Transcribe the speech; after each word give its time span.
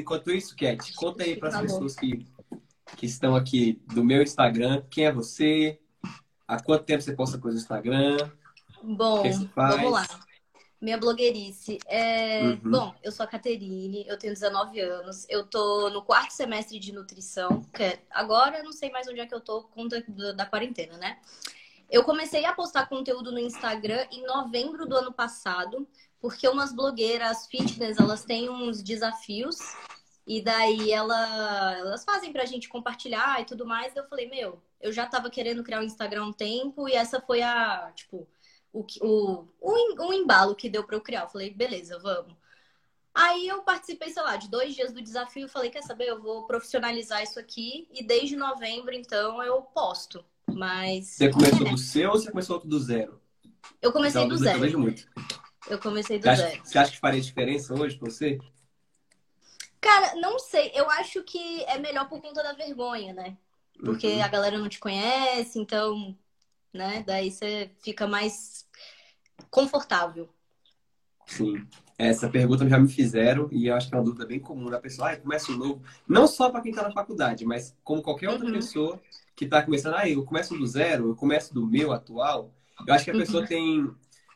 Enquanto 0.00 0.30
isso, 0.30 0.56
Cat, 0.56 0.92
conta 0.94 1.22
aí 1.22 1.36
para 1.36 1.48
as 1.48 1.54
tá 1.54 1.60
pessoas 1.62 1.94
que, 1.94 2.26
que 2.96 3.06
estão 3.06 3.36
aqui 3.36 3.80
do 3.94 4.04
meu 4.04 4.22
Instagram, 4.22 4.82
quem 4.90 5.06
é 5.06 5.12
você, 5.12 5.78
há 6.46 6.60
quanto 6.62 6.84
tempo 6.84 7.02
você 7.02 7.12
posta 7.12 7.38
coisa 7.38 7.56
no 7.56 7.62
Instagram, 7.62 8.30
Bom, 8.82 9.22
vamos 9.54 9.92
lá. 9.92 10.06
Minha 10.80 10.96
blogueirice. 10.96 11.78
É... 11.86 12.42
Uhum. 12.42 12.70
Bom, 12.70 12.94
eu 13.02 13.12
sou 13.12 13.24
a 13.24 13.26
Caterine, 13.26 14.06
eu 14.08 14.18
tenho 14.18 14.32
19 14.32 14.80
anos, 14.80 15.26
eu 15.28 15.44
tô 15.44 15.90
no 15.90 16.02
quarto 16.02 16.30
semestre 16.30 16.78
de 16.78 16.92
nutrição, 16.92 17.62
que 17.74 17.82
é... 17.82 18.02
agora 18.10 18.58
eu 18.58 18.64
não 18.64 18.72
sei 18.72 18.90
mais 18.90 19.06
onde 19.06 19.20
é 19.20 19.26
que 19.26 19.34
eu 19.34 19.40
tô 19.40 19.64
com 19.64 19.86
da, 19.86 20.00
da 20.34 20.46
quarentena, 20.46 20.96
né? 20.96 21.18
Eu 21.90 22.04
comecei 22.04 22.44
a 22.44 22.54
postar 22.54 22.88
conteúdo 22.88 23.32
no 23.32 23.38
Instagram 23.38 24.06
em 24.10 24.24
novembro 24.24 24.86
do 24.86 24.96
ano 24.96 25.12
passado, 25.12 25.86
porque 26.20 26.46
umas 26.48 26.72
blogueiras 26.72 27.46
fitness, 27.46 27.98
elas 27.98 28.24
têm 28.24 28.48
uns 28.50 28.82
desafios 28.82 29.56
e 30.26 30.42
daí 30.42 30.92
ela, 30.92 31.78
elas 31.78 32.04
fazem 32.04 32.32
pra 32.32 32.44
gente 32.44 32.68
compartilhar 32.68 33.40
e 33.40 33.44
tudo 33.44 33.66
mais. 33.66 33.96
Eu 33.96 34.06
falei, 34.06 34.28
meu, 34.28 34.62
eu 34.80 34.92
já 34.92 35.06
tava 35.06 35.30
querendo 35.30 35.64
criar 35.64 35.80
um 35.80 35.84
Instagram 35.84 36.22
há 36.22 36.26
um 36.26 36.32
tempo 36.32 36.88
e 36.88 36.92
essa 36.92 37.20
foi 37.20 37.42
a, 37.42 37.90
tipo, 37.94 38.28
o, 38.72 38.84
o, 39.00 39.48
o, 39.60 40.08
o 40.08 40.12
embalo 40.12 40.54
que 40.54 40.68
deu 40.68 40.84
para 40.84 40.96
eu 40.96 41.00
criar. 41.00 41.22
Eu 41.22 41.28
falei, 41.28 41.50
beleza, 41.50 41.98
vamos. 41.98 42.34
Aí 43.14 43.48
eu 43.48 43.62
participei, 43.62 44.10
sei 44.10 44.22
lá, 44.22 44.36
de 44.36 44.48
dois 44.48 44.74
dias 44.74 44.92
do 44.92 45.02
desafio. 45.02 45.48
Falei, 45.48 45.70
quer 45.70 45.82
saber? 45.82 46.08
Eu 46.08 46.22
vou 46.22 46.46
profissionalizar 46.46 47.22
isso 47.22 47.40
aqui. 47.40 47.88
E 47.92 48.04
desde 48.04 48.36
novembro, 48.36 48.94
então, 48.94 49.42
eu 49.42 49.62
posto. 49.62 50.24
Mas. 50.46 51.08
Você 51.08 51.28
começou 51.28 51.66
é. 51.66 51.70
do 51.70 51.78
seu 51.78 52.10
ou 52.10 52.18
você 52.18 52.30
começou 52.30 52.60
do 52.60 52.78
zero? 52.78 53.20
Eu 53.82 53.92
comecei 53.92 54.22
então, 54.22 54.36
do 54.36 54.42
zero. 54.42 54.56
Eu 54.56 54.60
vejo 54.60 54.78
muito. 54.78 55.08
Eu 55.68 55.78
comecei 55.78 56.18
do 56.18 56.22
você 56.22 56.36
zero. 56.36 56.48
Acha, 56.48 56.64
você 56.64 56.78
acha 56.78 56.92
que 56.92 56.98
faria 56.98 57.20
diferença 57.20 57.74
hoje 57.74 57.98
pra 57.98 58.10
você? 58.10 58.38
Cara, 59.80 60.14
não 60.16 60.38
sei. 60.38 60.70
Eu 60.74 60.88
acho 60.90 61.22
que 61.22 61.64
é 61.64 61.78
melhor 61.78 62.08
por 62.08 62.20
conta 62.20 62.42
da 62.42 62.52
vergonha, 62.52 63.12
né? 63.12 63.36
Porque 63.78 64.06
uhum. 64.06 64.22
a 64.22 64.28
galera 64.28 64.58
não 64.58 64.68
te 64.68 64.78
conhece, 64.78 65.58
então 65.58 66.16
né? 66.72 67.02
Daí 67.06 67.30
você 67.30 67.70
fica 67.82 68.06
mais 68.06 68.66
confortável. 69.50 70.28
Sim. 71.26 71.66
Essa 71.98 72.28
pergunta 72.28 72.68
já 72.68 72.78
me 72.78 72.88
fizeram 72.88 73.48
e 73.52 73.66
eu 73.66 73.74
acho 73.74 73.88
que 73.88 73.94
é 73.94 73.98
uma 73.98 74.04
dúvida 74.04 74.26
bem 74.26 74.40
comum 74.40 74.70
da 74.70 74.80
pessoa. 74.80 75.10
Ah, 75.10 75.16
começa 75.16 75.52
um 75.52 75.56
novo. 75.56 75.82
Não 76.08 76.26
só 76.26 76.50
para 76.50 76.62
quem 76.62 76.70
está 76.70 76.82
na 76.82 76.92
faculdade, 76.92 77.44
mas 77.44 77.76
como 77.84 78.02
qualquer 78.02 78.30
outra 78.30 78.46
uhum. 78.46 78.52
pessoa 78.52 79.00
que 79.36 79.44
está 79.44 79.62
começando. 79.62 79.94
Ah, 79.94 80.08
eu 80.08 80.24
começo 80.24 80.56
do 80.56 80.66
zero, 80.66 81.10
eu 81.10 81.16
começo 81.16 81.52
do 81.52 81.66
meu 81.66 81.92
atual. 81.92 82.52
Eu 82.86 82.94
acho 82.94 83.04
que 83.04 83.10
a 83.10 83.14
uhum. 83.14 83.20
pessoa 83.20 83.46
tem. 83.46 83.90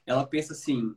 Ela 0.06 0.26
pensa 0.26 0.52
assim. 0.52 0.94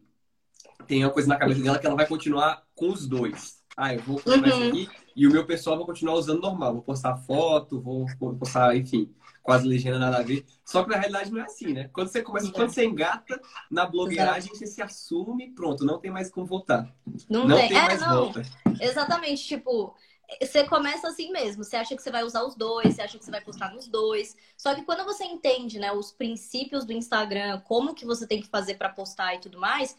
Tem 0.86 1.04
uma 1.04 1.12
coisa 1.12 1.28
na 1.28 1.38
cabeça 1.38 1.62
dela 1.62 1.80
que 1.80 1.86
ela 1.86 1.96
vai 1.96 2.06
continuar 2.06 2.64
com 2.76 2.90
os 2.90 3.08
dois. 3.08 3.58
Ah, 3.76 3.94
eu 3.94 4.02
vou 4.02 4.20
continuar 4.20 4.56
uhum. 4.56 4.70
aqui 4.70 4.90
e 5.16 5.28
o 5.28 5.32
meu 5.32 5.46
pessoal 5.46 5.78
vai 5.78 5.86
continuar 5.86 6.16
usando 6.16 6.42
normal. 6.42 6.74
Vou 6.74 6.82
postar 6.82 7.18
foto, 7.18 7.82
vou, 7.82 8.06
vou 8.20 8.36
postar, 8.36 8.76
enfim, 8.76 9.14
quase 9.44 9.68
legenda 9.68 10.00
nada 10.00 10.18
a 10.18 10.24
ver. 10.24 10.46
Só 10.66 10.84
que 10.84 10.90
na 10.90 10.98
realidade 10.98 11.32
não 11.32 11.40
é 11.40 11.44
assim, 11.44 11.74
né? 11.74 11.90
Quando 11.94 12.08
você 12.08 12.22
começa, 12.22 12.52
quando 12.52 12.70
você 12.70 12.86
engata 12.86 13.40
na 13.70 13.86
blogueiragem, 13.86 14.54
você 14.54 14.66
se 14.66 14.82
assume, 14.82 15.52
pronto, 15.52 15.86
não 15.86 16.00
tem 16.00 16.12
mais 16.12 16.30
como 16.30 16.46
voltar. 16.46 16.94
Não, 17.30 17.48
não 17.48 17.58
tem. 17.58 17.70
tem 17.70 17.78
é, 17.78 17.82
mais 17.82 18.02
não. 18.02 18.26
volta. 18.26 18.42
Exatamente, 18.80 19.44
tipo, 19.44 19.96
você 20.42 20.66
começa 20.66 21.08
assim 21.08 21.32
mesmo. 21.32 21.64
Você 21.64 21.78
acha 21.78 21.96
que 21.96 22.02
você 22.02 22.12
vai 22.12 22.24
usar 22.24 22.44
os 22.44 22.56
dois, 22.56 22.94
você 22.94 23.02
acha 23.02 23.18
que 23.18 23.24
você 23.24 23.32
vai 23.32 23.42
postar 23.42 23.74
nos 23.74 23.88
dois. 23.88 24.36
Só 24.58 24.76
que 24.76 24.84
quando 24.84 25.06
você 25.06 25.24
entende, 25.24 25.80
né, 25.80 25.92
os 25.92 26.12
princípios 26.12 26.86
do 26.86 26.92
Instagram, 26.92 27.62
como 27.62 27.96
que 27.96 28.06
você 28.06 28.28
tem 28.28 28.42
que 28.42 28.50
fazer 28.50 28.76
para 28.76 28.90
postar 28.90 29.36
e 29.36 29.40
tudo 29.40 29.60
mais, 29.60 29.96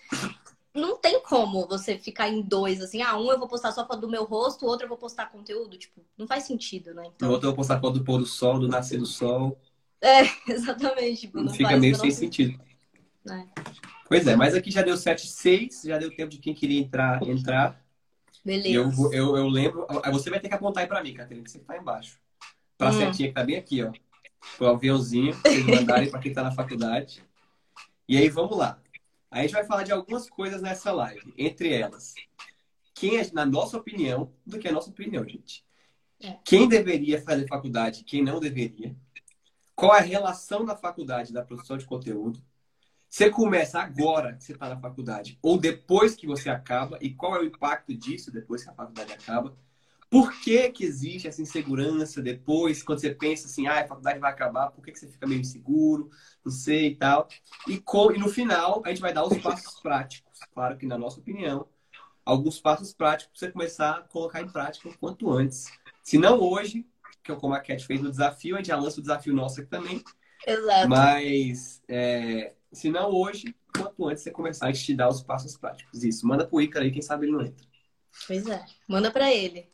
não 0.79 0.97
tem 0.97 1.23
como 1.23 1.67
você 1.67 1.99
ficar 1.99 2.29
em 2.29 2.41
dois, 2.41 2.81
assim, 2.81 3.03
ah, 3.03 3.17
um 3.17 3.31
eu 3.31 3.39
vou 3.39 3.49
postar 3.49 3.73
só 3.73 3.87
foto 3.87 4.01
do 4.01 4.09
meu 4.09 4.25
rosto, 4.25 4.65
o 4.65 4.69
outro 4.69 4.85
eu 4.85 4.89
vou 4.89 4.99
postar 4.99 5.27
conteúdo, 5.27 5.77
tipo, 5.77 6.01
não 6.17 6.27
faz 6.27 6.45
sentido, 6.45 6.95
né? 6.95 7.05
Então... 7.15 7.29
O 7.29 7.33
outro 7.33 7.47
eu 7.47 7.51
vou 7.51 7.57
postar 7.57 7.81
foto 7.81 7.99
do 7.99 8.05
pôr 8.05 8.19
do 8.19 8.27
sol, 8.27 8.59
do 8.59 8.69
nascer 8.69 8.99
do 8.99 9.07
sol. 9.07 9.59
É, 10.01 10.23
exatamente. 10.49 11.23
Tipo, 11.23 11.41
não 11.41 11.53
Fica 11.53 11.77
meio 11.77 11.95
sem 11.97 12.11
sentido. 12.11 12.59
É. 13.29 13.45
Pois 14.09 14.27
é, 14.27 14.35
mas 14.37 14.55
aqui 14.55 14.71
já 14.71 14.83
deu 14.83 14.97
7, 14.97 15.27
6, 15.27 15.83
já 15.85 15.99
deu 15.99 16.15
tempo 16.15 16.31
de 16.31 16.39
quem 16.39 16.55
queria 16.55 16.81
entrar, 16.81 17.23
entrar. 17.27 17.85
Beleza. 18.45 18.69
Eu, 18.73 19.13
eu, 19.13 19.37
eu 19.37 19.49
lembro, 19.49 19.87
você 20.11 20.31
vai 20.31 20.41
ter 20.41 20.49
que 20.49 20.55
apontar 20.55 20.83
aí 20.83 20.89
pra 20.89 21.03
mim, 21.03 21.13
Catarina, 21.13 21.45
que 21.45 21.51
você 21.51 21.59
tá 21.59 21.77
embaixo. 21.77 22.19
Pra 22.79 22.89
hum. 22.89 22.93
setinha 22.93 23.29
que 23.29 23.35
tá 23.35 23.45
bem 23.45 23.57
aqui, 23.57 23.83
ó. 23.83 23.93
O 24.59 24.67
aviãozinho, 24.67 25.37
pra 25.37 25.51
vocês 25.51 25.67
mandarem 25.67 26.11
pra 26.11 26.21
quem 26.21 26.33
tá 26.33 26.43
na 26.43 26.53
faculdade. 26.53 27.23
E 28.09 28.17
aí, 28.17 28.31
vamos 28.31 28.57
lá. 28.57 28.81
A 29.31 29.43
gente 29.43 29.53
vai 29.53 29.65
falar 29.65 29.83
de 29.83 29.93
algumas 29.93 30.29
coisas 30.29 30.63
nessa 30.63 30.91
live. 30.93 31.35
Entre 31.37 31.73
elas, 31.73 32.15
quem 32.95 33.19
é, 33.19 33.31
na 33.33 33.45
nossa 33.45 33.77
opinião, 33.77 34.33
do 34.47 34.59
que 34.59 34.67
é 34.67 34.71
a 34.71 34.75
nossa 34.75 34.91
opinião, 34.91 35.27
gente. 35.29 35.65
É. 36.21 36.37
Quem 36.45 36.69
deveria 36.69 37.23
fazer 37.23 37.47
faculdade, 37.47 38.05
quem 38.05 38.23
não 38.23 38.41
deveria. 38.41 38.97
Qual 39.75 39.95
é 39.95 39.99
a 39.99 40.03
relação 40.03 40.65
da 40.65 40.75
faculdade 40.75 41.33
da 41.33 41.45
produção 41.45 41.77
de 41.77 41.85
conteúdo. 41.85 42.43
Você 43.09 43.31
começa 43.31 43.81
agora 43.81 44.35
que 44.35 44.45
você 44.45 44.53
está 44.53 44.69
na 44.69 44.79
faculdade 44.79 45.39
ou 45.41 45.57
depois 45.57 46.15
que 46.15 46.27
você 46.27 46.51
acaba 46.51 46.99
e 47.01 47.15
qual 47.15 47.37
é 47.37 47.41
o 47.41 47.45
impacto 47.45 47.95
disso 47.95 48.31
depois 48.31 48.65
que 48.65 48.71
a 48.71 48.75
faculdade 48.75 49.13
acaba. 49.13 49.57
Por 50.11 50.33
que, 50.41 50.71
que 50.71 50.85
existe 50.85 51.29
essa 51.29 51.43
insegurança 51.43 52.23
depois, 52.23 52.83
quando 52.83 53.01
você 53.01 53.15
pensa 53.15 53.47
assim, 53.47 53.67
ah, 53.67 53.81
a 53.81 53.87
faculdade 53.87 54.19
vai 54.19 54.31
acabar, 54.31 54.71
por 54.71 54.83
que, 54.83 54.93
que 54.93 54.99
você 54.99 55.09
fica 55.09 55.27
meio 55.27 55.41
inseguro, 55.41 56.11
não 56.43 56.51
sei 56.51 56.89
e 56.89 56.97
tal. 56.97 57.29
E, 57.67 57.79
com, 57.79 58.11
e 58.13 58.19
no 58.19 58.29
final, 58.29 58.83
a 58.85 58.89
gente 58.89 59.01
vai 59.01 59.13
dar 59.13 59.25
os 59.25 59.37
passos 59.39 59.81
práticos. 59.81 60.39
Claro 60.55 60.79
que, 60.79 60.87
na 60.87 60.97
nossa 60.97 61.21
opinião, 61.21 61.69
alguns 62.25 62.59
passos 62.59 62.93
práticos 62.93 63.39
para 63.39 63.49
você 63.49 63.53
começar 63.53 63.91
a 63.91 64.03
colocar 64.03 64.41
em 64.41 64.49
prática 64.49 64.89
o 64.89 64.99
quanto 64.99 65.31
antes. 65.31 65.71
Se 66.03 66.17
não 66.17 66.41
hoje, 66.41 66.87
que 67.23 67.31
é 67.31 67.37
como 67.37 67.55
a 67.55 67.61
Cat 67.61 67.87
fez 67.87 68.01
no 68.01 68.11
desafio, 68.11 68.55
a 68.55 68.59
gente 68.59 68.69
já 68.69 68.77
lança 68.77 68.99
o 69.01 69.03
desafio 69.03 69.35
nosso 69.35 69.61
aqui 69.61 69.69
também. 69.69 70.03
Exato. 70.47 70.89
Mas, 70.89 71.83
é, 71.87 72.55
se 72.73 72.91
não 72.91 73.11
hoje, 73.11 73.55
quanto 73.77 74.07
antes 74.07 74.23
você 74.23 74.31
começar 74.31 74.69
a 74.69 74.73
te 74.73 74.95
dar 74.95 75.09
os 75.09 75.23
passos 75.23 75.57
práticos. 75.57 76.03
Isso, 76.03 76.27
manda 76.27 76.47
pro 76.47 76.63
Ícaro 76.63 76.85
aí, 76.85 76.91
quem 76.91 77.03
sabe 77.03 77.27
ele 77.27 77.33
não 77.33 77.43
entra. 77.43 77.67
Pois 78.27 78.47
é, 78.47 78.65
manda 78.89 79.11
para 79.11 79.33
ele. 79.33 79.69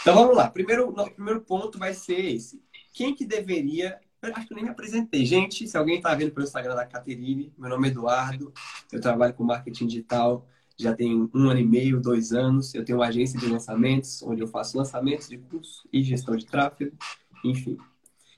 Então 0.00 0.14
vamos 0.14 0.36
lá. 0.36 0.50
Primeiro, 0.50 0.88
o 0.88 1.10
primeiro 1.10 1.40
ponto 1.42 1.78
vai 1.78 1.94
ser 1.94 2.18
esse. 2.18 2.62
Quem 2.92 3.14
que 3.14 3.24
deveria. 3.24 4.00
Eu 4.20 4.34
acho 4.36 4.46
que 4.46 4.52
eu 4.52 4.56
nem 4.56 4.64
me 4.64 4.70
apresentei. 4.70 5.26
Gente, 5.26 5.66
se 5.66 5.76
alguém 5.76 5.96
está 5.96 6.14
vendo 6.14 6.30
pelo 6.30 6.46
Instagram 6.46 6.76
da 6.76 6.86
Caterine, 6.86 7.52
meu 7.58 7.68
nome 7.68 7.88
é 7.88 7.90
Eduardo, 7.90 8.52
eu 8.92 9.00
trabalho 9.00 9.34
com 9.34 9.42
marketing 9.42 9.88
digital 9.88 10.46
já 10.82 10.94
tem 10.94 11.30
um 11.34 11.48
ano 11.48 11.60
e 11.60 11.64
meio, 11.64 12.00
dois 12.00 12.32
anos. 12.32 12.74
Eu 12.74 12.84
tenho 12.84 12.98
uma 12.98 13.06
agência 13.06 13.38
de 13.38 13.46
lançamentos, 13.46 14.22
onde 14.22 14.42
eu 14.42 14.48
faço 14.48 14.76
lançamentos 14.76 15.28
de 15.28 15.38
curso 15.38 15.88
e 15.92 16.02
gestão 16.02 16.36
de 16.36 16.46
tráfego, 16.46 16.96
enfim. 17.44 17.78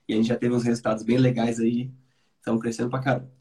E 0.09 0.13
a 0.13 0.17
gente 0.17 0.29
já 0.29 0.37
teve 0.37 0.55
uns 0.55 0.65
resultados 0.65 1.03
bem 1.03 1.17
legais 1.17 1.59
aí, 1.59 1.91
estão 2.39 2.59
crescendo 2.59 2.91
pra 2.91 3.01
caramba. 3.01 3.33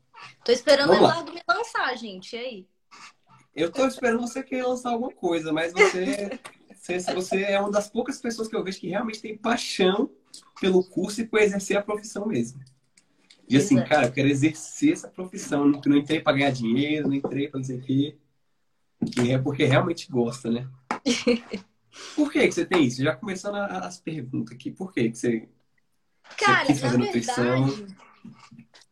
Tô 0.45 0.51
esperando 0.51 0.87
Vamos 0.87 1.03
o 1.03 1.05
Eduardo 1.05 1.31
lá. 1.31 1.35
me 1.35 1.41
lançar, 1.47 1.97
gente. 1.97 2.35
E 2.35 2.39
aí? 2.39 2.67
Eu 3.55 3.71
tô 3.71 3.85
esperando 3.85 4.21
você 4.21 4.41
querer 4.41 4.63
lançar 4.63 4.91
alguma 4.91 5.11
coisa, 5.11 5.53
mas 5.53 5.71
você, 5.73 6.39
você, 6.75 6.99
você 7.13 7.43
é 7.43 7.59
uma 7.59 7.71
das 7.71 7.89
poucas 7.89 8.19
pessoas 8.19 8.47
que 8.47 8.55
eu 8.55 8.63
vejo 8.63 8.79
que 8.79 8.89
realmente 8.89 9.21
tem 9.21 9.37
paixão 9.37 10.09
pelo 10.59 10.83
curso 10.83 11.21
e 11.21 11.27
por 11.27 11.39
exercer 11.39 11.77
a 11.77 11.81
profissão 11.81 12.25
mesmo. 12.25 12.59
E 13.47 13.57
assim, 13.57 13.75
Exato. 13.75 13.89
cara, 13.89 14.07
eu 14.07 14.11
quero 14.11 14.27
exercer 14.27 14.93
essa 14.93 15.07
profissão. 15.07 15.67
Não, 15.67 15.81
não 15.85 15.97
entrei 15.97 16.19
para 16.21 16.37
ganhar 16.37 16.51
dinheiro, 16.51 17.07
não 17.07 17.15
entrei 17.15 17.47
para 17.47 17.59
não 17.59 17.65
sei 17.65 17.77
o 17.77 17.81
quê. 17.81 18.17
E 19.21 19.31
é 19.31 19.37
porque 19.37 19.65
realmente 19.65 20.09
gosta, 20.09 20.49
né? 20.49 20.67
Por 22.15 22.31
que, 22.31 22.47
que 22.47 22.51
você 22.51 22.65
tem 22.65 22.85
isso? 22.85 23.03
Já 23.03 23.15
começando 23.15 23.55
as 23.55 23.99
perguntas 23.99 24.55
aqui. 24.55 24.71
Por 24.71 24.91
que, 24.91 25.11
que 25.11 25.17
você, 25.17 25.47
Cara, 26.37 26.65
você 26.65 26.87
na 26.87 26.97
nutrição? 26.97 27.65
Verdade, 27.65 27.95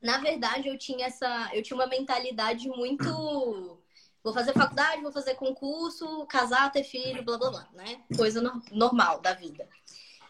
na 0.01 0.17
verdade, 0.19 0.67
eu 0.67 0.77
tinha 0.77 1.07
essa. 1.07 1.49
Eu 1.53 1.63
tinha 1.63 1.75
uma 1.75 1.87
mentalidade 1.87 2.67
muito 2.67 3.80
Vou 4.23 4.33
fazer 4.33 4.53
faculdade, 4.53 5.01
vou 5.01 5.11
fazer 5.11 5.35
concurso, 5.35 6.25
casar, 6.27 6.71
ter 6.71 6.83
filho, 6.83 7.23
blá 7.23 7.37
blá 7.37 7.49
blá, 7.49 7.69
né? 7.73 8.03
Coisa 8.15 8.41
no, 8.41 8.61
normal 8.71 9.19
da 9.19 9.33
vida. 9.33 9.67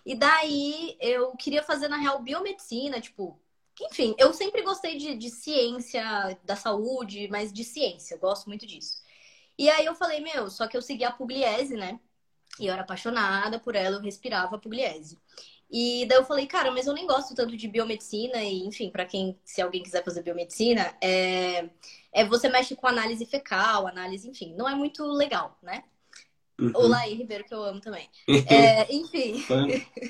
E 0.05 0.15
daí 0.15 0.97
eu 0.99 1.35
queria 1.35 1.61
fazer, 1.61 1.87
na 1.87 1.97
real, 1.97 2.21
biomedicina, 2.21 2.99
tipo. 3.01 3.39
Enfim, 3.81 4.15
eu 4.17 4.33
sempre 4.33 4.61
gostei 4.61 4.97
de, 4.97 5.15
de 5.15 5.29
ciência, 5.29 6.03
da 6.43 6.55
saúde, 6.55 7.27
mas 7.29 7.51
de 7.51 7.63
ciência, 7.63 8.15
eu 8.15 8.19
gosto 8.19 8.47
muito 8.47 8.65
disso. 8.65 9.01
E 9.57 9.69
aí 9.69 9.85
eu 9.85 9.95
falei, 9.95 10.19
meu, 10.19 10.49
só 10.49 10.67
que 10.67 10.77
eu 10.77 10.81
segui 10.81 11.03
a 11.03 11.11
Pugliese, 11.11 11.75
né? 11.75 11.99
E 12.59 12.67
eu 12.67 12.73
era 12.73 12.83
apaixonada 12.83 13.59
por 13.59 13.75
ela, 13.75 13.97
eu 13.97 14.01
respirava 14.01 14.55
a 14.55 14.59
Pugliese. 14.59 15.19
E 15.71 16.05
daí 16.05 16.17
eu 16.17 16.25
falei, 16.25 16.45
cara, 16.45 16.69
mas 16.69 16.85
eu 16.85 16.93
nem 16.93 17.07
gosto 17.07 17.33
tanto 17.33 17.55
de 17.55 17.67
biomedicina, 17.67 18.43
e 18.43 18.65
enfim, 18.65 18.89
para 18.89 19.05
quem, 19.05 19.39
se 19.45 19.61
alguém 19.61 19.81
quiser 19.81 20.03
fazer 20.03 20.21
biomedicina, 20.21 20.93
é, 21.01 21.69
é 22.11 22.25
você 22.25 22.49
mexe 22.49 22.75
com 22.75 22.87
análise 22.87 23.25
fecal, 23.25 23.87
análise, 23.87 24.29
enfim, 24.29 24.53
não 24.55 24.67
é 24.67 24.75
muito 24.75 25.05
legal, 25.05 25.57
né? 25.63 25.83
Uhum. 26.59 26.71
O 26.75 26.87
Laí 26.87 27.15
Ribeiro, 27.15 27.45
que 27.45 27.53
eu 27.53 27.63
amo 27.63 27.79
também. 27.79 28.07
É, 28.47 28.93
enfim. 28.93 29.41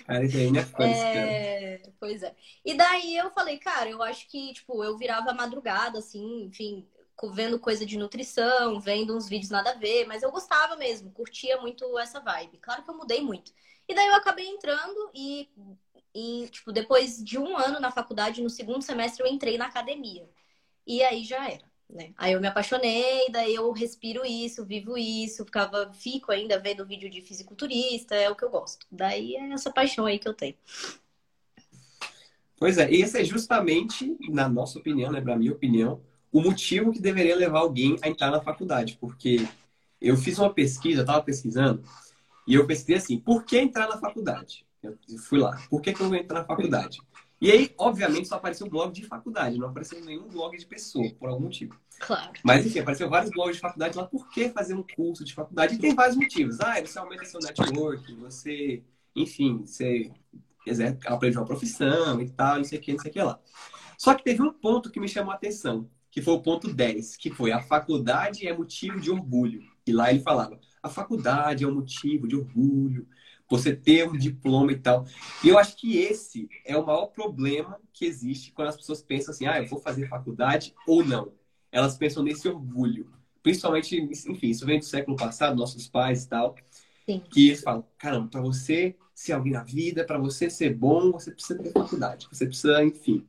cara, 0.05 0.25
isso 0.25 0.37
aí 0.37 0.51
não 0.51 0.59
é 0.59 0.65
fã 0.65 0.83
é... 0.83 1.81
Pois 1.99 2.23
é. 2.23 2.35
E 2.65 2.73
daí 2.73 3.15
eu 3.15 3.29
falei, 3.29 3.57
cara, 3.57 3.89
eu 3.89 4.01
acho 4.01 4.27
que, 4.27 4.53
tipo, 4.53 4.83
eu 4.83 4.97
virava 4.97 5.31
madrugada, 5.31 5.99
assim, 5.99 6.45
enfim, 6.45 6.87
vendo 7.33 7.59
coisa 7.59 7.85
de 7.85 7.97
nutrição, 7.97 8.79
vendo 8.79 9.15
uns 9.15 9.29
vídeos 9.29 9.51
nada 9.51 9.71
a 9.71 9.75
ver, 9.75 10.07
mas 10.07 10.23
eu 10.23 10.31
gostava 10.31 10.75
mesmo, 10.75 11.11
curtia 11.11 11.61
muito 11.61 11.99
essa 11.99 12.19
vibe. 12.19 12.57
Claro 12.57 12.83
que 12.83 12.89
eu 12.89 12.97
mudei 12.97 13.21
muito. 13.21 13.53
E 13.91 13.93
daí 13.93 14.07
eu 14.07 14.15
acabei 14.15 14.47
entrando 14.47 15.11
e, 15.13 15.49
e 16.15 16.47
tipo, 16.49 16.71
depois 16.71 17.21
de 17.21 17.37
um 17.37 17.57
ano 17.57 17.77
na 17.77 17.91
faculdade, 17.91 18.41
no 18.41 18.49
segundo 18.49 18.81
semestre, 18.81 19.21
eu 19.21 19.27
entrei 19.27 19.57
na 19.57 19.65
academia. 19.65 20.29
E 20.87 21.03
aí 21.03 21.25
já 21.25 21.45
era. 21.45 21.69
Né? 21.89 22.13
Aí 22.15 22.31
eu 22.31 22.39
me 22.39 22.47
apaixonei, 22.47 23.29
daí 23.29 23.53
eu 23.53 23.69
respiro 23.73 24.25
isso, 24.25 24.65
vivo 24.65 24.97
isso, 24.97 25.43
ficava, 25.43 25.91
fico 25.93 26.31
ainda 26.31 26.57
vendo 26.57 26.85
vídeo 26.85 27.09
de 27.09 27.21
fisiculturista, 27.21 28.15
é 28.15 28.29
o 28.29 28.35
que 28.35 28.45
eu 28.45 28.49
gosto. 28.49 28.87
Daí 28.89 29.35
é 29.35 29.51
essa 29.51 29.69
paixão 29.69 30.05
aí 30.05 30.17
que 30.17 30.27
eu 30.29 30.33
tenho. 30.33 30.55
Pois 32.57 32.77
é, 32.77 32.89
esse 32.93 33.19
é 33.19 33.25
justamente, 33.25 34.15
na 34.29 34.47
nossa 34.47 34.79
opinião, 34.79 35.11
né, 35.11 35.19
na 35.19 35.35
minha 35.35 35.51
opinião, 35.51 35.99
o 36.31 36.39
motivo 36.39 36.93
que 36.93 37.01
deveria 37.01 37.35
levar 37.35 37.59
alguém 37.59 37.97
a 38.01 38.07
entrar 38.07 38.31
na 38.31 38.39
faculdade, 38.39 38.97
porque 39.01 39.45
eu 39.99 40.15
fiz 40.15 40.39
uma 40.39 40.53
pesquisa, 40.53 41.01
estava 41.01 41.21
pesquisando, 41.21 41.83
e 42.47 42.55
eu 42.55 42.65
pesquisei 42.65 42.95
assim, 42.95 43.19
por 43.19 43.43
que 43.43 43.57
entrar 43.57 43.87
na 43.87 43.97
faculdade? 43.97 44.65
Eu 44.83 44.97
fui 45.19 45.39
lá, 45.39 45.61
por 45.69 45.81
que, 45.81 45.93
que 45.93 46.01
eu 46.01 46.07
vou 46.07 46.17
entrar 46.17 46.39
na 46.39 46.45
faculdade? 46.45 46.99
E 47.39 47.51
aí, 47.51 47.73
obviamente, 47.75 48.27
só 48.27 48.35
apareceu 48.35 48.69
blog 48.69 48.93
de 48.93 49.03
faculdade, 49.03 49.57
não 49.57 49.69
apareceu 49.69 49.99
nenhum 50.05 50.27
blog 50.27 50.55
de 50.55 50.65
pessoa, 50.65 51.09
por 51.19 51.27
algum 51.27 51.45
motivo. 51.45 51.75
Claro. 51.99 52.33
Mas, 52.43 52.65
enfim, 52.67 52.79
apareceu 52.79 53.09
vários 53.09 53.31
blogs 53.31 53.55
de 53.55 53.61
faculdade 53.61 53.97
lá, 53.97 54.05
por 54.05 54.29
que 54.29 54.49
fazer 54.49 54.75
um 54.75 54.83
curso 54.83 55.25
de 55.25 55.33
faculdade? 55.33 55.73
E 55.73 55.79
tem 55.79 55.95
vários 55.95 56.15
motivos. 56.15 56.59
Ah, 56.59 56.79
você 56.79 56.99
aumenta 56.99 57.25
seu 57.25 57.39
network, 57.39 58.13
você, 58.13 58.83
enfim, 59.15 59.57
você 59.65 60.11
quiser 60.63 60.99
aprender 61.07 61.37
uma 61.37 61.45
profissão 61.45 62.21
e 62.21 62.29
tal, 62.29 62.57
não 62.57 62.63
sei 62.63 62.77
o 62.77 62.81
que, 62.81 62.93
não 62.93 62.99
sei 62.99 63.09
o 63.09 63.13
que 63.13 63.21
lá. 63.23 63.39
Só 63.97 64.13
que 64.13 64.23
teve 64.23 64.41
um 64.43 64.53
ponto 64.53 64.91
que 64.91 64.99
me 64.99 65.07
chamou 65.07 65.31
a 65.31 65.35
atenção, 65.35 65.89
que 66.11 66.21
foi 66.21 66.35
o 66.35 66.41
ponto 66.41 66.71
10, 66.71 67.17
que 67.17 67.31
foi 67.31 67.51
a 67.51 67.61
faculdade 67.61 68.47
é 68.47 68.55
motivo 68.55 68.99
de 68.99 69.09
orgulho. 69.09 69.63
E 69.87 69.91
lá 69.91 70.11
ele 70.11 70.21
falava, 70.21 70.59
a 70.81 70.89
faculdade 70.89 71.63
é 71.63 71.67
um 71.67 71.75
motivo 71.75 72.27
de 72.27 72.35
orgulho, 72.35 73.07
você 73.49 73.75
ter 73.75 74.07
um 74.07 74.17
diploma 74.17 74.71
e 74.71 74.79
tal. 74.79 75.05
E 75.43 75.49
eu 75.49 75.59
acho 75.59 75.75
que 75.75 75.97
esse 75.97 76.49
é 76.65 76.77
o 76.77 76.85
maior 76.85 77.07
problema 77.07 77.79
que 77.91 78.05
existe 78.05 78.51
quando 78.51 78.69
as 78.69 78.77
pessoas 78.77 79.01
pensam 79.01 79.33
assim, 79.33 79.45
ah, 79.45 79.61
eu 79.61 79.67
vou 79.67 79.79
fazer 79.79 80.07
faculdade 80.07 80.73
ou 80.87 81.03
não. 81.03 81.33
Elas 81.71 81.97
pensam 81.97 82.23
nesse 82.23 82.47
orgulho. 82.47 83.11
Principalmente, 83.43 83.97
enfim, 83.97 84.49
isso 84.49 84.65
vem 84.65 84.79
do 84.79 84.85
século 84.85 85.17
passado, 85.17 85.57
nossos 85.57 85.87
pais 85.87 86.23
e 86.23 86.29
tal. 86.29 86.55
Sim. 87.05 87.21
Que 87.29 87.49
eles 87.49 87.61
falam, 87.61 87.85
caramba, 87.97 88.29
para 88.29 88.41
você 88.41 88.95
ser 89.13 89.33
alguém 89.33 89.51
na 89.51 89.63
vida, 89.63 90.05
para 90.05 90.17
você 90.17 90.49
ser 90.49 90.73
bom, 90.73 91.11
você 91.11 91.31
precisa 91.31 91.61
ter 91.61 91.71
faculdade. 91.71 92.27
Você 92.31 92.45
precisa, 92.45 92.83
enfim. 92.83 93.27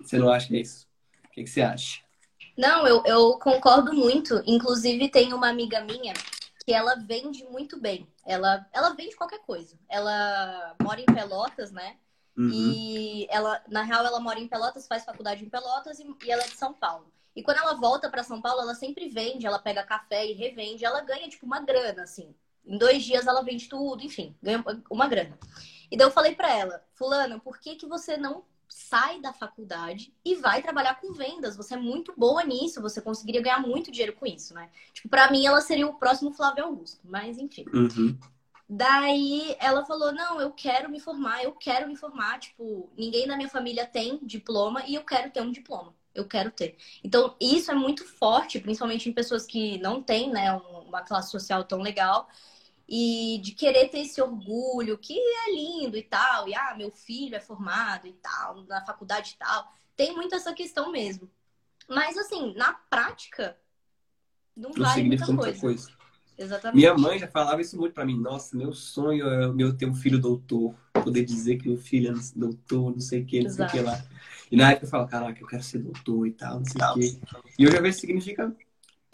Você 0.00 0.16
não 0.18 0.30
acha 0.30 0.54
é 0.54 0.60
isso? 0.60 0.86
O 1.24 1.30
que, 1.32 1.42
que 1.42 1.50
você 1.50 1.62
acha? 1.62 2.02
Não, 2.56 2.86
eu, 2.86 3.02
eu 3.04 3.38
concordo 3.38 3.92
muito. 3.92 4.40
Inclusive, 4.46 5.08
tem 5.08 5.32
uma 5.32 5.48
amiga 5.48 5.80
minha 5.82 6.14
que 6.64 6.72
ela 6.72 6.94
vende 6.96 7.44
muito 7.44 7.78
bem. 7.78 8.08
Ela, 8.24 8.66
ela 8.72 8.94
vende 8.94 9.16
qualquer 9.16 9.40
coisa. 9.40 9.78
Ela 9.88 10.74
mora 10.82 11.00
em 11.00 11.06
Pelotas, 11.06 11.70
né? 11.70 11.96
Uhum. 12.36 12.50
E 12.50 13.26
ela, 13.30 13.62
na 13.68 13.82
real, 13.82 14.04
ela 14.04 14.18
mora 14.18 14.40
em 14.40 14.48
Pelotas, 14.48 14.86
faz 14.86 15.04
faculdade 15.04 15.44
em 15.44 15.50
Pelotas 15.50 15.98
e, 15.98 16.06
e 16.24 16.30
ela 16.30 16.42
é 16.42 16.48
de 16.48 16.56
São 16.56 16.72
Paulo. 16.72 17.12
E 17.36 17.42
quando 17.42 17.58
ela 17.58 17.74
volta 17.74 18.08
para 18.08 18.22
São 18.22 18.40
Paulo, 18.40 18.62
ela 18.62 18.74
sempre 18.74 19.08
vende, 19.08 19.46
ela 19.46 19.58
pega 19.58 19.82
café 19.82 20.24
e 20.26 20.32
revende, 20.32 20.84
ela 20.84 21.00
ganha 21.00 21.28
tipo 21.28 21.44
uma 21.44 21.60
grana, 21.60 22.02
assim. 22.04 22.34
Em 22.64 22.78
dois 22.78 23.02
dias 23.02 23.26
ela 23.26 23.42
vende 23.42 23.68
tudo, 23.68 24.02
enfim, 24.02 24.34
ganha 24.42 24.64
uma 24.90 25.06
grana. 25.06 25.38
E 25.90 25.96
daí 25.96 26.06
eu 26.06 26.12
falei 26.12 26.34
para 26.34 26.50
ela, 26.50 26.82
fulana, 26.94 27.38
por 27.38 27.58
que 27.58 27.76
que 27.76 27.86
você 27.86 28.16
não 28.16 28.44
sai 28.74 29.20
da 29.20 29.32
faculdade 29.32 30.12
e 30.24 30.34
vai 30.34 30.60
trabalhar 30.60 30.96
com 31.00 31.12
vendas. 31.12 31.56
Você 31.56 31.74
é 31.74 31.76
muito 31.76 32.12
boa 32.16 32.42
nisso, 32.42 32.82
você 32.82 33.00
conseguiria 33.00 33.40
ganhar 33.40 33.60
muito 33.60 33.88
dinheiro 33.88 34.14
com 34.14 34.26
isso, 34.26 34.52
né? 34.52 34.68
Tipo, 34.92 35.08
pra 35.08 35.30
mim 35.30 35.46
ela 35.46 35.60
seria 35.60 35.86
o 35.86 35.94
próximo 35.94 36.32
Flávio 36.32 36.64
Augusto, 36.64 36.98
mas 37.04 37.38
enfim. 37.38 37.64
Uhum. 37.72 38.18
Daí 38.68 39.54
ela 39.60 39.84
falou: 39.84 40.12
Não, 40.12 40.40
eu 40.40 40.50
quero 40.50 40.90
me 40.90 40.98
formar, 40.98 41.44
eu 41.44 41.52
quero 41.52 41.86
me 41.86 41.94
formar. 41.94 42.40
Tipo, 42.40 42.90
ninguém 42.98 43.28
da 43.28 43.36
minha 43.36 43.48
família 43.48 43.86
tem 43.86 44.18
diploma 44.24 44.84
e 44.88 44.96
eu 44.96 45.04
quero 45.04 45.30
ter 45.30 45.40
um 45.40 45.52
diploma. 45.52 45.94
Eu 46.12 46.26
quero 46.26 46.50
ter. 46.50 46.76
Então, 47.04 47.36
isso 47.40 47.70
é 47.70 47.74
muito 47.76 48.04
forte, 48.04 48.58
principalmente 48.58 49.08
em 49.08 49.12
pessoas 49.12 49.46
que 49.46 49.78
não 49.78 50.02
têm, 50.02 50.30
né, 50.30 50.52
uma 50.52 51.02
classe 51.02 51.30
social 51.30 51.62
tão 51.62 51.80
legal 51.80 52.28
e 52.88 53.40
de 53.42 53.52
querer 53.52 53.88
ter 53.88 54.00
esse 54.00 54.20
orgulho 54.20 54.98
que 54.98 55.18
é 55.18 55.54
lindo 55.54 55.96
e 55.96 56.02
tal, 56.02 56.48
e 56.48 56.54
ah, 56.54 56.74
meu 56.76 56.90
filho 56.90 57.34
é 57.34 57.40
formado 57.40 58.06
e 58.06 58.12
tal, 58.14 58.62
na 58.64 58.84
faculdade 58.84 59.32
e 59.34 59.38
tal. 59.38 59.72
Tem 59.96 60.14
muito 60.14 60.34
essa 60.34 60.52
questão 60.52 60.90
mesmo. 60.92 61.30
Mas 61.88 62.16
assim, 62.16 62.54
na 62.54 62.72
prática, 62.72 63.56
não, 64.56 64.70
não 64.70 64.84
vale 64.84 65.04
muita 65.04 65.26
coisa. 65.26 65.42
muita 65.42 65.60
coisa. 65.60 65.90
Exatamente. 66.36 66.76
Minha 66.76 66.94
mãe 66.94 67.18
já 67.18 67.28
falava 67.28 67.60
isso 67.60 67.76
muito 67.78 67.92
para 67.92 68.04
mim. 68.04 68.18
Nossa, 68.18 68.56
meu 68.56 68.72
sonho 68.72 69.28
é 69.28 69.52
meu 69.52 69.76
ter 69.76 69.86
um 69.86 69.94
filho 69.94 70.18
doutor. 70.18 70.74
Poder 70.92 71.24
dizer 71.24 71.58
que 71.58 71.68
meu 71.68 71.78
filho 71.78 72.12
é 72.12 72.20
doutor, 72.34 72.90
não 72.90 73.00
sei 73.00 73.22
o 73.22 73.26
que, 73.26 73.40
não 73.40 73.46
Exato. 73.46 73.70
sei 73.70 73.80
o 73.80 73.84
que 73.84 73.90
lá. 73.90 74.04
E 74.50 74.56
na 74.56 74.70
época 74.70 74.86
eu 74.86 74.90
falava, 74.90 75.08
caraca, 75.08 75.40
eu 75.40 75.46
quero 75.46 75.62
ser 75.62 75.78
doutor 75.78 76.26
e 76.26 76.32
tal, 76.32 76.60
não 76.60 76.64
sei 76.64 76.82
o 76.82 76.94
que. 76.94 77.20
E 77.58 77.64
eu 77.64 77.70
já 77.70 77.80
vejo 77.80 77.94
que 77.94 78.00
significa 78.00 78.54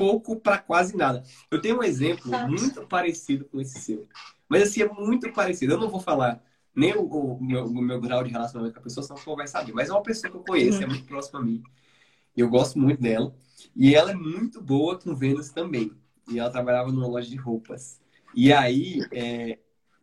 pouco 0.01 0.37
para 0.37 0.57
quase 0.57 0.97
nada. 0.97 1.23
Eu 1.51 1.61
tenho 1.61 1.79
um 1.79 1.83
exemplo 1.83 2.31
muito 2.49 2.87
parecido 2.87 3.45
com 3.45 3.61
esse 3.61 3.79
seu. 3.79 4.09
Mas 4.49 4.63
assim, 4.63 4.81
é 4.81 4.89
muito 4.89 5.31
parecido. 5.31 5.75
Eu 5.75 5.79
não 5.79 5.91
vou 5.91 6.01
falar 6.01 6.43
nem 6.75 6.97
o, 6.97 7.03
o, 7.03 7.45
meu, 7.45 7.67
o 7.67 7.83
meu, 7.83 8.01
grau 8.01 8.25
de 8.25 8.31
relacionamento 8.31 8.75
com 8.75 8.81
a 8.81 8.83
pessoa, 8.83 9.05
senão 9.05 9.19
você 9.19 9.37
vai 9.37 9.47
saber. 9.47 9.75
Mas 9.75 9.91
é 9.91 9.93
uma 9.93 10.03
pessoa 10.03 10.31
que 10.31 10.37
eu 10.39 10.43
conheço, 10.43 10.83
é 10.83 10.87
muito 10.87 11.05
próxima 11.05 11.39
a 11.39 11.43
mim. 11.43 11.63
Eu 12.35 12.49
gosto 12.49 12.79
muito 12.79 13.03
dela. 13.03 13.35
E 13.77 13.95
ela 13.95 14.13
é 14.13 14.15
muito 14.15 14.63
boa 14.63 14.99
com 14.99 15.15
vendas 15.15 15.51
também. 15.51 15.93
E 16.31 16.39
ela 16.39 16.51
trabalhava 16.51 16.91
numa 16.91 17.07
loja 17.07 17.29
de 17.29 17.37
roupas. 17.37 18.01
E 18.35 18.53
aí, 18.53 19.01
é, 19.13 19.59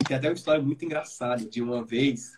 tem 0.06 0.16
até 0.16 0.28
uma 0.28 0.36
história 0.36 0.62
muito 0.62 0.86
engraçada 0.86 1.44
de 1.44 1.60
uma 1.60 1.84
vez 1.84 2.34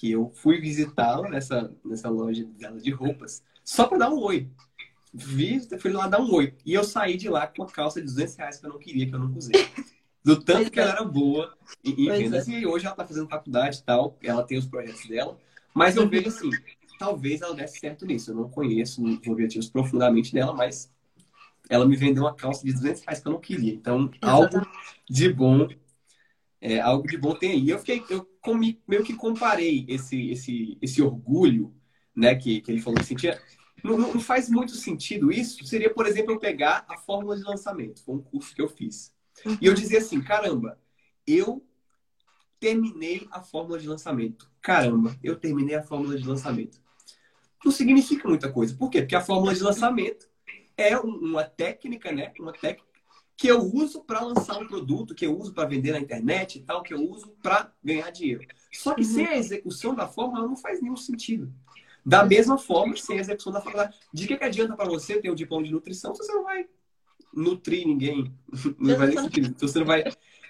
que 0.00 0.10
eu 0.10 0.32
fui 0.34 0.60
visitá-la 0.60 1.28
nessa, 1.28 1.72
nessa 1.84 2.10
loja 2.10 2.44
dela 2.44 2.80
de 2.80 2.90
roupas, 2.90 3.44
só 3.62 3.86
para 3.86 3.98
dar 3.98 4.10
um 4.10 4.18
oi 4.18 4.50
vi, 5.14 5.60
fui 5.78 5.92
lá 5.92 6.08
dar 6.08 6.20
um 6.20 6.34
oi. 6.34 6.54
E 6.66 6.74
eu 6.74 6.82
saí 6.82 7.16
de 7.16 7.28
lá 7.28 7.46
com 7.46 7.62
uma 7.62 7.70
calça 7.70 8.00
de 8.00 8.06
200 8.06 8.34
reais 8.34 8.58
que 8.58 8.66
eu 8.66 8.70
não 8.70 8.78
queria, 8.78 9.06
que 9.06 9.14
eu 9.14 9.18
não 9.18 9.32
usei. 9.32 9.68
Do 10.24 10.42
tanto 10.42 10.58
pois 10.58 10.68
que 10.70 10.80
é. 10.80 10.82
ela 10.82 10.92
era 10.92 11.04
boa 11.04 11.56
e, 11.84 12.08
vendas. 12.10 12.48
É. 12.48 12.52
E 12.52 12.66
hoje 12.66 12.86
ela 12.86 12.96
tá 12.96 13.06
fazendo 13.06 13.28
faculdade 13.28 13.78
e 13.78 13.82
tal, 13.82 14.18
ela 14.22 14.42
tem 14.42 14.58
os 14.58 14.66
projetos 14.66 15.06
dela. 15.06 15.38
Mas 15.72 15.96
eu 15.96 16.08
vejo 16.08 16.28
assim, 16.28 16.50
talvez 16.98 17.42
ela 17.42 17.54
desse 17.54 17.78
certo 17.78 18.04
nisso. 18.04 18.32
Eu 18.32 18.36
não 18.36 18.48
conheço 18.48 19.04
os 19.04 19.26
objetivos 19.26 19.68
profundamente 19.68 20.32
dela, 20.32 20.52
mas 20.52 20.92
ela 21.68 21.86
me 21.86 21.96
vendeu 21.96 22.24
uma 22.24 22.34
calça 22.34 22.64
de 22.64 22.72
200 22.72 23.02
reais 23.02 23.20
que 23.20 23.28
eu 23.28 23.32
não 23.32 23.40
queria. 23.40 23.72
Então, 23.72 24.10
Exatamente. 24.20 24.56
algo 24.56 24.68
de 25.08 25.32
bom, 25.32 25.68
é, 26.60 26.80
algo 26.80 27.06
de 27.06 27.16
bom 27.16 27.34
tem 27.34 27.52
aí. 27.52 27.68
Eu 27.68 27.78
fiquei, 27.78 28.02
eu 28.10 28.24
comi, 28.40 28.80
meio 28.88 29.04
que 29.04 29.14
comparei 29.14 29.84
esse, 29.88 30.30
esse, 30.30 30.78
esse 30.80 31.02
orgulho, 31.02 31.74
né, 32.16 32.34
que, 32.34 32.60
que 32.60 32.70
ele 32.70 32.80
falou 32.80 32.98
que 32.98 33.06
sentia 33.06 33.40
não, 33.82 33.98
não, 33.98 34.20
faz 34.20 34.48
muito 34.48 34.74
sentido 34.74 35.30
isso. 35.30 35.64
Seria, 35.64 35.92
por 35.92 36.06
exemplo, 36.06 36.32
eu 36.32 36.38
pegar 36.38 36.84
a 36.88 36.96
fórmula 36.96 37.36
de 37.36 37.42
lançamento. 37.42 38.02
Foi 38.02 38.14
um 38.14 38.22
curso 38.22 38.54
que 38.54 38.62
eu 38.62 38.68
fiz. 38.68 39.14
Uhum. 39.44 39.58
E 39.60 39.66
eu 39.66 39.74
dizia 39.74 39.98
assim, 39.98 40.22
caramba, 40.22 40.78
eu 41.26 41.64
terminei 42.60 43.26
a 43.30 43.42
fórmula 43.42 43.78
de 43.78 43.86
lançamento. 43.86 44.50
Caramba, 44.60 45.14
eu 45.22 45.36
terminei 45.36 45.74
a 45.74 45.82
fórmula 45.82 46.16
de 46.16 46.26
lançamento. 46.26 46.80
Não 47.64 47.72
significa 47.72 48.28
muita 48.28 48.50
coisa. 48.50 48.74
Por 48.74 48.90
quê? 48.90 49.02
Porque 49.02 49.16
a 49.16 49.20
fórmula 49.20 49.54
de 49.54 49.62
lançamento 49.62 50.28
é 50.76 50.96
uma 50.98 51.44
técnica, 51.44 52.12
né? 52.12 52.32
Uma 52.38 52.52
técnica 52.52 52.94
que 53.36 53.48
eu 53.48 53.60
uso 53.60 54.02
para 54.04 54.20
lançar 54.20 54.58
um 54.58 54.66
produto, 54.66 55.14
que 55.14 55.26
eu 55.26 55.36
uso 55.36 55.52
para 55.52 55.68
vender 55.68 55.92
na 55.92 55.98
internet 55.98 56.58
e 56.58 56.62
tal, 56.62 56.82
que 56.82 56.94
eu 56.94 57.02
uso 57.02 57.34
para 57.42 57.72
ganhar 57.82 58.10
dinheiro. 58.10 58.46
Só 58.72 58.94
que 58.94 59.02
uhum. 59.02 59.08
sem 59.08 59.26
a 59.26 59.36
execução 59.36 59.94
da 59.94 60.06
fórmula 60.06 60.46
não 60.46 60.56
faz 60.56 60.80
nenhum 60.80 60.96
sentido. 60.96 61.52
Da 62.04 62.24
mesma 62.24 62.58
forma, 62.58 62.96
sem 62.96 63.18
execução 63.18 63.52
da 63.52 63.60
faculdade. 63.60 63.96
De 64.12 64.26
que, 64.26 64.36
que 64.36 64.44
adianta 64.44 64.76
para 64.76 64.88
você 64.88 65.20
ter 65.20 65.30
um 65.30 65.34
diploma 65.34 65.64
de 65.64 65.72
nutrição 65.72 66.14
se 66.14 66.22
você 66.22 66.32
não 66.32 66.44
vai 66.44 66.66
nutrir 67.32 67.86
ninguém? 67.86 68.32
Não 68.78 68.96
vai 68.96 69.08
nem. 69.08 69.18
Se 69.56 69.60
você 69.60 69.78
não 69.78 69.86
vai 69.86 70.04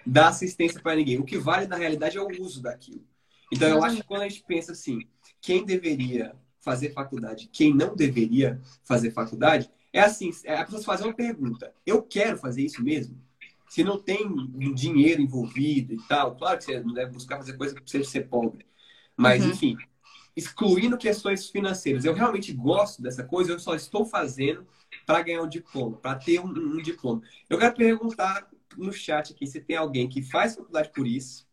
dar 0.05 0.29
assistência 0.29 0.81
para 0.81 0.97
ninguém. 0.97 1.19
O 1.19 1.25
que 1.25 1.39
vale 1.39 1.67
na 1.67 1.77
realidade 1.77 2.19
é 2.19 2.21
o 2.21 2.43
uso 2.43 2.61
daquilo. 2.61 3.05
Então, 3.53 3.69
eu 3.69 3.85
acho 3.85 3.97
que 3.97 4.03
quando 4.03 4.23
a 4.23 4.29
gente 4.29 4.43
pensa 4.47 4.73
assim, 4.73 5.07
quem 5.41 5.65
deveria 5.65 6.35
fazer 6.61 6.93
faculdade, 6.93 7.49
quem 7.53 7.73
não 7.75 7.95
deveria 7.95 8.61
fazer 8.83 9.11
faculdade, 9.11 9.71
é 9.93 10.01
assim, 10.01 10.31
é 10.45 10.57
a 10.57 10.65
pessoa 10.65 10.83
fazer 10.83 11.05
uma 11.05 11.15
pergunta. 11.15 11.73
Eu 11.87 12.03
quero 12.03 12.37
fazer 12.39 12.63
isso 12.63 12.83
mesmo? 12.83 13.17
Se 13.69 13.85
não 13.85 13.99
tem 13.99 14.27
dinheiro 14.75 15.21
envolvido 15.21 15.95
e 15.95 15.99
tal, 16.09 16.37
claro 16.37 16.59
que 16.59 16.65
você 16.65 16.81
não 16.81 16.95
deve 16.95 17.13
buscar 17.13 17.37
fazer 17.37 17.57
coisa 17.57 17.75
para 17.75 17.85
você 17.87 18.03
ser 18.03 18.29
pobre. 18.29 18.67
Mas, 19.17 19.45
uhum. 19.45 19.51
enfim, 19.51 19.77
excluindo 20.37 20.99
questões 20.99 21.49
financeiras. 21.49 22.05
Eu 22.05 22.15
realmente 22.15 22.53
gosto 22.53 23.01
dessa 23.01 23.23
coisa, 23.23 23.53
eu 23.53 23.59
só 23.59 23.75
estou 23.75 24.05
fazendo 24.05 24.67
para 25.07 25.23
ganhar 25.23 25.43
um 25.43 25.49
diploma, 25.49 25.97
para 25.97 26.19
ter 26.19 26.41
um, 26.41 26.49
um, 26.49 26.83
diploma. 26.83 27.23
Eu 27.49 27.59
quero 27.59 27.75
perguntar 27.75 28.49
no 28.77 28.93
chat 28.93 29.33
aqui 29.33 29.47
se 29.47 29.61
tem 29.61 29.77
alguém 29.77 30.09
que 30.09 30.23
faz 30.23 30.57
faculdade 30.57 30.91
por 30.91 31.07
isso, 31.07 31.47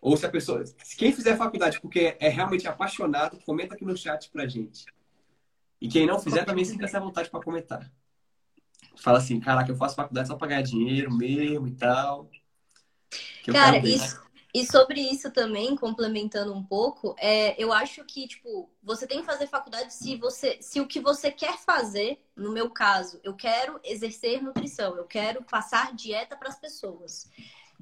ou 0.00 0.16
se 0.16 0.26
a 0.26 0.30
pessoa. 0.30 0.62
Quem 0.96 1.12
fizer 1.12 1.36
faculdade 1.36 1.80
porque 1.80 2.16
é 2.20 2.28
realmente 2.28 2.68
apaixonado, 2.68 3.38
comenta 3.44 3.74
aqui 3.74 3.84
no 3.84 3.96
chat 3.96 4.28
pra 4.30 4.46
gente. 4.46 4.84
E 5.80 5.88
quem 5.88 6.06
não 6.06 6.18
fizer 6.18 6.44
também 6.44 6.64
sinta 6.64 6.84
essa 6.84 7.00
vontade 7.00 7.30
para 7.30 7.42
comentar. 7.42 7.90
fala 8.96 9.18
assim, 9.18 9.40
caraca, 9.40 9.70
eu 9.70 9.76
faço 9.76 9.96
faculdade 9.96 10.28
só 10.28 10.36
pra 10.36 10.48
ganhar 10.48 10.62
dinheiro 10.62 11.12
mesmo 11.14 11.66
e 11.66 11.72
tal. 11.72 12.30
Cara, 13.46 13.78
isso, 13.78 14.23
e 14.54 14.64
sobre 14.64 15.00
isso 15.00 15.32
também, 15.32 15.74
complementando 15.74 16.54
um 16.54 16.62
pouco, 16.62 17.16
é, 17.18 17.60
eu 17.60 17.72
acho 17.72 18.04
que, 18.04 18.28
tipo, 18.28 18.70
você 18.80 19.04
tem 19.04 19.18
que 19.18 19.26
fazer 19.26 19.48
faculdade 19.48 19.92
se 19.92 20.14
você, 20.14 20.58
se 20.62 20.80
o 20.80 20.86
que 20.86 21.00
você 21.00 21.32
quer 21.32 21.58
fazer, 21.58 22.24
no 22.36 22.52
meu 22.52 22.70
caso, 22.70 23.18
eu 23.24 23.34
quero 23.34 23.80
exercer 23.82 24.40
nutrição, 24.40 24.96
eu 24.96 25.06
quero 25.06 25.42
passar 25.42 25.92
dieta 25.92 26.36
para 26.36 26.50
as 26.50 26.56
pessoas. 26.56 27.28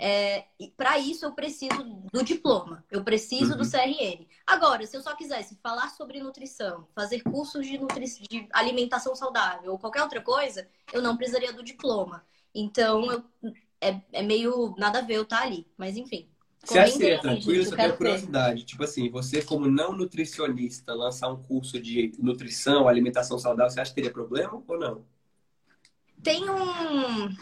É, 0.00 0.46
para 0.74 0.98
isso 0.98 1.26
eu 1.26 1.32
preciso 1.32 1.84
do 2.10 2.24
diploma, 2.24 2.82
eu 2.90 3.04
preciso 3.04 3.52
uhum. 3.52 3.58
do 3.58 3.70
CRN. 3.70 4.26
Agora, 4.46 4.86
se 4.86 4.96
eu 4.96 5.02
só 5.02 5.14
quisesse 5.14 5.56
falar 5.62 5.90
sobre 5.90 6.22
nutrição, 6.22 6.88
fazer 6.94 7.22
cursos 7.22 7.66
de, 7.66 7.76
nutri 7.76 8.06
de 8.06 8.48
alimentação 8.50 9.14
saudável 9.14 9.72
ou 9.72 9.78
qualquer 9.78 10.02
outra 10.02 10.22
coisa, 10.22 10.66
eu 10.90 11.02
não 11.02 11.18
precisaria 11.18 11.52
do 11.52 11.62
diploma. 11.62 12.24
Então, 12.54 13.12
eu, 13.12 13.24
é, 13.78 14.00
é 14.10 14.22
meio 14.22 14.74
nada 14.78 15.00
a 15.00 15.02
ver 15.02 15.16
eu 15.16 15.22
estar 15.22 15.40
tá 15.40 15.44
ali. 15.44 15.66
Mas 15.76 15.98
enfim. 15.98 16.31
Você 16.64 16.78
acha 16.78 16.92
que 16.92 16.98
seria 16.98 17.20
tranquilo? 17.20 17.64
Só 17.64 17.76
tenho 17.76 17.96
curiosidade. 17.96 18.64
Tipo 18.64 18.84
assim, 18.84 19.10
você 19.10 19.42
como 19.42 19.66
não 19.66 19.92
nutricionista, 19.92 20.94
lançar 20.94 21.28
um 21.28 21.42
curso 21.42 21.80
de 21.80 22.12
nutrição, 22.18 22.86
alimentação 22.88 23.38
saudável, 23.38 23.70
você 23.70 23.80
acha 23.80 23.90
que 23.90 23.96
teria 23.96 24.12
problema 24.12 24.62
ou 24.66 24.78
não? 24.78 25.04
Tem 26.22 26.48
um... 26.48 27.34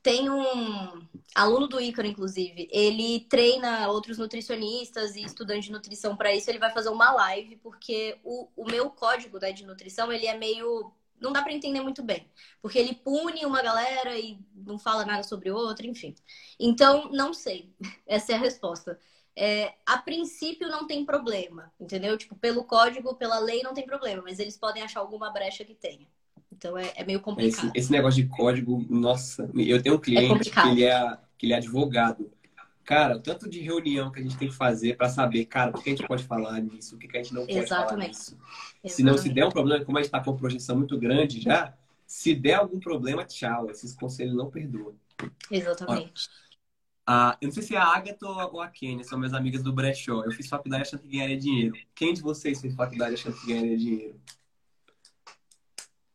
Tem 0.00 0.30
um 0.30 1.06
aluno 1.34 1.66
do 1.66 1.80
Ícaro, 1.80 2.06
inclusive. 2.06 2.68
Ele 2.70 3.26
treina 3.28 3.88
outros 3.88 4.16
nutricionistas 4.16 5.16
e 5.16 5.22
estudantes 5.22 5.66
de 5.66 5.72
nutrição 5.72 6.16
para 6.16 6.32
isso. 6.32 6.48
Ele 6.48 6.58
vai 6.58 6.72
fazer 6.72 6.88
uma 6.88 7.10
live, 7.12 7.56
porque 7.56 8.16
o, 8.24 8.48
o 8.56 8.64
meu 8.64 8.90
código 8.90 9.38
né, 9.38 9.52
de 9.52 9.66
nutrição, 9.66 10.10
ele 10.12 10.26
é 10.26 10.38
meio 10.38 10.90
não 11.20 11.32
dá 11.32 11.42
para 11.42 11.52
entender 11.52 11.80
muito 11.80 12.02
bem, 12.02 12.26
porque 12.60 12.78
ele 12.78 12.94
pune 12.94 13.44
uma 13.44 13.62
galera 13.62 14.18
e 14.18 14.38
não 14.54 14.78
fala 14.78 15.04
nada 15.04 15.22
sobre 15.22 15.50
outra, 15.50 15.86
enfim. 15.86 16.14
Então, 16.58 17.10
não 17.12 17.32
sei. 17.32 17.70
Essa 18.06 18.32
é 18.32 18.34
a 18.34 18.40
resposta. 18.40 18.98
É, 19.36 19.74
a 19.86 19.98
princípio 19.98 20.68
não 20.68 20.86
tem 20.86 21.04
problema, 21.04 21.72
entendeu? 21.78 22.18
Tipo, 22.18 22.34
pelo 22.34 22.64
código, 22.64 23.14
pela 23.14 23.38
lei 23.38 23.62
não 23.62 23.72
tem 23.72 23.86
problema, 23.86 24.22
mas 24.22 24.40
eles 24.40 24.56
podem 24.56 24.82
achar 24.82 24.98
alguma 24.98 25.30
brecha 25.30 25.64
que 25.64 25.74
tenha. 25.74 26.06
Então 26.52 26.76
é, 26.76 26.92
é 26.96 27.04
meio 27.04 27.20
complicado. 27.20 27.66
Esse, 27.66 27.78
esse, 27.78 27.92
negócio 27.92 28.20
de 28.20 28.28
código, 28.28 28.84
nossa, 28.90 29.48
eu 29.54 29.80
tenho 29.80 29.94
um 29.94 30.00
cliente 30.00 30.48
é 30.48 30.52
que, 30.52 30.68
ele 30.68 30.84
é, 30.84 31.18
que 31.38 31.46
ele 31.46 31.52
é 31.52 31.56
advogado. 31.56 32.28
Cara, 32.88 33.18
o 33.18 33.20
tanto 33.20 33.50
de 33.50 33.60
reunião 33.60 34.10
que 34.10 34.18
a 34.18 34.22
gente 34.22 34.38
tem 34.38 34.48
que 34.48 34.54
fazer 34.54 34.96
para 34.96 35.10
saber, 35.10 35.44
cara, 35.44 35.72
o 35.72 35.74
que 35.74 35.90
a 35.90 35.94
gente 35.94 36.08
pode 36.08 36.24
falar 36.24 36.58
nisso, 36.58 36.96
o 36.96 36.98
que 36.98 37.06
a 37.14 37.22
gente 37.22 37.34
não 37.34 37.42
pode 37.42 37.58
Exatamente. 37.58 37.90
falar 37.90 38.08
nisso. 38.08 38.38
Exatamente. 38.82 38.94
Se 38.94 39.02
não 39.02 39.18
se 39.18 39.28
der 39.28 39.44
um 39.44 39.50
problema, 39.50 39.84
como 39.84 39.98
a 39.98 40.00
gente 40.00 40.06
está 40.06 40.24
com 40.24 40.30
uma 40.30 40.38
projeção 40.38 40.74
muito 40.74 40.98
grande 40.98 41.38
já, 41.38 41.74
se 42.06 42.34
der 42.34 42.54
algum 42.54 42.80
problema, 42.80 43.26
tchau. 43.26 43.70
Esses 43.70 43.94
conselhos 43.94 44.34
não 44.34 44.50
perdoam. 44.50 44.94
Exatamente. 45.50 46.30
Ah, 47.06 47.36
eu 47.42 47.48
não 47.48 47.52
sei 47.52 47.62
se 47.62 47.76
é 47.76 47.78
a 47.78 47.84
Agatha 47.84 48.26
ou 48.26 48.62
a 48.62 48.68
Kênia 48.68 49.04
são 49.04 49.18
minhas 49.18 49.34
amigas 49.34 49.62
do 49.62 49.70
brechó. 49.70 50.24
Eu 50.24 50.32
fiz 50.32 50.48
faculdade 50.48 50.84
achando 50.84 51.02
que 51.02 51.08
ganharia 51.08 51.36
dinheiro. 51.36 51.74
Quem 51.94 52.14
de 52.14 52.22
vocês 52.22 52.58
fez 52.58 52.74
faculdade 52.74 53.16
achando 53.16 53.38
que 53.38 53.48
ganharia 53.48 53.76
dinheiro? 53.76 54.18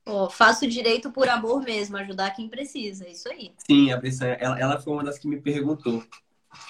Oh, 0.08 0.28
faço 0.28 0.68
direito 0.68 1.12
por 1.12 1.30
amor 1.30 1.62
mesmo, 1.62 1.98
ajudar 1.98 2.32
quem 2.32 2.50
precisa, 2.50 3.06
é 3.06 3.12
isso 3.12 3.30
aí. 3.30 3.54
Sim, 3.70 3.92
a 3.92 3.98
Bressan, 3.98 4.36
ela, 4.40 4.60
ela 4.60 4.82
foi 4.82 4.92
uma 4.92 5.04
das 5.04 5.20
que 5.20 5.28
me 5.28 5.40
perguntou. 5.40 6.04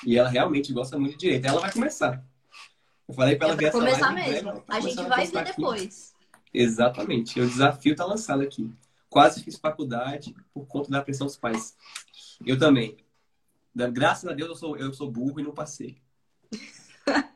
E 0.06 0.18
ela 0.18 0.30
realmente 0.30 0.74
gosta 0.74 0.98
muito 0.98 1.13
de 1.13 1.20
direito. 1.20 1.46
Ela 1.46 1.62
vai 1.62 1.72
começar. 1.72 2.24
Eu 3.08 3.13
falei 3.13 3.36
para 3.36 3.48
ela 3.48 3.56
é 3.56 3.58
ver 3.58 3.66
essa 3.66 3.78
começar 3.78 4.12
mesmo. 4.12 4.63
a 4.68 4.80
gente 4.80 5.04
vai 5.04 5.28
ver 5.28 5.44
depois. 5.44 6.13
Exatamente. 6.54 7.40
O 7.40 7.48
desafio 7.48 7.96
tá 7.96 8.06
lançado 8.06 8.42
aqui. 8.42 8.72
Quase 9.10 9.44
fiz 9.44 9.58
faculdade 9.58 10.36
por 10.54 10.66
conta 10.66 10.90
da 10.90 11.02
pressão 11.02 11.28
dos 11.28 11.38
pais. 11.38 11.75
Eu 12.46 12.58
também. 12.58 12.98
Graças 13.75 14.30
a 14.30 14.34
Deus 14.34 14.50
eu 14.50 14.56
sou, 14.56 14.78
eu 14.78 14.94
sou 14.94 15.12
burro 15.12 15.40
e 15.40 15.44
não 15.44 15.52
passei. 15.52 15.98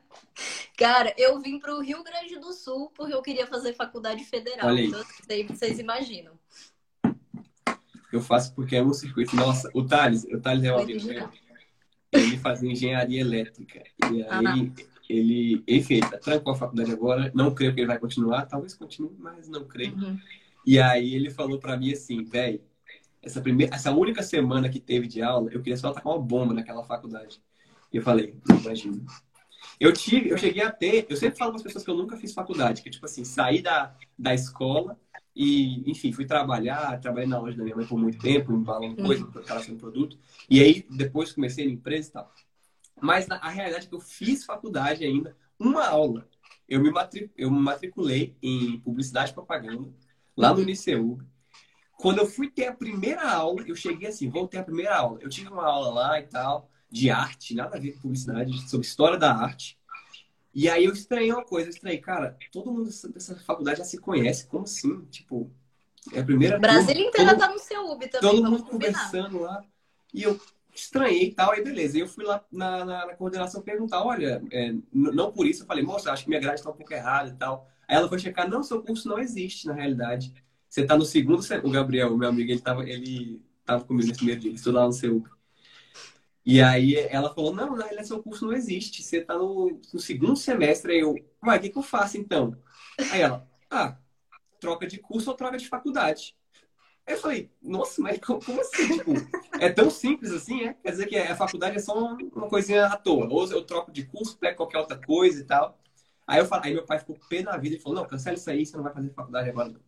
Cara, 0.77 1.13
eu 1.17 1.39
vim 1.39 1.59
para 1.59 1.75
o 1.75 1.81
Rio 1.81 2.03
Grande 2.03 2.39
do 2.39 2.53
Sul 2.53 2.91
porque 2.95 3.13
eu 3.13 3.21
queria 3.21 3.47
fazer 3.47 3.73
faculdade 3.73 4.23
federal. 4.23 4.67
Olha 4.67 4.79
aí. 4.79 4.87
Então, 4.87 5.55
vocês 5.55 5.79
imaginam. 5.79 6.33
Eu 8.11 8.21
faço 8.21 8.53
porque 8.53 8.75
é 8.75 8.83
um 8.83 8.93
circuito. 8.93 9.35
Nossa, 9.35 9.69
o 9.73 9.83
Thales, 9.83 10.23
o 10.25 10.39
Thales 10.39 10.63
é 10.63 10.73
um 10.73 10.79
amigo 10.79 11.05
meu 11.05 11.29
ele 12.11 12.37
fazia 12.37 12.71
engenharia 12.71 13.21
elétrica. 13.21 13.83
E 14.11 14.23
aí 14.23 14.73
ele, 15.09 15.63
enfim, 15.67 15.95
ele 15.95 16.17
trancou 16.19 16.53
a 16.53 16.57
faculdade 16.57 16.91
agora. 16.91 17.31
Não 17.33 17.53
creio 17.53 17.73
que 17.73 17.79
ele 17.81 17.87
vai 17.87 17.99
continuar, 17.99 18.45
talvez 18.45 18.73
continue, 18.73 19.15
mas 19.17 19.47
não 19.47 19.65
creio. 19.65 19.95
Uhum. 19.95 20.17
E 20.65 20.79
aí 20.79 21.15
ele 21.15 21.29
falou 21.29 21.59
para 21.59 21.77
mim 21.77 21.93
assim, 21.93 22.23
velho, 22.23 22.61
essa 23.21 23.41
primeira, 23.41 23.75
essa 23.75 23.91
única 23.91 24.21
semana 24.21 24.69
que 24.69 24.79
teve 24.79 25.07
de 25.07 25.21
aula, 25.21 25.49
eu 25.51 25.61
queria 25.61 25.77
só 25.77 25.91
tacar 25.91 26.13
uma 26.13 26.21
bomba 26.21 26.53
naquela 26.53 26.83
faculdade. 26.83 27.41
E 27.91 27.97
eu 27.97 28.03
falei, 28.03 28.35
imagina. 28.49 29.01
Eu 29.79 29.93
tive, 29.93 30.29
eu 30.29 30.37
cheguei 30.37 30.63
a 30.63 30.71
ter, 30.71 31.05
eu 31.09 31.15
sempre 31.15 31.37
falo 31.37 31.51
para 31.51 31.57
as 31.57 31.63
pessoas 31.63 31.83
que 31.83 31.89
eu 31.89 31.95
nunca 31.95 32.17
fiz 32.17 32.33
faculdade, 32.33 32.81
que 32.81 32.89
tipo 32.89 33.05
assim, 33.05 33.23
saí 33.23 33.61
da, 33.61 33.95
da 34.17 34.33
escola 34.33 34.99
e, 35.39 35.87
enfim, 35.87 36.11
fui 36.11 36.25
trabalhar, 36.25 36.99
trabalhei 36.99 37.29
na 37.29 37.37
loja 37.37 37.55
da 37.55 37.63
minha 37.63 37.75
mãe 37.75 37.85
por 37.85 37.99
muito 37.99 38.17
tempo, 38.17 38.51
embalando 38.51 38.95
coisa, 39.03 39.23
uhum. 39.23 39.43
relação 39.45 39.75
de 39.75 39.79
produto. 39.79 40.17
E 40.49 40.59
aí, 40.59 40.83
depois 40.89 41.31
comecei 41.31 41.63
na 41.63 41.73
empresa 41.73 42.09
e 42.09 42.11
tal. 42.13 42.33
Mas 42.99 43.29
a 43.29 43.47
realidade 43.47 43.85
é 43.85 43.89
que 43.89 43.93
eu 43.93 43.99
fiz 43.99 44.43
faculdade 44.43 45.05
ainda, 45.05 45.37
uma 45.59 45.85
aula. 45.85 46.27
Eu 46.67 46.81
me, 46.81 46.89
matric... 46.89 47.29
eu 47.37 47.51
me 47.51 47.59
matriculei 47.59 48.35
em 48.41 48.79
publicidade 48.79 49.29
e 49.29 49.33
propaganda, 49.35 49.87
lá 50.35 50.51
no 50.51 50.61
Uniceu. 50.61 51.19
Quando 51.99 52.17
eu 52.17 52.25
fui 52.25 52.49
ter 52.49 52.65
a 52.65 52.73
primeira 52.73 53.29
aula, 53.29 53.61
eu 53.67 53.75
cheguei 53.75 54.09
assim, 54.09 54.29
vou 54.29 54.47
ter 54.47 54.57
a 54.57 54.63
primeira 54.63 54.95
aula. 54.95 55.19
Eu 55.21 55.29
tive 55.29 55.49
uma 55.49 55.67
aula 55.67 55.93
lá 55.93 56.19
e 56.19 56.23
tal, 56.23 56.67
de 56.89 57.11
arte, 57.11 57.53
nada 57.53 57.77
a 57.77 57.79
ver 57.79 57.91
com 57.91 58.01
publicidade, 58.01 58.67
sobre 58.67 58.87
história 58.87 59.19
da 59.19 59.35
arte. 59.35 59.77
E 60.57 60.67
aí 60.67 60.85
eu 60.85 60.91
estranhei 60.91 61.31
uma 61.31 61.45
coisa, 61.45 61.67
eu 61.67 61.71
estranhei, 61.71 61.99
cara, 61.99 62.35
todo 62.51 62.71
mundo 62.71 62.89
dessa 63.13 63.35
faculdade 63.45 63.77
já 63.77 63.85
se 63.85 63.99
conhece, 63.99 64.47
como 64.47 64.63
assim? 64.63 65.05
Tipo, 65.11 65.51
é 66.11 66.19
a 66.19 66.23
primeira. 66.23 66.57
Brasília 66.57 67.05
inteira 67.05 67.29
todo, 67.29 67.39
tá 67.41 67.53
no 67.53 67.59
seu 67.59 67.91
UB 67.91 68.07
também. 68.07 68.31
Todo 68.31 68.49
mundo 68.49 68.63
conversando 68.63 69.41
lá. 69.41 69.63
E 70.11 70.23
eu 70.23 70.41
estranhei 70.73 71.25
e 71.25 71.31
tal, 71.31 71.51
aí 71.51 71.63
beleza. 71.63 71.99
Eu 71.99 72.07
fui 72.07 72.25
lá 72.25 72.43
na, 72.51 72.83
na, 72.83 73.05
na 73.05 73.13
coordenação 73.13 73.61
perguntar, 73.61 74.03
olha, 74.03 74.43
é, 74.51 74.73
não 74.91 75.31
por 75.31 75.45
isso, 75.45 75.61
eu 75.61 75.67
falei, 75.67 75.83
moça, 75.83 76.11
acho 76.11 76.23
que 76.23 76.29
minha 76.29 76.41
grade 76.41 76.59
está 76.59 76.71
um 76.71 76.75
pouco 76.75 76.91
errada 76.91 77.29
e 77.29 77.33
tal. 77.33 77.69
Aí 77.87 77.95
ela 77.95 78.09
foi 78.09 78.17
checar, 78.17 78.49
não, 78.49 78.63
seu 78.63 78.81
curso 78.81 79.07
não 79.07 79.19
existe, 79.19 79.67
na 79.67 79.73
realidade. 79.73 80.33
Você 80.67 80.81
está 80.81 80.97
no 80.97 81.05
segundo, 81.05 81.43
o 81.63 81.69
Gabriel, 81.69 82.17
meu 82.17 82.29
amigo, 82.29 82.49
ele 82.49 82.57
estava 82.57 82.83
ele 82.89 83.39
tava 83.63 83.83
comigo 83.83 84.07
nesse 84.07 84.17
primeiro 84.17 84.41
dia, 84.41 84.49
ele 84.49 84.57
estudava 84.57 84.87
no 84.87 84.93
seu 84.93 85.23
e 86.49 86.61
aí 86.61 86.95
ela 86.95 87.33
falou, 87.33 87.53
não, 87.53 87.75
na 87.75 87.83
realidade 87.83 88.07
seu 88.07 88.23
curso 88.23 88.45
não 88.45 88.53
existe. 88.53 89.03
Você 89.03 89.17
está 89.17 89.37
no, 89.37 89.81
no, 89.93 89.99
segundo 89.99 90.37
semestre. 90.37 90.93
Aí 90.93 90.99
eu, 91.01 91.13
mas 91.41 91.57
o 91.57 91.61
que, 91.61 91.69
que 91.71 91.77
eu 91.77 91.83
faço 91.83 92.17
então? 92.17 92.55
Aí 93.11 93.19
ela, 93.19 93.45
ah, 93.69 93.97
troca 94.57 94.87
de 94.87 94.97
curso 94.97 95.29
ou 95.29 95.35
troca 95.35 95.57
de 95.57 95.67
faculdade. 95.67 96.37
Aí 97.05 97.15
eu 97.15 97.19
falei, 97.19 97.51
nossa, 97.61 98.01
mas 98.01 98.17
como, 98.19 98.41
como 98.41 98.61
assim? 98.61 98.97
Tipo, 98.97 99.11
é 99.59 99.69
tão 99.69 99.89
simples 99.89 100.31
assim, 100.31 100.63
é? 100.63 100.73
Quer 100.75 100.91
dizer 100.91 101.07
que 101.07 101.17
a 101.17 101.35
faculdade 101.35 101.75
é 101.75 101.79
só 101.79 101.93
uma 101.97 102.47
coisinha 102.47 102.85
à 102.85 102.95
toa. 102.95 103.27
Ou 103.29 103.51
eu 103.51 103.65
troco 103.65 103.91
de 103.91 104.05
curso, 104.05 104.37
pego 104.37 104.55
qualquer 104.55 104.77
outra 104.77 104.95
coisa 104.95 105.41
e 105.41 105.43
tal. 105.43 105.77
Aí 106.25 106.39
eu 106.39 106.45
falei, 106.45 106.69
aí 106.69 106.73
meu 106.75 106.85
pai 106.85 106.99
ficou 106.99 107.19
pé 107.27 107.43
da 107.43 107.57
vida 107.57 107.75
e 107.75 107.79
falou, 107.79 107.99
não, 107.99 108.07
cancela 108.07 108.37
isso 108.37 108.49
aí, 108.49 108.65
você 108.65 108.77
não 108.77 108.85
vai 108.85 108.93
fazer 108.93 109.09
faculdade 109.09 109.49
agora 109.49 109.67
não. 109.67 109.81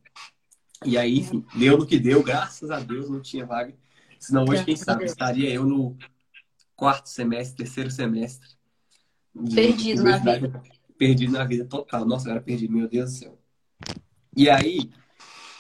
E 0.84 0.98
aí, 0.98 1.20
enfim, 1.20 1.46
deu 1.56 1.78
no 1.78 1.88
que 1.88 1.98
deu, 1.98 2.22
graças 2.22 2.70
a 2.70 2.82
Deus 2.82 3.10
não 3.10 3.22
tinha 3.22 3.46
vaga. 3.46 3.74
Senão 4.20 4.44
hoje, 4.44 4.66
quem 4.66 4.76
sabe, 4.76 5.06
estaria 5.06 5.50
eu 5.50 5.64
no 5.64 5.98
quarto 6.80 7.10
semestre, 7.10 7.58
terceiro 7.58 7.92
semestre. 7.92 8.48
Perdido 9.54 10.02
na 10.02 10.18
vida. 10.18 10.64
Perdido 10.98 11.34
na 11.34 11.44
vida 11.44 11.66
total. 11.66 12.06
Nossa, 12.06 12.30
eu 12.30 12.32
era 12.32 12.42
perdido, 12.42 12.74
meu 12.74 12.88
Deus 12.88 13.12
do 13.12 13.18
céu. 13.18 13.40
E 14.36 14.50
aí, 14.50 14.90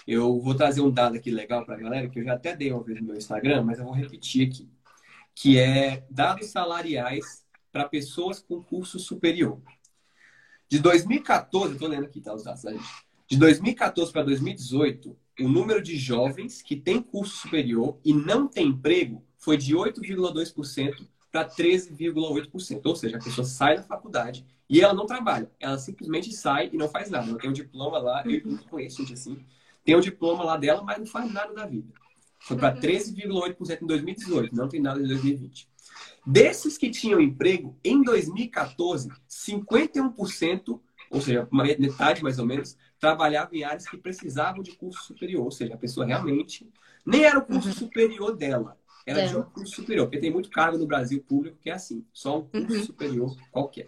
eu 0.07 0.39
vou 0.39 0.55
trazer 0.55 0.79
um 0.79 0.89
dado 0.89 1.17
aqui 1.17 1.29
legal 1.29 1.65
para 1.65 1.75
a 1.75 1.79
galera, 1.79 2.09
que 2.09 2.19
eu 2.19 2.23
já 2.23 2.33
até 2.33 2.55
dei 2.55 2.71
uma 2.71 2.81
vez 2.81 3.01
no 3.01 3.07
meu 3.07 3.17
Instagram, 3.17 3.63
mas 3.63 3.79
eu 3.79 3.85
vou 3.85 3.93
repetir 3.93 4.47
aqui. 4.47 4.69
Que 5.35 5.59
é 5.59 6.05
dados 6.09 6.47
salariais 6.47 7.45
para 7.69 7.87
pessoas 7.87 8.39
com 8.39 8.63
curso 8.63 8.97
superior. 8.97 9.61
De 10.69 10.79
2014, 10.79 11.73
estou 11.73 11.89
lendo 11.89 12.05
aqui, 12.05 12.21
tá, 12.21 12.33
os 12.33 12.43
dados 12.43 12.63
da 12.63 12.71
gente. 12.71 12.87
De 13.27 13.37
2014 13.37 14.11
para 14.11 14.23
2018, 14.23 15.17
o 15.41 15.49
número 15.49 15.81
de 15.81 15.97
jovens 15.97 16.61
que 16.61 16.75
têm 16.75 17.01
curso 17.01 17.35
superior 17.37 17.99
e 18.05 18.13
não 18.13 18.47
tem 18.47 18.67
emprego 18.67 19.23
foi 19.39 19.57
de 19.57 19.73
8,2% 19.73 21.07
para 21.31 21.49
13,8%. 21.49 22.81
Ou 22.85 22.95
seja, 22.95 23.17
a 23.17 23.23
pessoa 23.23 23.45
sai 23.45 23.77
da 23.77 23.83
faculdade 23.83 24.45
e 24.69 24.81
ela 24.81 24.93
não 24.93 25.05
trabalha. 25.07 25.49
Ela 25.59 25.77
simplesmente 25.79 26.31
sai 26.31 26.69
e 26.71 26.77
não 26.77 26.89
faz 26.89 27.09
nada. 27.09 27.27
Ela 27.27 27.39
tem 27.39 27.49
um 27.49 27.53
diploma 27.53 27.97
lá, 27.97 28.23
eu 28.25 28.41
não 28.45 28.57
conheço 28.57 28.97
gente 28.97 29.13
assim, 29.13 29.43
tem 29.83 29.95
um 29.95 30.01
diploma 30.01 30.43
lá 30.43 30.57
dela, 30.57 30.83
mas 30.83 30.99
não 30.99 31.05
faz 31.07 31.31
nada 31.31 31.53
da 31.53 31.65
vida. 31.65 31.91
Foi 32.41 32.57
para 32.57 32.75
13,8% 32.75 33.81
em 33.81 33.87
2018, 33.87 34.55
não 34.55 34.69
tem 34.69 34.81
nada 34.81 35.01
em 35.01 35.07
2020. 35.07 35.67
Desses 36.25 36.77
que 36.77 36.89
tinham 36.89 37.19
emprego, 37.19 37.77
em 37.83 38.01
2014, 38.03 39.09
51%, 39.27 40.79
ou 41.09 41.21
seja, 41.21 41.47
metade 41.51 42.21
mais 42.21 42.37
ou 42.39 42.45
menos, 42.45 42.77
trabalhavam 42.99 43.55
em 43.55 43.63
áreas 43.63 43.87
que 43.87 43.97
precisavam 43.97 44.61
de 44.61 44.73
curso 44.73 45.03
superior. 45.03 45.43
Ou 45.43 45.51
seja, 45.51 45.73
a 45.73 45.77
pessoa 45.77 46.05
realmente 46.05 46.69
Nem 47.05 47.23
era 47.23 47.39
o 47.39 47.45
curso 47.45 47.69
uhum. 47.69 47.73
superior 47.73 48.35
dela. 48.35 48.77
Era 49.05 49.21
é. 49.21 49.27
de 49.27 49.37
um 49.37 49.43
curso 49.43 49.75
superior, 49.75 50.05
porque 50.05 50.19
tem 50.19 50.31
muito 50.31 50.49
cargo 50.49 50.77
no 50.77 50.85
Brasil 50.85 51.23
público 51.27 51.57
que 51.59 51.69
é 51.69 51.73
assim, 51.73 52.05
só 52.13 52.39
um 52.39 52.45
curso 52.45 52.75
uhum. 52.75 52.85
superior 52.85 53.35
qualquer. 53.51 53.87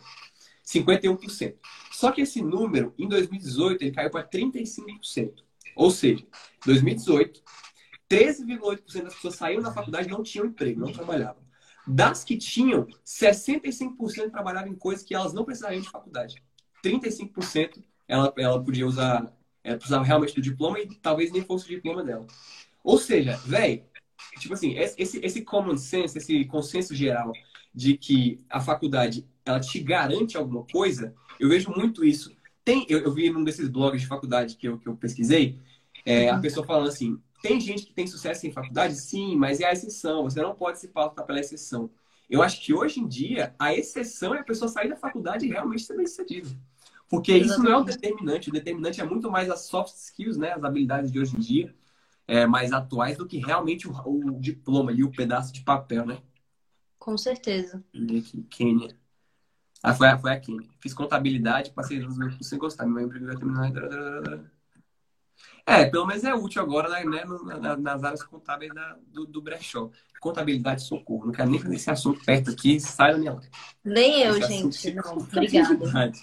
51%. 0.66 1.56
Só 1.92 2.12
que 2.12 2.22
esse 2.22 2.42
número, 2.42 2.94
em 2.98 3.08
2018, 3.08 3.84
ele 3.84 3.92
caiu 3.92 4.10
para 4.10 4.28
35%. 4.28 5.34
Ou 5.76 5.92
seja, 5.92 6.26
2018, 6.66 7.42
13,8% 8.10 9.04
das 9.04 9.16
pessoas 9.16 9.36
saíram 9.36 9.62
da 9.62 9.72
faculdade 9.72 10.08
e 10.08 10.12
não 10.12 10.24
tinham 10.24 10.46
emprego, 10.46 10.82
não 10.82 10.92
trabalhavam. 10.92 11.42
Das 11.88 12.24
que 12.24 12.38
tinham, 12.38 12.88
65% 13.06 14.32
trabalhavam 14.32 14.70
em 14.70 14.76
coisas 14.76 15.04
que 15.04 15.16
elas 15.16 15.34
não 15.34 15.46
precisariam 15.46 15.82
de 15.82 15.90
faculdade. 15.90 16.42
35% 16.84 17.82
ela, 18.08 18.34
ela 18.38 18.64
podia 18.64 18.86
usar, 18.86 19.34
ela 19.64 19.78
precisava 19.78 20.04
realmente 20.04 20.36
do 20.36 20.42
diploma 20.42 20.80
e 20.80 20.88
talvez 20.96 21.32
nem 21.32 21.44
fosse 21.44 21.66
o 21.66 21.70
diploma 21.70 22.04
dela. 22.04 22.26
Ou 22.84 22.98
seja, 22.98 23.38
velho, 23.46 23.84
tipo 24.40 24.54
assim, 24.54 24.78
esse, 24.78 25.20
esse 25.24 25.42
common 25.42 25.78
sense, 25.78 26.18
esse 26.18 26.46
consenso 26.46 26.96
geral 26.96 27.32
de 27.74 27.98
que 27.98 28.40
a 28.50 28.60
faculdade 28.60 29.26
ela 29.46 29.60
te 29.60 29.80
garante 29.80 30.38
alguma 30.38 30.64
coisa, 30.64 31.14
eu 31.40 31.50
vejo 31.50 31.72
muito 31.72 32.06
isso. 32.06 32.36
Tem, 32.64 32.86
eu, 32.90 33.00
eu 33.00 33.12
vi 33.12 33.30
num 33.30 33.44
desses 33.44 33.68
blogs 33.68 34.02
de 34.02 34.08
faculdade 34.08 34.56
que 34.56 34.68
eu, 34.68 34.78
que 34.78 34.88
eu 34.88 34.96
pesquisei, 34.96 35.60
é, 36.06 36.30
a 36.30 36.36
uhum. 36.36 36.42
pessoa 36.42 36.66
falando 36.66 36.90
assim, 36.90 37.20
tem 37.42 37.60
gente 37.60 37.86
que 37.86 37.94
tem 37.94 38.06
sucesso 38.06 38.46
em 38.46 38.52
faculdade? 38.52 38.96
Sim, 38.96 39.36
mas 39.36 39.60
é 39.60 39.66
a 39.66 39.72
exceção. 39.72 40.24
Você 40.24 40.42
não 40.42 40.54
pode 40.54 40.80
se 40.80 40.88
pautar 40.88 41.26
pela 41.26 41.40
exceção. 41.40 41.90
Eu 42.30 42.42
acho 42.42 42.62
que 42.64 42.74
hoje 42.74 43.00
em 43.00 43.08
dia, 43.08 43.54
a 43.60 43.74
exceção 43.74 44.34
é 44.36 44.40
a 44.40 44.44
pessoa 44.44 44.70
sair 44.70 44.90
da 44.90 44.96
faculdade 44.96 45.46
e 45.46 45.50
realmente 45.50 45.84
ser 45.84 45.98
bem-sucedido. 45.98 46.50
Porque 47.10 47.34
Exatamente. 47.34 47.52
isso 47.52 47.64
não 47.64 47.72
é 47.72 47.82
o 47.82 47.84
determinante. 47.84 48.50
O 48.50 48.54
determinante 48.54 49.02
é 49.02 49.04
muito 49.04 49.30
mais 49.30 49.50
as 49.50 49.62
soft 49.62 49.94
skills, 49.96 50.38
né? 50.38 50.54
As 50.54 50.64
habilidades 50.64 51.12
de 51.12 51.20
hoje 51.20 51.36
em 51.36 51.40
dia, 51.40 51.76
é, 52.32 52.46
mais 52.48 52.72
atuais, 52.72 53.18
do 53.18 53.28
que 53.28 53.40
realmente 53.40 53.90
o, 53.90 53.92
o 54.06 54.40
diploma 54.40 54.94
e 54.94 55.04
o 55.04 55.12
pedaço 55.12 55.52
de 55.52 55.62
papel, 55.66 56.06
né? 56.06 56.22
Com 56.98 57.18
certeza. 57.18 57.84
Aqui, 57.94 58.42
Quênia. 58.50 58.96
Ah, 59.84 59.94
foi, 59.94 60.08
foi 60.18 60.32
a 60.32 60.40
Quênia. 60.40 60.70
Fiz 60.80 60.94
contabilidade, 60.94 61.72
passei 61.72 62.00
os 62.00 62.18
meus 62.18 62.38
sem 62.42 62.58
gostar. 62.58 62.86
Meu 62.86 63.06
emprego 63.06 63.26
vai 63.26 63.36
terminar. 63.36 63.72
É, 65.66 65.86
pelo 65.86 66.08
menos 66.08 66.24
é 66.24 66.34
útil 66.34 66.62
agora 66.62 67.04
né, 67.04 67.26
nas 67.78 68.02
áreas 68.02 68.24
contábeis 68.24 68.74
da, 68.74 68.98
do, 69.08 69.26
do 69.26 69.42
brechó. 69.42 69.92
Contabilidade, 70.22 70.84
socorro. 70.84 71.26
Não 71.26 71.34
quero 71.34 71.50
nem 71.50 71.60
fazer 71.60 71.76
esse 71.76 71.92
assunto 71.92 72.24
perto 72.24 72.52
aqui, 72.52 72.80
sai 72.80 73.12
da 73.12 73.18
minha 73.18 73.34
live. 73.34 73.50
Nem 73.84 74.22
eu, 74.22 74.42
gente. 74.42 74.94
Não, 74.94 75.18
obrigada. 75.18 76.14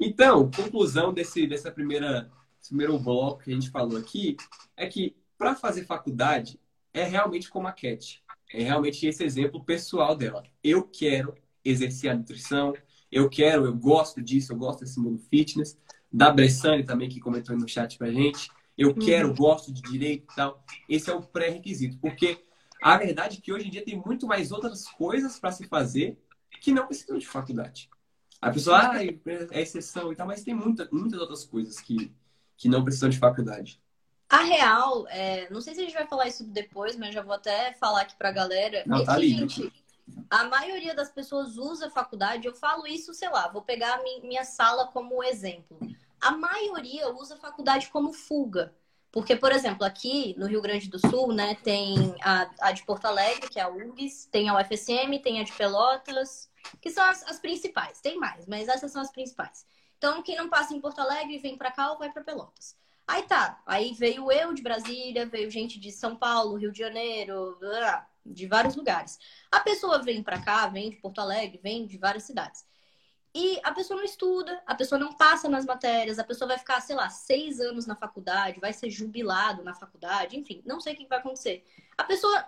Então, 0.00 0.50
conclusão 0.50 1.12
desse, 1.12 1.46
dessa 1.46 1.70
primeira, 1.70 2.30
esse 2.64 2.70
primeiro 2.70 2.98
bloco 2.98 3.42
que 3.42 3.50
a 3.50 3.54
gente 3.54 3.68
falou 3.68 3.98
aqui 3.98 4.38
é 4.74 4.86
que 4.86 5.14
para 5.36 5.54
fazer 5.54 5.84
faculdade 5.84 6.58
é 6.94 7.04
realmente 7.04 7.50
como 7.50 7.66
a 7.66 7.72
Cat. 7.72 8.22
É 8.50 8.62
realmente 8.62 9.06
esse 9.06 9.22
exemplo 9.22 9.62
pessoal 9.62 10.16
dela. 10.16 10.42
Eu 10.62 10.84
quero 10.84 11.34
exercer 11.62 12.10
a 12.10 12.14
nutrição, 12.14 12.72
eu 13.12 13.28
quero, 13.28 13.66
eu 13.66 13.74
gosto 13.74 14.22
disso, 14.22 14.52
eu 14.52 14.56
gosto 14.56 14.80
desse 14.80 14.98
mundo 14.98 15.18
fitness 15.28 15.78
da 16.10 16.30
Bressane 16.30 16.84
também, 16.84 17.08
que 17.08 17.20
comentou 17.20 17.54
no 17.54 17.68
chat 17.68 17.98
pra 17.98 18.10
gente. 18.10 18.48
Eu 18.78 18.88
uhum. 18.88 18.94
quero, 18.94 19.34
gosto 19.34 19.70
de 19.70 19.82
direito 19.82 20.32
e 20.32 20.34
tal. 20.34 20.64
Esse 20.88 21.10
é 21.10 21.14
o 21.14 21.20
pré-requisito. 21.20 21.98
Porque 21.98 22.44
a 22.80 22.96
verdade 22.96 23.38
é 23.38 23.40
que 23.42 23.52
hoje 23.52 23.68
em 23.68 23.70
dia 23.70 23.84
tem 23.84 24.02
muito 24.04 24.26
mais 24.26 24.50
outras 24.50 24.88
coisas 24.88 25.38
para 25.38 25.52
se 25.52 25.66
fazer 25.66 26.16
que 26.62 26.72
não 26.72 26.86
precisam 26.86 27.18
de 27.18 27.26
faculdade. 27.26 27.90
A 28.40 28.50
pessoa, 28.50 28.90
ah, 28.90 29.04
é 29.04 29.60
exceção 29.60 30.12
e 30.12 30.16
tal, 30.16 30.26
mas 30.26 30.42
tem 30.42 30.54
muita, 30.54 30.88
muitas 30.92 31.20
outras 31.20 31.44
coisas 31.44 31.80
que, 31.80 32.12
que 32.56 32.68
não 32.68 32.84
precisam 32.84 33.08
de 33.08 33.18
faculdade. 33.18 33.80
A 34.28 34.42
real, 34.42 35.06
é, 35.08 35.48
não 35.50 35.60
sei 35.60 35.74
se 35.74 35.80
a 35.80 35.84
gente 35.84 35.94
vai 35.94 36.06
falar 36.06 36.26
isso 36.26 36.44
depois, 36.44 36.96
mas 36.96 37.14
já 37.14 37.22
vou 37.22 37.34
até 37.34 37.72
falar 37.74 38.02
aqui 38.02 38.16
pra 38.16 38.32
galera. 38.32 38.82
Não, 38.86 38.98
é 38.98 39.04
tá 39.04 39.16
que, 39.16 39.28
gente, 39.28 39.72
a 40.30 40.44
maioria 40.44 40.94
das 40.94 41.10
pessoas 41.10 41.56
usa 41.56 41.90
faculdade. 41.90 42.46
Eu 42.46 42.54
falo 42.54 42.86
isso, 42.86 43.14
sei 43.14 43.28
lá, 43.28 43.48
vou 43.48 43.62
pegar 43.62 43.94
a 43.94 44.02
minha 44.02 44.44
sala 44.44 44.86
como 44.88 45.22
exemplo 45.22 45.78
a 46.24 46.30
maioria 46.30 47.10
usa 47.10 47.34
a 47.34 47.38
faculdade 47.38 47.88
como 47.90 48.12
fuga. 48.12 48.74
Porque, 49.12 49.36
por 49.36 49.52
exemplo, 49.52 49.84
aqui 49.84 50.34
no 50.38 50.46
Rio 50.46 50.62
Grande 50.62 50.88
do 50.88 50.98
Sul, 50.98 51.32
né, 51.32 51.54
tem 51.54 52.16
a, 52.20 52.50
a 52.60 52.72
de 52.72 52.82
Porto 52.82 53.04
Alegre, 53.04 53.48
que 53.48 53.60
é 53.60 53.62
a 53.62 53.68
URGS, 53.68 54.26
tem 54.26 54.48
a 54.48 54.58
UFSM, 54.58 55.20
tem 55.22 55.38
a 55.38 55.44
de 55.44 55.52
Pelotas, 55.52 56.50
que 56.80 56.90
são 56.90 57.04
as, 57.04 57.22
as 57.24 57.38
principais. 57.38 58.00
Tem 58.00 58.18
mais, 58.18 58.46
mas 58.46 58.66
essas 58.68 58.90
são 58.90 59.02
as 59.02 59.12
principais. 59.12 59.66
Então, 59.98 60.22
quem 60.22 60.36
não 60.36 60.48
passa 60.48 60.74
em 60.74 60.80
Porto 60.80 61.00
Alegre 61.00 61.38
vem 61.38 61.56
para 61.56 61.70
cá 61.70 61.92
ou 61.92 61.98
vai 61.98 62.10
para 62.10 62.24
Pelotas. 62.24 62.76
Aí 63.06 63.22
tá, 63.24 63.62
aí 63.66 63.92
veio 63.92 64.32
eu 64.32 64.54
de 64.54 64.62
Brasília, 64.62 65.26
veio 65.26 65.50
gente 65.50 65.78
de 65.78 65.92
São 65.92 66.16
Paulo, 66.16 66.56
Rio 66.56 66.72
de 66.72 66.78
Janeiro, 66.78 67.58
de 68.24 68.46
vários 68.46 68.76
lugares. 68.76 69.18
A 69.50 69.60
pessoa 69.60 70.02
vem 70.02 70.22
para 70.22 70.40
cá, 70.42 70.66
vem 70.68 70.90
de 70.90 70.96
Porto 70.96 71.20
Alegre, 71.20 71.60
vem 71.62 71.86
de 71.86 71.98
várias 71.98 72.24
cidades. 72.24 72.64
E 73.34 73.60
a 73.64 73.72
pessoa 73.72 73.98
não 73.98 74.04
estuda, 74.04 74.62
a 74.64 74.74
pessoa 74.74 74.98
não 74.98 75.12
passa 75.12 75.48
nas 75.48 75.66
matérias, 75.66 76.18
a 76.18 76.24
pessoa 76.24 76.48
vai 76.48 76.58
ficar, 76.58 76.80
sei 76.80 76.94
lá, 76.94 77.10
seis 77.10 77.60
anos 77.60 77.84
na 77.84 77.96
faculdade, 77.96 78.60
vai 78.60 78.72
ser 78.72 78.88
jubilado 78.88 79.62
na 79.64 79.74
faculdade, 79.74 80.38
enfim, 80.38 80.62
não 80.64 80.80
sei 80.80 80.94
o 80.94 80.96
que 80.96 81.06
vai 81.06 81.18
acontecer. 81.18 81.66
A 81.98 82.04
pessoa 82.04 82.46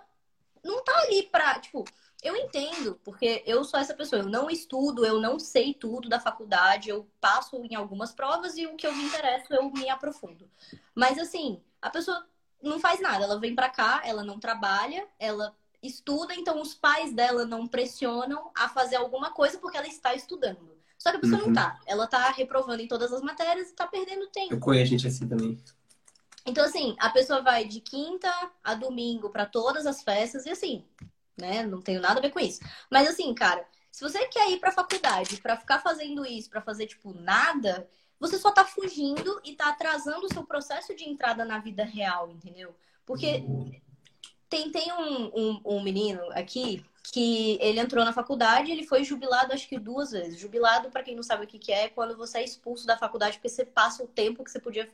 não 0.63 0.83
tá 0.83 0.97
ali 1.01 1.23
pra, 1.23 1.59
tipo, 1.59 1.85
eu 2.23 2.35
entendo, 2.35 2.99
porque 3.03 3.43
eu 3.45 3.63
sou 3.63 3.79
essa 3.79 3.93
pessoa, 3.93 4.21
eu 4.21 4.27
não 4.27 4.49
estudo, 4.49 5.05
eu 5.05 5.19
não 5.19 5.37
sei 5.37 5.73
tudo 5.73 6.09
da 6.09 6.19
faculdade, 6.19 6.89
eu 6.89 7.07
passo 7.21 7.63
em 7.63 7.75
algumas 7.75 8.11
provas 8.11 8.57
e 8.57 8.65
o 8.65 8.75
que 8.75 8.87
eu 8.87 8.95
me 8.95 9.03
interesso 9.03 9.53
eu 9.53 9.71
me 9.71 9.89
aprofundo. 9.89 10.49
Mas 10.95 11.17
assim, 11.19 11.61
a 11.81 11.89
pessoa 11.89 12.27
não 12.61 12.79
faz 12.79 12.99
nada, 12.99 13.23
ela 13.23 13.39
vem 13.39 13.55
pra 13.55 13.69
cá, 13.69 14.01
ela 14.03 14.23
não 14.23 14.39
trabalha, 14.39 15.07
ela 15.19 15.55
estuda, 15.81 16.33
então 16.33 16.59
os 16.61 16.73
pais 16.73 17.13
dela 17.13 17.45
não 17.45 17.67
pressionam 17.67 18.51
a 18.55 18.67
fazer 18.67 18.95
alguma 18.95 19.31
coisa 19.31 19.59
porque 19.59 19.77
ela 19.77 19.87
está 19.87 20.15
estudando. 20.15 20.75
Só 20.97 21.11
que 21.11 21.17
a 21.17 21.19
pessoa 21.19 21.41
uhum. 21.41 21.47
não 21.47 21.53
tá. 21.53 21.79
Ela 21.85 22.07
tá 22.07 22.31
reprovando 22.31 22.81
em 22.81 22.87
todas 22.87 23.13
as 23.13 23.21
matérias 23.21 23.69
e 23.69 23.73
tá 23.73 23.85
perdendo 23.85 24.27
tempo. 24.27 24.55
Eu 24.55 24.59
conheço 24.59 24.89
gente 24.89 25.07
assim 25.07 25.27
também. 25.27 25.57
Então, 26.47 26.63
assim, 26.63 26.95
a 26.97 27.09
pessoa 27.09 27.41
vai 27.41 27.65
de 27.65 27.81
quinta 27.81 28.31
a 28.63 28.73
domingo 28.73 29.29
para 29.29 29.45
todas 29.45 29.85
as 29.85 30.01
festas 30.01 30.45
e 30.45 30.49
assim, 30.49 30.85
né? 31.37 31.63
Não 31.63 31.81
tenho 31.81 31.99
nada 32.01 32.19
a 32.19 32.21
ver 32.21 32.31
com 32.31 32.39
isso. 32.39 32.61
Mas 32.89 33.07
assim, 33.07 33.33
cara, 33.33 33.67
se 33.91 34.01
você 34.01 34.25
quer 34.27 34.49
ir 34.49 34.59
pra 34.59 34.71
faculdade 34.71 35.41
para 35.41 35.57
ficar 35.57 35.79
fazendo 35.79 36.25
isso, 36.25 36.49
para 36.49 36.61
fazer, 36.61 36.87
tipo, 36.87 37.13
nada, 37.13 37.87
você 38.17 38.37
só 38.37 38.51
tá 38.51 38.63
fugindo 38.63 39.41
e 39.43 39.55
tá 39.55 39.69
atrasando 39.69 40.25
o 40.25 40.33
seu 40.33 40.43
processo 40.43 40.95
de 40.95 41.03
entrada 41.03 41.43
na 41.43 41.59
vida 41.59 41.83
real, 41.83 42.31
entendeu? 42.31 42.73
Porque 43.05 43.43
tem, 44.49 44.71
tem 44.71 44.93
um, 44.93 45.31
um, 45.35 45.61
um 45.65 45.83
menino 45.83 46.21
aqui 46.31 46.83
que 47.11 47.57
ele 47.61 47.79
entrou 47.79 48.03
na 48.03 48.13
faculdade, 48.13 48.71
ele 48.71 48.85
foi 48.85 49.03
jubilado 49.03 49.53
acho 49.53 49.67
que 49.67 49.79
duas 49.79 50.11
vezes. 50.11 50.39
Jubilado, 50.39 50.89
para 50.89 51.03
quem 51.03 51.15
não 51.15 51.23
sabe 51.23 51.45
o 51.45 51.47
que, 51.47 51.59
que 51.59 51.71
é, 51.71 51.85
é 51.85 51.89
quando 51.89 52.15
você 52.15 52.39
é 52.39 52.43
expulso 52.43 52.85
da 52.85 52.97
faculdade 52.97 53.37
porque 53.37 53.49
você 53.49 53.65
passa 53.65 54.03
o 54.03 54.07
tempo 54.07 54.43
que 54.43 54.51
você 54.51 54.59
podia 54.59 54.89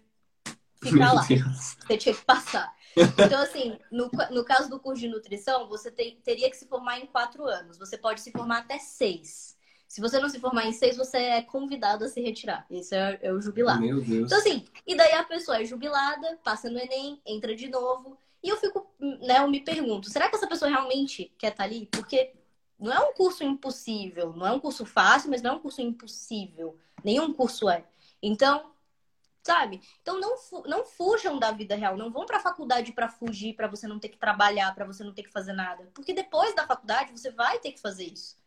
ficar 0.84 1.14
lá. 1.14 1.24
Você 1.24 1.98
tinha 1.98 2.16
que 2.16 2.26
passar. 2.26 2.74
Então, 2.96 3.42
assim, 3.42 3.78
no, 3.92 4.10
no 4.32 4.44
caso 4.44 4.70
do 4.70 4.80
curso 4.80 5.02
de 5.02 5.08
nutrição, 5.08 5.68
você 5.68 5.90
tem, 5.90 6.16
teria 6.24 6.50
que 6.50 6.56
se 6.56 6.68
formar 6.68 7.00
em 7.00 7.08
quatro 7.08 7.44
anos. 7.46 7.78
Você 7.80 7.98
pode 7.98 8.22
se 8.22 8.32
formar 8.32 8.60
até 8.60 8.78
seis. 8.78 9.58
Se 9.88 10.02
você 10.02 10.20
não 10.20 10.30
se 10.30 10.40
formar 10.40 10.66
em 10.66 10.74
seis, 10.74 10.98
você 10.98 11.18
é 11.18 11.42
convidado 11.42 12.06
a 12.06 12.08
se 12.08 12.22
retirar. 12.22 12.66
Isso 12.70 12.96
é, 12.96 13.20
é 13.22 13.32
o 13.32 13.42
jubilado. 13.42 13.82
Meu 13.82 14.02
Deus. 14.02 14.26
Então, 14.26 14.38
assim, 14.38 14.66
e 14.88 14.96
daí 14.96 15.14
a 15.14 15.24
pessoa 15.24 15.62
é 15.62 15.66
jubilada, 15.66 16.40
passa 16.44 16.70
no 16.70 16.80
Enem, 16.80 17.22
entra 17.26 17.56
de 17.56 17.68
novo. 17.70 18.18
E 18.44 18.50
eu 18.50 18.58
fico, 18.58 18.86
né, 19.00 19.40
eu 19.40 19.48
me 19.48 19.62
pergunto, 19.62 20.10
será 20.10 20.30
que 20.30 20.36
essa 20.36 20.48
pessoa 20.48 20.70
realmente 20.70 21.32
quer 21.38 21.52
estar 21.52 21.58
tá 21.58 21.64
ali? 21.64 21.88
Porque 21.92 22.34
não 22.80 22.92
é 22.92 23.00
um 23.00 23.14
curso 23.14 23.44
impossível, 23.44 24.34
não 24.34 24.46
é 24.46 24.52
um 24.52 24.60
curso 24.60 24.86
fácil, 24.86 25.30
mas 25.30 25.42
não 25.42 25.52
é 25.52 25.54
um 25.56 25.60
curso 25.60 25.82
impossível. 25.82 26.78
Nenhum 27.04 27.32
curso 27.32 27.70
é. 27.70 27.86
Então, 28.22 28.73
sabe? 29.44 29.82
Então 30.02 30.20
não, 30.20 30.36
não 30.66 30.86
fujam 30.86 31.38
da 31.38 31.52
vida 31.52 31.76
real, 31.76 31.98
não 31.98 32.12
vão 32.12 32.26
para 32.26 32.38
a 32.38 32.42
faculdade 32.42 32.94
para 32.94 33.10
fugir, 33.10 33.54
para 33.54 33.68
você 33.68 33.86
não 33.88 34.00
ter 34.00 34.10
que 34.10 34.18
trabalhar, 34.18 34.74
para 34.74 34.86
você 34.86 35.04
não 35.04 35.14
ter 35.14 35.24
que 35.24 35.32
fazer 35.32 35.54
nada, 35.54 35.90
porque 35.94 36.14
depois 36.14 36.56
da 36.56 36.66
faculdade 36.66 37.12
você 37.12 37.30
vai 37.30 37.60
ter 37.60 37.74
que 37.74 37.82
fazer 37.82 38.06
isso. 38.06 38.38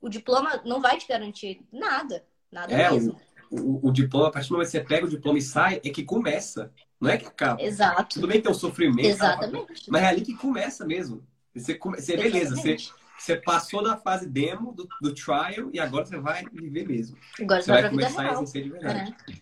O 0.00 0.08
diploma 0.08 0.60
não 0.64 0.80
vai 0.80 0.98
te 0.98 1.08
garantir 1.08 1.66
nada, 1.72 2.24
nada 2.50 2.72
é, 2.72 2.90
mesmo. 2.90 3.18
O, 3.50 3.60
o, 3.60 3.88
o 3.88 3.92
diploma, 3.92 4.28
a 4.28 4.30
partir 4.30 4.48
do 4.48 4.52
momento 4.54 4.66
que 4.66 4.72
você 4.72 4.84
pega 4.84 5.06
o 5.06 5.10
diploma 5.10 5.38
e 5.38 5.42
sai, 5.42 5.80
é 5.84 5.90
que 5.90 6.02
começa. 6.02 6.72
Não 7.00 7.10
é 7.10 7.16
que 7.16 7.26
acaba. 7.26 7.60
Exato. 7.62 8.14
Tudo 8.14 8.26
bem 8.26 8.38
que 8.38 8.42
tem 8.42 8.52
um 8.52 8.58
sofrimento. 8.58 9.06
Exatamente. 9.06 9.90
Mas 9.90 10.02
é 10.02 10.06
ali 10.06 10.22
que 10.22 10.34
começa 10.34 10.84
mesmo. 10.84 11.24
Você, 11.54 11.78
você 11.78 12.16
beleza, 12.16 12.56
você, 12.56 12.76
você 13.18 13.36
passou 13.36 13.82
da 13.82 13.96
fase 13.96 14.28
demo, 14.28 14.72
do, 14.72 14.88
do, 15.00 15.14
trial, 15.14 15.70
e 15.72 15.78
agora 15.78 16.04
você 16.04 16.18
vai 16.18 16.44
viver 16.52 16.86
mesmo. 16.86 17.16
Agora 17.40 17.62
você, 17.62 17.70
vai, 17.70 17.82
vai 17.82 17.90
começar 17.90 18.22
a 18.22 18.32
exercer 18.32 18.64
de 18.64 18.70
verdade. 18.70 19.14
É. 19.30 19.34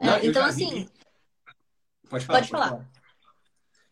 Não, 0.00 0.14
é, 0.14 0.26
então, 0.26 0.44
assim. 0.44 0.88
Pode 2.08 2.24
falar. 2.24 2.38
Pode, 2.38 2.50
falar. 2.50 2.90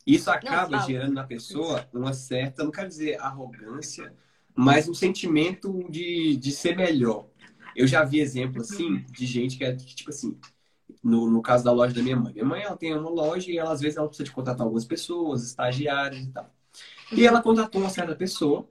Isso 0.06 0.30
acaba 0.30 0.78
não, 0.78 0.86
gerando 0.86 1.12
na 1.14 1.24
pessoa 1.24 1.88
uma 1.92 2.12
certa, 2.14 2.64
não 2.64 2.70
quero 2.70 2.88
dizer 2.88 3.20
arrogância, 3.20 4.14
mas 4.56 4.88
um 4.88 4.94
sentimento 4.94 5.86
de, 5.90 6.36
de 6.36 6.50
ser 6.52 6.76
melhor. 6.76 7.28
Eu 7.76 7.86
já 7.86 8.04
vi 8.04 8.20
exemplo, 8.20 8.62
assim, 8.62 9.04
de 9.10 9.26
gente 9.26 9.56
que 9.58 9.64
é, 9.64 9.76
tipo 9.76 10.10
assim, 10.10 10.38
No, 11.02 11.30
no 11.30 11.42
caso 11.42 11.62
da 11.64 11.72
loja 11.72 11.94
da 11.94 12.02
minha 12.02 12.16
mãe. 12.16 12.32
Minha 12.32 12.44
mãe 12.44 12.62
ela 12.62 12.76
tem 12.76 12.94
uma 12.94 13.10
loja 13.10 13.50
e 13.50 13.58
ela, 13.58 13.72
às 13.72 13.80
vezes 13.80 13.96
ela 13.96 14.08
precisa 14.08 14.24
de 14.24 14.32
contratar 14.32 14.62
algumas 14.62 14.84
pessoas, 14.86 15.44
estagiários 15.44 16.22
e 16.24 16.32
tal. 16.32 16.52
E 17.12 17.26
ela 17.26 17.42
contratou 17.42 17.80
uma 17.80 17.90
certa 17.90 18.16
pessoa 18.16 18.66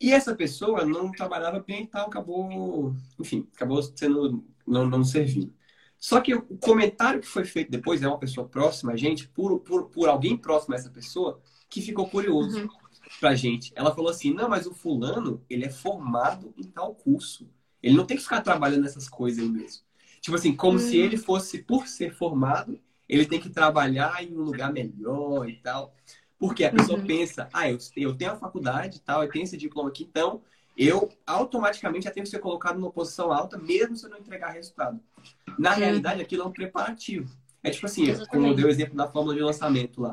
e 0.00 0.12
essa 0.12 0.34
pessoa 0.34 0.84
não 0.84 1.10
trabalhava 1.12 1.60
bem 1.60 1.84
e 1.84 1.86
tal, 1.86 2.06
acabou, 2.08 2.94
enfim, 3.18 3.48
acabou 3.54 3.82
sendo, 3.82 4.44
não, 4.66 4.86
não 4.88 5.04
servindo. 5.04 5.54
Só 6.06 6.20
que 6.20 6.32
o 6.32 6.42
comentário 6.58 7.20
que 7.20 7.26
foi 7.26 7.44
feito 7.44 7.68
depois 7.68 8.00
é 8.00 8.06
uma 8.06 8.16
pessoa 8.16 8.46
próxima 8.46 8.92
a 8.92 8.96
gente, 8.96 9.26
por, 9.26 9.58
por, 9.58 9.86
por 9.86 10.08
alguém 10.08 10.36
próximo 10.36 10.72
a 10.72 10.78
essa 10.78 10.88
pessoa, 10.88 11.40
que 11.68 11.82
ficou 11.82 12.08
curioso 12.08 12.60
uhum. 12.60 12.68
pra 13.18 13.34
gente. 13.34 13.72
Ela 13.74 13.92
falou 13.92 14.12
assim: 14.12 14.32
não, 14.32 14.48
mas 14.48 14.68
o 14.68 14.72
fulano, 14.72 15.42
ele 15.50 15.64
é 15.64 15.68
formado 15.68 16.54
em 16.56 16.62
tal 16.62 16.94
curso. 16.94 17.50
Ele 17.82 17.96
não 17.96 18.06
tem 18.06 18.16
que 18.16 18.22
ficar 18.22 18.40
trabalhando 18.40 18.82
nessas 18.82 19.08
coisas 19.08 19.42
aí 19.42 19.50
mesmo. 19.50 19.82
Tipo 20.20 20.36
assim, 20.36 20.54
como 20.54 20.78
uhum. 20.78 20.84
se 20.86 20.96
ele 20.96 21.16
fosse, 21.16 21.58
por 21.58 21.88
ser 21.88 22.14
formado, 22.14 22.78
ele 23.08 23.26
tem 23.26 23.40
que 23.40 23.50
trabalhar 23.50 24.22
em 24.22 24.32
um 24.32 24.42
lugar 24.42 24.72
melhor 24.72 25.48
e 25.48 25.56
tal. 25.56 25.92
Porque 26.38 26.64
a 26.64 26.70
pessoa 26.70 27.00
uhum. 27.00 27.04
pensa, 27.04 27.48
ah, 27.52 27.68
eu, 27.68 27.78
eu 27.96 28.16
tenho 28.16 28.30
a 28.30 28.36
faculdade 28.36 28.98
e 28.98 29.00
tal, 29.00 29.24
eu 29.24 29.28
tenho 29.28 29.42
esse 29.42 29.56
diploma 29.56 29.88
aqui, 29.88 30.04
então 30.04 30.40
eu 30.76 31.10
automaticamente 31.26 32.04
já 32.04 32.12
tenho 32.12 32.22
que 32.22 32.30
ser 32.30 32.38
colocado 32.38 32.78
numa 32.78 32.92
posição 32.92 33.32
alta, 33.32 33.58
mesmo 33.58 33.96
se 33.96 34.06
eu 34.06 34.10
não 34.10 34.18
entregar 34.18 34.52
resultado. 34.52 35.00
Na 35.58 35.70
realidade, 35.72 36.20
aquilo 36.20 36.42
é 36.42 36.46
um 36.46 36.52
preparativo. 36.52 37.30
É 37.62 37.70
tipo 37.70 37.86
assim, 37.86 38.04
Exatamente. 38.04 38.30
como 38.30 38.46
eu 38.46 38.54
dei 38.54 38.64
o 38.64 38.68
exemplo 38.68 38.96
da 38.96 39.08
fórmula 39.08 39.34
de 39.34 39.42
lançamento 39.42 40.00
lá. 40.00 40.12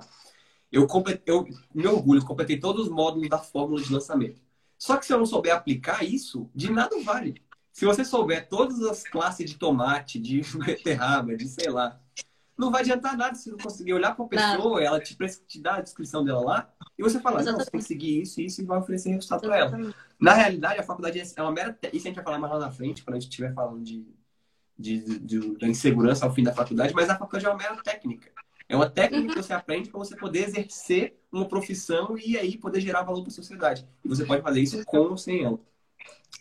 Eu, 0.71 0.87
eu 1.25 1.47
me 1.73 1.85
orgulho, 1.85 2.25
completei 2.25 2.59
todos 2.59 2.87
os 2.87 2.91
módulos 2.91 3.29
da 3.29 3.37
fórmula 3.37 3.81
de 3.81 3.93
lançamento. 3.93 4.41
Só 4.77 4.97
que 4.97 5.05
se 5.05 5.13
eu 5.13 5.19
não 5.19 5.25
souber 5.25 5.53
aplicar 5.53 6.03
isso, 6.03 6.49
de 6.53 6.71
nada 6.71 6.99
vale. 7.03 7.41
Se 7.71 7.85
você 7.85 8.03
souber 8.03 8.49
todas 8.49 8.81
as 8.81 9.03
classes 9.03 9.49
de 9.49 9.57
tomate, 9.57 10.19
de 10.19 10.41
beterraba, 10.65 11.35
de 11.35 11.47
sei 11.47 11.69
lá, 11.69 11.99
não 12.57 12.71
vai 12.71 12.81
adiantar 12.81 13.17
nada 13.17 13.35
se 13.35 13.49
não 13.51 13.57
conseguir 13.57 13.93
olhar 13.93 14.15
para 14.15 14.25
a 14.25 14.27
pessoa, 14.27 14.83
ela 14.83 14.99
te, 14.99 15.15
te 15.47 15.61
dá 15.61 15.75
a 15.75 15.81
descrição 15.81 16.23
dela 16.23 16.41
lá, 16.41 16.73
e 16.97 17.01
você 17.01 17.19
fala, 17.19 17.41
Exatamente. 17.41 17.57
não, 17.57 17.65
você 17.65 17.71
tem 17.71 17.79
que 17.79 17.87
seguir 17.87 18.21
isso 18.21 18.41
e 18.41 18.45
isso 18.45 18.61
e 18.61 18.65
vai 18.65 18.77
oferecer 18.77 19.09
resultado 19.09 19.41
para 19.41 19.57
ela. 19.57 19.95
Na 20.19 20.33
realidade, 20.33 20.79
a 20.79 20.83
faculdade 20.83 21.19
é 21.19 21.41
uma 21.41 21.51
mera. 21.51 21.77
Isso 21.91 22.05
a 22.05 22.09
gente 22.09 22.15
vai 22.15 22.23
falar 22.23 22.39
mais 22.39 22.53
lá 22.53 22.59
na 22.59 22.71
frente, 22.71 23.03
quando 23.03 23.15
a 23.15 23.19
gente 23.19 23.29
estiver 23.29 23.53
falando 23.53 23.83
de, 23.83 24.05
de, 24.77 25.19
de, 25.19 25.57
da 25.57 25.67
insegurança 25.67 26.25
ao 26.25 26.33
fim 26.33 26.43
da 26.43 26.53
faculdade, 26.53 26.93
mas 26.93 27.09
a 27.09 27.17
faculdade 27.17 27.45
é 27.45 27.49
uma 27.49 27.57
mera 27.57 27.75
técnica. 27.81 28.31
É 28.67 28.75
uma 28.75 28.89
técnica 28.89 29.33
que 29.33 29.41
você 29.41 29.53
aprende 29.53 29.89
para 29.89 29.99
você 29.99 30.15
poder 30.15 30.47
exercer 30.47 31.15
uma 31.31 31.47
profissão 31.47 32.17
e 32.17 32.37
aí 32.37 32.57
poder 32.57 32.81
gerar 32.81 33.03
valor 33.03 33.21
para 33.21 33.31
a 33.31 33.35
sociedade. 33.35 33.87
E 34.03 34.07
você 34.07 34.25
pode 34.25 34.41
fazer 34.41 34.61
isso 34.61 34.83
com 34.85 34.97
ou 34.97 35.17
sem 35.17 35.43
ela. 35.43 35.59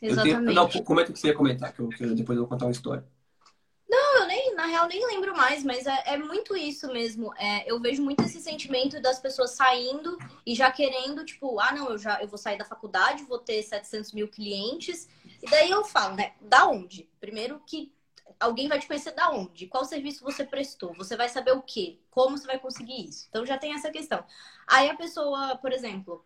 Exatamente. 0.01 0.47
Tenho... 0.47 0.55
Não, 0.55 0.69
como 0.85 1.01
é 1.01 1.05
que 1.05 1.11
você 1.11 1.29
ia 1.29 1.35
comentar? 1.35 1.73
Que, 1.73 1.81
eu, 1.81 1.89
que 1.89 2.07
depois 2.07 2.37
eu 2.37 2.45
vou 2.45 2.49
contar 2.49 2.67
uma 2.67 2.73
história. 2.73 3.05
Não, 3.89 4.21
eu 4.21 4.27
nem, 4.27 4.55
na 4.55 4.65
real, 4.65 4.89
nem 4.89 5.07
lembro 5.07 5.37
mais, 5.37 5.63
mas 5.63 5.87
é, 5.87 6.03
é 6.07 6.17
muito 6.17 6.57
isso 6.57 6.91
mesmo. 6.91 7.35
É, 7.37 7.71
eu 7.71 7.79
vejo 7.79 8.03
muito 8.03 8.23
esse 8.23 8.41
sentimento 8.41 9.01
das 9.03 9.21
pessoas 9.21 9.51
saindo 9.51 10.17
e 10.47 10.55
já 10.55 10.71
querendo, 10.71 11.27
tipo, 11.27 11.61
ah, 11.61 11.73
não, 11.73 11.91
eu 11.91 11.99
já 11.99 12.23
eu 12.23 12.29
vou 12.29 12.39
sair 12.39 12.57
da 12.57 12.65
faculdade, 12.65 13.25
vou 13.25 13.39
ter 13.39 13.63
700 13.63 14.13
mil 14.15 14.29
clientes. 14.29 15.09
E 15.43 15.51
daí 15.51 15.71
eu 15.71 15.85
falo, 15.85 16.17
né, 16.17 16.33
da 16.41 16.67
onde? 16.67 17.07
Primeiro 17.21 17.61
que 17.67 17.93
alguém 18.39 18.69
vai 18.69 18.79
te 18.79 18.87
conhecer 18.87 19.13
da 19.13 19.31
onde? 19.31 19.67
Qual 19.67 19.85
serviço 19.85 20.25
você 20.25 20.45
prestou? 20.45 20.95
Você 20.95 21.17
vai 21.17 21.29
saber 21.29 21.53
o 21.53 21.63
quê? 21.63 21.99
Como 22.11 22.37
você 22.37 22.47
vai 22.47 22.59
conseguir 22.59 23.09
isso? 23.09 23.27
Então 23.29 23.47
já 23.47 23.59
tem 23.59 23.75
essa 23.75 23.91
questão. 23.91 24.25
Aí 24.67 24.91
a 24.91 24.97
pessoa, 24.97 25.57
por 25.57 25.73
exemplo, 25.73 26.25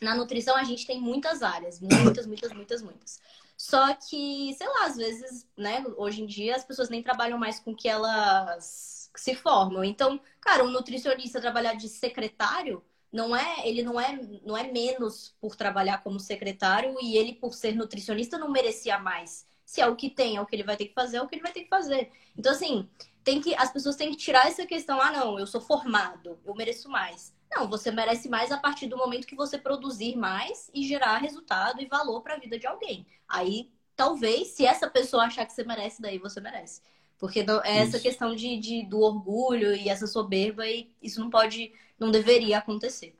na 0.00 0.14
nutrição 0.14 0.56
a 0.56 0.64
gente 0.64 0.86
tem 0.86 1.00
muitas 1.00 1.42
áreas, 1.42 1.80
muitas, 1.80 2.26
muitas, 2.26 2.52
muitas, 2.52 2.82
muitas. 2.82 3.20
Só 3.56 3.94
que, 3.94 4.54
sei 4.54 4.66
lá, 4.66 4.86
às 4.86 4.96
vezes, 4.96 5.46
né, 5.56 5.84
hoje 5.96 6.22
em 6.22 6.26
dia 6.26 6.56
as 6.56 6.64
pessoas 6.64 6.88
nem 6.88 7.02
trabalham 7.02 7.38
mais 7.38 7.60
com 7.60 7.74
que 7.74 7.88
elas 7.88 9.10
se 9.14 9.34
formam. 9.34 9.84
Então, 9.84 10.20
cara, 10.40 10.64
um 10.64 10.70
nutricionista 10.70 11.40
trabalhar 11.40 11.74
de 11.74 11.88
secretário 11.88 12.82
não 13.12 13.36
é, 13.36 13.68
ele 13.68 13.82
não 13.82 14.00
é, 14.00 14.18
não 14.44 14.56
é 14.56 14.64
menos 14.72 15.36
por 15.40 15.54
trabalhar 15.54 16.02
como 16.02 16.18
secretário 16.18 16.96
e 17.00 17.16
ele 17.16 17.34
por 17.34 17.54
ser 17.54 17.74
nutricionista 17.74 18.38
não 18.38 18.50
merecia 18.50 18.98
mais. 18.98 19.46
Se 19.72 19.80
é 19.80 19.86
o 19.86 19.96
que 19.96 20.10
tem, 20.10 20.36
é 20.36 20.40
o 20.42 20.44
que 20.44 20.54
ele 20.54 20.64
vai 20.64 20.76
ter 20.76 20.84
que 20.84 20.92
fazer, 20.92 21.16
é 21.16 21.22
o 21.22 21.26
que 21.26 21.34
ele 21.34 21.42
vai 21.42 21.50
ter 21.50 21.62
que 21.62 21.68
fazer. 21.70 22.10
Então 22.36 22.52
assim, 22.52 22.86
tem 23.24 23.40
que 23.40 23.54
as 23.54 23.72
pessoas 23.72 23.96
têm 23.96 24.10
que 24.10 24.18
tirar 24.18 24.46
essa 24.46 24.66
questão, 24.66 25.00
ah, 25.00 25.10
não, 25.10 25.38
eu 25.38 25.46
sou 25.46 25.62
formado, 25.62 26.38
eu 26.44 26.54
mereço 26.54 26.90
mais. 26.90 27.34
Não, 27.50 27.66
você 27.70 27.90
merece 27.90 28.28
mais 28.28 28.52
a 28.52 28.58
partir 28.58 28.86
do 28.86 28.98
momento 28.98 29.26
que 29.26 29.34
você 29.34 29.56
produzir 29.56 30.14
mais 30.14 30.70
e 30.74 30.86
gerar 30.86 31.16
resultado 31.16 31.80
e 31.80 31.86
valor 31.86 32.20
para 32.20 32.34
a 32.34 32.38
vida 32.38 32.58
de 32.58 32.66
alguém. 32.66 33.06
Aí, 33.26 33.72
talvez, 33.96 34.48
se 34.48 34.66
essa 34.66 34.90
pessoa 34.90 35.24
achar 35.24 35.46
que 35.46 35.54
você 35.54 35.64
merece, 35.64 36.02
daí 36.02 36.18
você 36.18 36.38
merece. 36.38 36.82
Porque 37.18 37.42
não, 37.42 37.64
é 37.64 37.78
essa 37.78 37.98
questão 37.98 38.36
de, 38.36 38.58
de, 38.58 38.84
do 38.84 39.00
orgulho 39.00 39.74
e 39.74 39.88
essa 39.88 40.06
soberba, 40.06 40.66
e 40.66 40.94
isso 41.00 41.18
não 41.18 41.30
pode, 41.30 41.72
não 41.98 42.10
deveria 42.10 42.58
acontecer. 42.58 43.18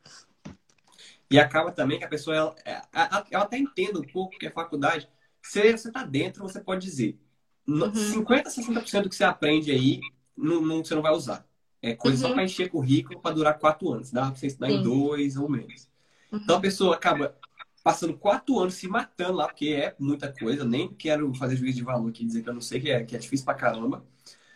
E 1.31 1.39
acaba 1.41 1.73
também 1.73 1.99
que 1.99 2.05
a 2.05 2.09
pessoa, 2.09 2.37
ela, 2.37 2.55
ela, 2.93 3.27
ela 3.31 3.45
até 3.45 3.57
entende 3.57 3.97
um 3.97 4.03
pouco 4.03 4.37
que 4.39 4.47
a 4.47 4.53
faculdade, 4.53 5.09
você 5.43 5.89
está 5.89 6.05
dentro, 6.05 6.43
você 6.43 6.61
pode 6.61 6.85
dizer. 6.85 7.19
Uhum. 7.67 7.91
50%, 7.91 8.45
60% 8.45 9.03
do 9.03 9.09
que 9.09 9.17
você 9.17 9.25
aprende 9.25 9.71
aí, 9.71 10.01
não, 10.37 10.61
não, 10.61 10.85
você 10.85 10.95
não 10.95 11.03
vai 11.03 11.13
usar. 11.13 11.47
É 11.81 11.95
coisa 11.95 12.23
uhum. 12.23 12.29
só 12.29 12.35
para 12.35 12.45
encher 12.45 12.71
currículo 12.71 13.21
para 13.21 13.35
durar 13.35 13.59
quatro 13.59 13.93
anos. 13.93 14.11
Dá 14.11 14.27
para 14.27 14.35
você 14.37 14.47
estudar 14.47 14.69
Sim. 14.69 14.77
em 14.77 14.83
dois 14.83 15.37
ou 15.37 15.49
menos. 15.49 15.89
Uhum. 16.31 16.41
Então 16.43 16.57
a 16.57 16.61
pessoa 16.61 16.95
acaba 16.95 17.37
passando 17.83 18.17
quatro 18.17 18.59
anos 18.61 18.75
se 18.75 18.87
matando 18.87 19.39
lá, 19.39 19.49
porque 19.49 19.69
é 19.71 19.95
muita 19.99 20.33
coisa. 20.33 20.65
Nem 20.65 20.89
quero 20.95 21.35
fazer 21.35 21.57
juízo 21.57 21.79
de 21.79 21.85
valor 21.85 22.09
aqui 22.09 22.25
dizer 22.25 22.43
que 22.43 22.49
eu 22.49 22.55
não 22.55 22.61
sei 22.61 22.81
que 22.81 22.91
é, 22.91 23.05
que 23.05 23.17
é 23.17 23.19
difícil 23.19 23.45
pra 23.45 23.55
caramba. 23.55 24.05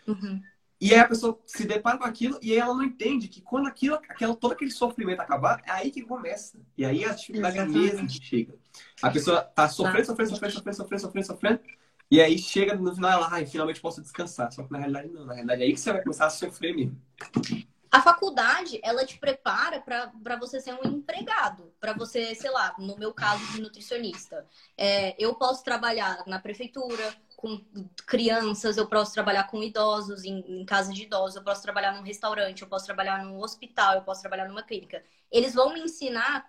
Uhum. 0.06 0.40
E 0.80 0.92
aí 0.92 1.00
a 1.00 1.08
pessoa 1.08 1.38
se 1.46 1.66
depara 1.66 1.96
com 1.96 2.04
aquilo 2.04 2.38
e 2.42 2.52
aí 2.52 2.58
ela 2.58 2.74
não 2.74 2.84
entende 2.84 3.28
que 3.28 3.40
quando 3.40 3.66
aquilo, 3.66 3.94
aquela, 3.94 4.36
todo 4.36 4.52
aquele 4.52 4.70
sofrimento 4.70 5.20
acabar, 5.20 5.62
é 5.66 5.70
aí 5.70 5.90
que 5.90 6.02
começa. 6.02 6.58
E 6.76 6.84
aí 6.84 7.04
a 7.04 7.14
dificuldade 7.14 7.56
Exatamente. 7.56 7.94
mesmo 7.94 8.10
chega. 8.10 8.54
A 9.00 9.10
pessoa 9.10 9.42
tá 9.42 9.68
sofrendo, 9.68 10.06
sofrendo, 10.06 10.30
sofrendo, 10.30 10.54
sofrendo, 10.54 10.76
sofrendo, 10.76 11.02
sofrendo, 11.02 11.26
sofrendo. 11.26 11.60
E 12.10 12.20
aí 12.20 12.38
chega 12.38 12.74
no 12.74 12.94
final 12.94 13.10
ela, 13.10 13.28
ai, 13.32 13.46
finalmente 13.46 13.80
posso 13.80 14.02
descansar. 14.02 14.52
Só 14.52 14.62
que 14.62 14.72
na 14.72 14.78
realidade 14.78 15.08
não. 15.08 15.24
Na 15.24 15.34
realidade 15.34 15.62
é 15.62 15.64
aí 15.64 15.72
que 15.72 15.80
você 15.80 15.92
vai 15.92 16.02
começar 16.02 16.26
a 16.26 16.30
sofrer 16.30 16.74
mesmo. 16.74 17.00
A 17.90 18.02
faculdade, 18.02 18.78
ela 18.82 19.06
te 19.06 19.18
prepara 19.18 19.80
para 19.80 20.36
você 20.38 20.60
ser 20.60 20.74
um 20.74 20.86
empregado, 20.86 21.72
para 21.80 21.94
você, 21.94 22.34
sei 22.34 22.50
lá, 22.50 22.74
no 22.78 22.98
meu 22.98 23.14
caso 23.14 23.44
de 23.52 23.60
nutricionista. 23.60 24.46
É, 24.76 25.16
eu 25.18 25.34
posso 25.34 25.64
trabalhar 25.64 26.22
na 26.26 26.38
prefeitura 26.38 27.14
com 27.36 27.60
crianças, 28.06 28.76
eu 28.76 28.88
posso 28.88 29.12
trabalhar 29.12 29.44
com 29.44 29.62
idosos, 29.62 30.24
em, 30.24 30.40
em 30.60 30.64
casa 30.64 30.92
de 30.92 31.02
idosos, 31.02 31.36
eu 31.36 31.44
posso 31.44 31.62
trabalhar 31.62 31.92
num 31.94 32.02
restaurante, 32.02 32.62
eu 32.62 32.68
posso 32.68 32.86
trabalhar 32.86 33.24
num 33.24 33.38
hospital, 33.40 33.94
eu 33.94 34.02
posso 34.02 34.22
trabalhar 34.22 34.48
numa 34.48 34.62
clínica. 34.62 35.04
Eles 35.30 35.54
vão 35.54 35.72
me 35.72 35.80
ensinar 35.80 36.48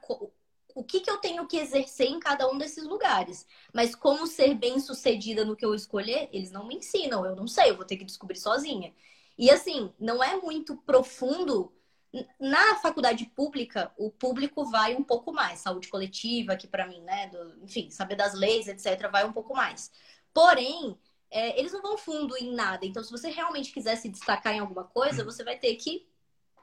o 0.77 0.83
que, 0.83 0.99
que 0.99 1.09
eu 1.09 1.17
tenho 1.17 1.47
que 1.47 1.57
exercer 1.57 2.07
em 2.07 2.19
cada 2.19 2.47
um 2.49 2.57
desses 2.57 2.83
lugares. 2.85 3.47
Mas 3.73 3.95
como 3.95 4.27
ser 4.27 4.53
bem 4.53 4.79
sucedida 4.79 5.43
no 5.43 5.55
que 5.55 5.65
eu 5.65 5.73
escolher, 5.73 6.29
eles 6.31 6.51
não 6.51 6.67
me 6.67 6.75
ensinam. 6.75 7.25
Eu 7.25 7.35
não 7.35 7.47
sei, 7.47 7.71
eu 7.71 7.75
vou 7.75 7.85
ter 7.85 7.97
que 7.97 8.05
descobrir 8.05 8.37
sozinha. 8.37 8.93
E 9.37 9.49
assim, 9.49 9.91
não 9.99 10.23
é 10.23 10.35
muito 10.37 10.77
profundo. 10.77 11.73
Na 12.39 12.75
faculdade 12.75 13.25
pública, 13.25 13.91
o 13.97 14.09
público 14.11 14.65
vai 14.65 14.95
um 14.95 15.03
pouco 15.03 15.33
mais. 15.33 15.59
Saúde 15.59 15.87
coletiva, 15.87 16.53
aqui 16.53 16.67
para 16.67 16.87
mim, 16.87 17.01
né? 17.01 17.27
Do, 17.27 17.63
enfim, 17.63 17.89
saber 17.89 18.15
das 18.15 18.33
leis, 18.33 18.67
etc., 18.67 19.09
vai 19.11 19.25
um 19.25 19.33
pouco 19.33 19.53
mais. 19.55 19.91
Porém, 20.37 20.97
é, 21.31 21.59
eles 21.59 21.73
não 21.73 21.81
vão 21.81 21.97
fundo 21.97 22.37
em 22.37 22.53
nada. 22.53 22.85
Então, 22.85 23.03
se 23.03 23.09
você 23.09 23.29
realmente 23.29 23.71
quiser 23.71 23.95
se 23.95 24.09
destacar 24.09 24.53
em 24.53 24.59
alguma 24.59 24.83
coisa, 24.83 25.23
você 25.23 25.43
vai 25.43 25.57
ter 25.57 25.75
que 25.75 26.07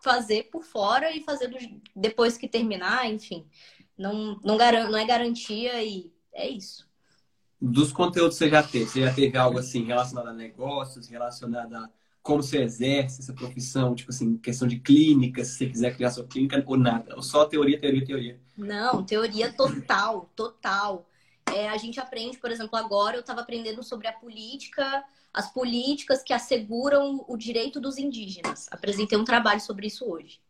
fazer 0.02 0.44
por 0.44 0.62
fora 0.62 1.10
e 1.10 1.24
fazer 1.24 1.48
do, 1.48 1.58
depois 1.96 2.37
que 2.37 2.46
terminar, 2.46 3.10
enfim 3.10 3.46
não, 3.96 4.38
não, 4.44 4.56
garan 4.56 4.90
não 4.90 4.98
é 4.98 5.04
garantia 5.04 5.82
e 5.82 6.12
é 6.32 6.48
isso. 6.48 6.87
Dos 7.60 7.92
conteúdos 7.92 8.37
que 8.37 8.44
você 8.44 8.50
já 8.50 8.62
teve, 8.62 8.87
você 8.87 9.00
já 9.00 9.14
teve 9.14 9.38
algo 9.38 9.58
assim 9.58 9.84
relacionado 9.84 10.28
a 10.28 10.32
negócios, 10.32 11.08
relacionado 11.08 11.74
a 11.74 11.88
como 12.22 12.42
você 12.42 12.62
exerce 12.62 13.20
essa 13.20 13.34
profissão, 13.34 13.94
tipo 13.94 14.10
assim, 14.10 14.38
questão 14.38 14.66
de 14.66 14.80
clínica, 14.80 15.44
se 15.44 15.58
você 15.58 15.66
quiser 15.66 15.94
criar 15.94 16.10
sua 16.10 16.26
clínica 16.26 16.62
ou 16.66 16.76
nada, 16.78 17.14
ou 17.16 17.22
só 17.22 17.44
teoria, 17.44 17.78
teoria, 17.78 18.04
teoria? 18.04 18.40
Não, 18.56 19.04
teoria 19.04 19.52
total, 19.52 20.30
total. 20.34 21.06
É, 21.55 21.69
a 21.69 21.77
gente 21.77 22.01
aprende, 22.01 22.38
por 22.38 22.51
exemplo, 22.51 22.77
agora 22.77 23.17
eu 23.17 23.21
estava 23.21 23.40
aprendendo 23.40 23.83
sobre 23.83 24.09
a 24.09 24.12
política, 24.12 25.05
as 25.33 25.53
políticas 25.53 26.23
que 26.23 26.33
asseguram 26.33 27.25
o 27.29 27.37
direito 27.37 27.81
dos 27.81 27.97
indígenas. 27.97 28.67
Apresentei 28.73 29.17
um 29.17 29.25
trabalho 29.25 29.61
sobre 29.61 29.87
isso 29.87 30.05
hoje. 30.05 30.40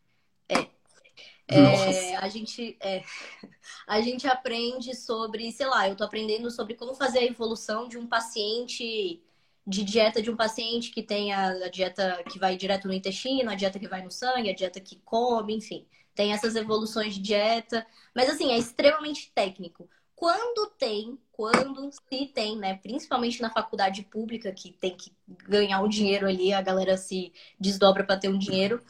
É, 1.47 1.55
é, 1.55 2.15
a, 2.15 2.27
gente, 2.27 2.75
é, 2.79 3.03
a 3.85 4.01
gente 4.01 4.27
aprende 4.27 4.95
sobre, 4.95 5.51
sei 5.51 5.67
lá, 5.67 5.87
eu 5.87 5.95
tô 5.95 6.03
aprendendo 6.03 6.49
sobre 6.49 6.73
como 6.73 6.95
fazer 6.95 7.19
a 7.19 7.25
evolução 7.25 7.87
de 7.87 7.99
um 7.99 8.07
paciente, 8.07 9.21
de 9.65 9.83
dieta 9.83 10.23
de 10.23 10.31
um 10.31 10.35
paciente 10.35 10.89
que 10.89 11.03
tem 11.03 11.33
a, 11.33 11.49
a 11.49 11.69
dieta 11.69 12.23
que 12.31 12.39
vai 12.39 12.57
direto 12.57 12.87
no 12.87 12.93
intestino, 12.93 13.51
a 13.51 13.55
dieta 13.55 13.77
que 13.79 13.87
vai 13.87 14.03
no 14.03 14.11
sangue, 14.11 14.49
a 14.49 14.55
dieta 14.55 14.79
que 14.79 14.95
come, 15.05 15.55
enfim. 15.55 15.85
Tem 16.15 16.33
essas 16.33 16.55
evoluções 16.55 17.13
de 17.13 17.21
dieta. 17.21 17.85
Mas 18.13 18.29
assim, 18.29 18.51
é 18.51 18.57
extremamente 18.57 19.31
técnico. 19.35 19.87
Quando 20.15 20.67
tem, 20.77 21.19
quando 21.31 21.91
se 21.91 22.27
tem, 22.27 22.57
né? 22.57 22.75
Principalmente 22.75 23.41
na 23.41 23.49
faculdade 23.49 24.03
pública, 24.03 24.51
que 24.51 24.71
tem 24.71 24.95
que 24.95 25.11
ganhar 25.47 25.81
um 25.81 25.89
dinheiro 25.89 26.27
ali, 26.27 26.53
a 26.53 26.61
galera 26.61 26.95
se 26.97 27.33
desdobra 27.59 28.03
para 28.03 28.17
ter 28.17 28.29
um 28.29 28.37
dinheiro. 28.37 28.81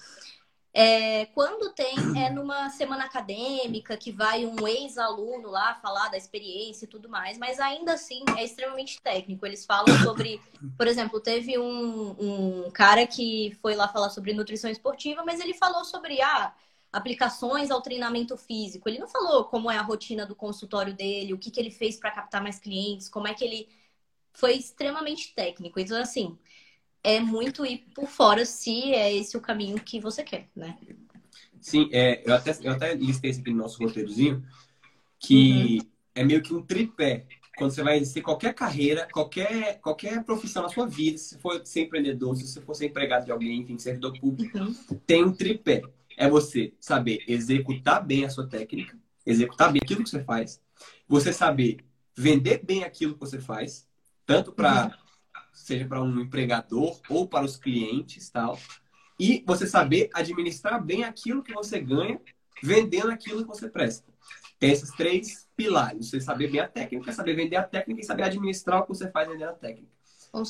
É, 0.77 1.27
quando 1.27 1.73
tem, 1.73 1.95
é 2.21 2.29
numa 2.29 2.69
semana 2.69 3.05
acadêmica, 3.05 3.95
que 3.95 4.11
vai 4.11 4.45
um 4.45 4.67
ex-aluno 4.67 5.49
lá 5.49 5.73
falar 5.75 6.09
da 6.09 6.17
experiência 6.17 6.83
e 6.83 6.87
tudo 6.89 7.07
mais, 7.07 7.37
mas 7.37 7.61
ainda 7.61 7.93
assim 7.93 8.25
é 8.37 8.43
extremamente 8.43 9.01
técnico. 9.01 9.45
Eles 9.45 9.65
falam 9.65 9.97
sobre, 10.03 10.41
por 10.77 10.85
exemplo, 10.85 11.21
teve 11.21 11.57
um, 11.57 12.15
um 12.19 12.71
cara 12.71 13.07
que 13.07 13.57
foi 13.61 13.73
lá 13.73 13.87
falar 13.87 14.09
sobre 14.09 14.33
nutrição 14.33 14.69
esportiva, 14.69 15.23
mas 15.23 15.39
ele 15.39 15.53
falou 15.53 15.85
sobre 15.85 16.21
ah, 16.21 16.53
aplicações 16.95 17.69
ao 17.69 17.81
treinamento 17.81 18.37
físico. 18.37 18.87
Ele 18.87 18.99
não 18.99 19.07
falou 19.07 19.43
como 19.43 19.69
é 19.69 19.77
a 19.77 19.81
rotina 19.81 20.25
do 20.25 20.33
consultório 20.33 20.93
dele, 20.93 21.33
o 21.33 21.37
que, 21.37 21.51
que 21.51 21.59
ele 21.59 21.69
fez 21.69 21.97
para 21.97 22.09
captar 22.09 22.41
mais 22.41 22.57
clientes, 22.57 23.09
como 23.09 23.27
é 23.27 23.33
que 23.33 23.43
ele. 23.43 23.67
Foi 24.33 24.53
extremamente 24.53 25.33
técnico. 25.33 25.79
Então, 25.79 26.01
assim, 26.01 26.37
é 27.03 27.19
muito 27.19 27.65
ir 27.65 27.85
por 27.93 28.07
fora 28.07 28.45
se 28.45 28.93
é 28.93 29.13
esse 29.13 29.37
o 29.37 29.41
caminho 29.41 29.77
que 29.79 29.99
você 29.99 30.23
quer, 30.23 30.49
né? 30.55 30.77
Sim, 31.61 31.89
é, 31.91 32.21
eu, 32.25 32.33
até, 32.33 32.57
eu 32.61 32.71
até 32.73 32.93
listei 32.93 33.31
isso 33.31 33.41
aqui 33.41 33.51
no 33.51 33.57
nosso 33.57 33.81
roteirozinho, 33.81 34.45
que 35.19 35.79
uhum. 35.79 35.87
é 36.15 36.23
meio 36.23 36.41
que 36.41 36.53
um 36.53 36.61
tripé. 36.61 37.25
Quando 37.57 37.71
você 37.71 37.81
vai 37.81 37.97
exercer 37.97 38.21
qualquer 38.21 38.53
carreira, 38.53 39.07
qualquer, 39.11 39.79
qualquer 39.79 40.23
profissão 40.25 40.63
na 40.63 40.69
sua 40.69 40.85
vida, 40.85 41.17
se 41.17 41.37
for 41.39 41.61
ser 41.65 41.83
empreendedor, 41.83 42.35
se 42.35 42.45
você 42.45 42.59
for 42.59 42.73
ser 42.73 42.87
empregado 42.87 43.25
de 43.25 43.31
alguém, 43.31 43.61
enfim, 43.61 43.77
servidor 43.77 44.19
público, 44.19 44.57
uhum. 44.57 44.75
tem 45.05 45.23
um 45.23 45.31
tripé. 45.31 45.81
É 46.17 46.29
você 46.29 46.73
saber 46.79 47.23
executar 47.27 48.05
bem 48.05 48.25
a 48.25 48.29
sua 48.29 48.47
técnica, 48.47 48.97
executar 49.25 49.71
bem 49.71 49.81
aquilo 49.83 50.03
que 50.03 50.09
você 50.09 50.23
faz, 50.23 50.61
você 51.07 51.33
saber 51.33 51.77
vender 52.15 52.61
bem 52.63 52.83
aquilo 52.83 53.13
que 53.13 53.19
você 53.19 53.39
faz, 53.39 53.87
tanto 54.25 54.51
para 54.51 54.85
uhum 54.85 55.05
seja 55.55 55.87
para 55.87 56.03
um 56.03 56.19
empregador 56.19 56.99
ou 57.09 57.27
para 57.27 57.45
os 57.45 57.55
clientes, 57.55 58.29
tal. 58.29 58.59
E 59.17 59.43
você 59.47 59.65
saber 59.65 60.09
administrar 60.13 60.83
bem 60.83 61.05
aquilo 61.05 61.41
que 61.41 61.53
você 61.53 61.79
ganha, 61.79 62.19
vendendo 62.61 63.09
aquilo 63.09 63.41
que 63.41 63.47
você 63.47 63.69
presta. 63.69 64.13
Tem 64.59 64.71
esses 64.71 64.91
três 64.91 65.47
pilares. 65.55 66.09
Você 66.09 66.19
saber 66.19 66.51
bem 66.51 66.59
a 66.59 66.67
técnica, 66.67 67.11
saber 67.13 67.35
vender 67.35 67.55
a 67.55 67.63
técnica 67.63 68.01
e 68.01 68.03
saber 68.03 68.23
administrar 68.23 68.81
o 68.81 68.83
que 68.83 68.89
você 68.89 69.09
faz 69.09 69.27
vendendo 69.27 69.49
a 69.49 69.53
técnica. 69.53 69.91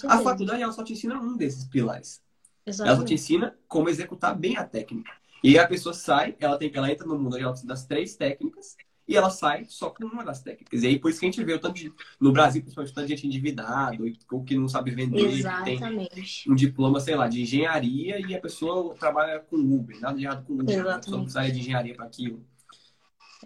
A 0.07 0.19
faculdade 0.19 0.63
ela 0.63 0.73
só 0.73 0.83
te 0.83 0.93
ensina 0.93 1.19
um 1.19 1.37
desses 1.37 1.65
pilares. 1.65 2.21
Exatamente. 2.65 2.89
Ela 2.89 2.99
só 2.99 3.05
te 3.05 3.13
ensina 3.13 3.55
como 3.67 3.87
executar 3.87 4.35
bem 4.35 4.57
a 4.57 4.63
técnica. 4.63 5.11
E 5.43 5.59
a 5.59 5.67
pessoa 5.67 5.93
sai, 5.93 6.35
ela 6.39 6.57
tem 6.57 6.71
ela 6.73 6.91
entra 6.91 7.05
no 7.05 7.17
mundo 7.17 7.37
das 7.65 7.85
três 7.85 8.15
técnicas 8.15 8.75
e 9.07 9.15
ela 9.15 9.29
sai 9.29 9.65
só 9.65 9.89
com 9.89 10.03
uma 10.05 10.23
das 10.23 10.41
técnicas. 10.41 10.81
E 10.81 10.87
aí, 10.87 10.99
por 10.99 11.11
isso 11.11 11.19
que 11.19 11.25
a 11.27 11.31
gente 11.31 11.43
vê 11.43 11.53
o 11.53 11.59
tanto 11.59 11.75
de, 11.75 11.93
no 12.19 12.31
Brasil, 12.31 12.61
principalmente, 12.61 12.91
o 12.91 12.95
tanto 12.95 13.07
de 13.07 13.15
gente 13.15 13.27
endividado, 13.27 14.03
ou 14.31 14.43
que 14.43 14.57
não 14.57 14.67
sabe 14.67 14.91
vender, 14.91 15.27
Exatamente. 15.27 16.43
tem 16.43 16.51
um 16.51 16.55
diploma, 16.55 16.99
sei 16.99 17.15
lá, 17.15 17.27
de 17.27 17.41
engenharia 17.41 18.19
e 18.19 18.33
a 18.33 18.41
pessoa 18.41 18.95
trabalha 18.95 19.39
com 19.39 19.57
Uber, 19.57 19.99
nada 19.99 20.17
de 20.17 20.25
errado 20.25 20.43
com 20.45 20.53
Uber, 20.53 20.69
Exatamente. 20.69 20.95
a 20.95 20.99
pessoa 20.99 21.21
precisa 21.21 21.51
de 21.51 21.59
engenharia 21.59 21.93
para 21.93 22.05
aquilo. 22.05 22.43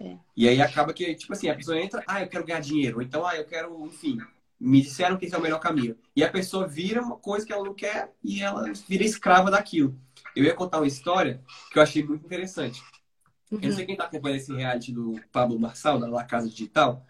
É. 0.00 0.16
E 0.34 0.48
aí 0.48 0.62
acaba 0.62 0.94
que, 0.94 1.14
tipo 1.14 1.32
assim, 1.32 1.50
a 1.50 1.54
pessoa 1.54 1.78
entra, 1.78 2.02
ah, 2.06 2.22
eu 2.22 2.28
quero 2.28 2.46
ganhar 2.46 2.60
dinheiro, 2.60 2.96
ou 2.96 3.02
então, 3.02 3.26
ah, 3.26 3.36
eu 3.36 3.44
quero, 3.44 3.84
enfim, 3.84 4.16
me 4.58 4.80
disseram 4.80 5.18
que 5.18 5.26
esse 5.26 5.34
é 5.34 5.38
o 5.38 5.42
melhor 5.42 5.58
caminho. 5.58 5.96
E 6.16 6.24
a 6.24 6.30
pessoa 6.30 6.66
vira 6.66 7.02
uma 7.02 7.16
coisa 7.16 7.44
que 7.44 7.52
ela 7.52 7.64
não 7.64 7.74
quer 7.74 8.12
e 8.24 8.42
ela 8.42 8.70
vira 8.88 9.04
escrava 9.04 9.50
daquilo. 9.50 9.98
Eu 10.34 10.44
ia 10.44 10.54
contar 10.54 10.78
uma 10.78 10.86
história 10.86 11.42
que 11.72 11.78
eu 11.78 11.82
achei 11.82 12.02
muito 12.02 12.24
interessante. 12.24 12.82
Uhum. 13.50 13.58
Eu 13.60 13.68
não 13.68 13.76
sei 13.76 13.84
quem 13.84 13.94
está 13.94 14.04
acompanhando 14.04 14.38
esse 14.38 14.54
reality 14.54 14.92
do 14.92 15.20
Pablo 15.32 15.58
Marçal, 15.58 15.98
da 15.98 16.06
La 16.06 16.24
Casa 16.24 16.48
Digital, 16.48 17.04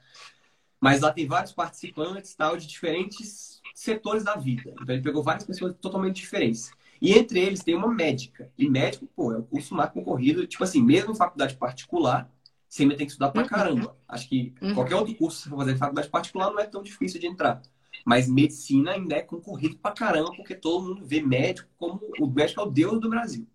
mas 0.81 1.01
lá 1.01 1.13
tem 1.13 1.27
vários 1.27 1.53
participantes 1.53 2.35
tal, 2.35 2.57
de 2.57 2.67
diferentes 2.67 3.61
setores 3.75 4.25
da 4.25 4.37
vida. 4.37 4.75
Então 4.81 4.95
ele 4.95 5.03
pegou 5.03 5.23
várias 5.23 5.45
pessoas 5.45 5.75
totalmente 5.81 6.17
diferentes. 6.17 6.71
E 7.01 7.13
entre 7.13 7.41
eles 7.41 7.63
tem 7.63 7.75
uma 7.75 7.89
médica. 7.89 8.51
E 8.57 8.69
médico, 8.69 9.07
pô, 9.15 9.33
é 9.33 9.39
o 9.39 9.43
curso 9.43 9.75
mais 9.75 9.91
concorrido. 9.91 10.47
Tipo 10.47 10.65
assim, 10.65 10.83
mesmo 10.83 11.13
em 11.13 11.17
faculdade 11.17 11.57
particular, 11.57 12.31
você 12.69 12.83
ainda 12.83 12.97
tem 12.97 13.07
que 13.07 13.13
estudar 13.13 13.31
pra 13.31 13.43
uhum. 13.43 13.49
caramba. 13.49 13.97
Acho 14.09 14.29
que 14.29 14.55
uhum. 14.61 14.75
qualquer 14.75 14.97
outro 14.97 15.15
curso 15.15 15.39
que 15.39 15.43
você 15.45 15.51
for 15.51 15.59
fazer 15.59 15.73
em 15.73 15.79
faculdade 15.79 16.09
particular 16.09 16.51
não 16.51 16.61
é 16.61 16.67
tão 16.67 16.83
difícil 16.83 17.21
de 17.21 17.27
entrar. 17.27 17.61
Mas 18.05 18.29
medicina 18.29 18.93
ainda 18.93 19.17
é 19.17 19.23
concorrido 19.23 19.77
pra 19.79 19.93
caramba, 19.93 20.33
porque 20.37 20.55
todo 20.55 20.89
mundo 20.89 21.05
vê 21.05 21.21
médico 21.21 21.69
como 21.77 22.01
o 22.19 22.27
médico 22.27 22.61
é 22.61 22.65
o 22.65 22.71
deus 22.71 23.01
do 23.01 23.09
Brasil. 23.09 23.47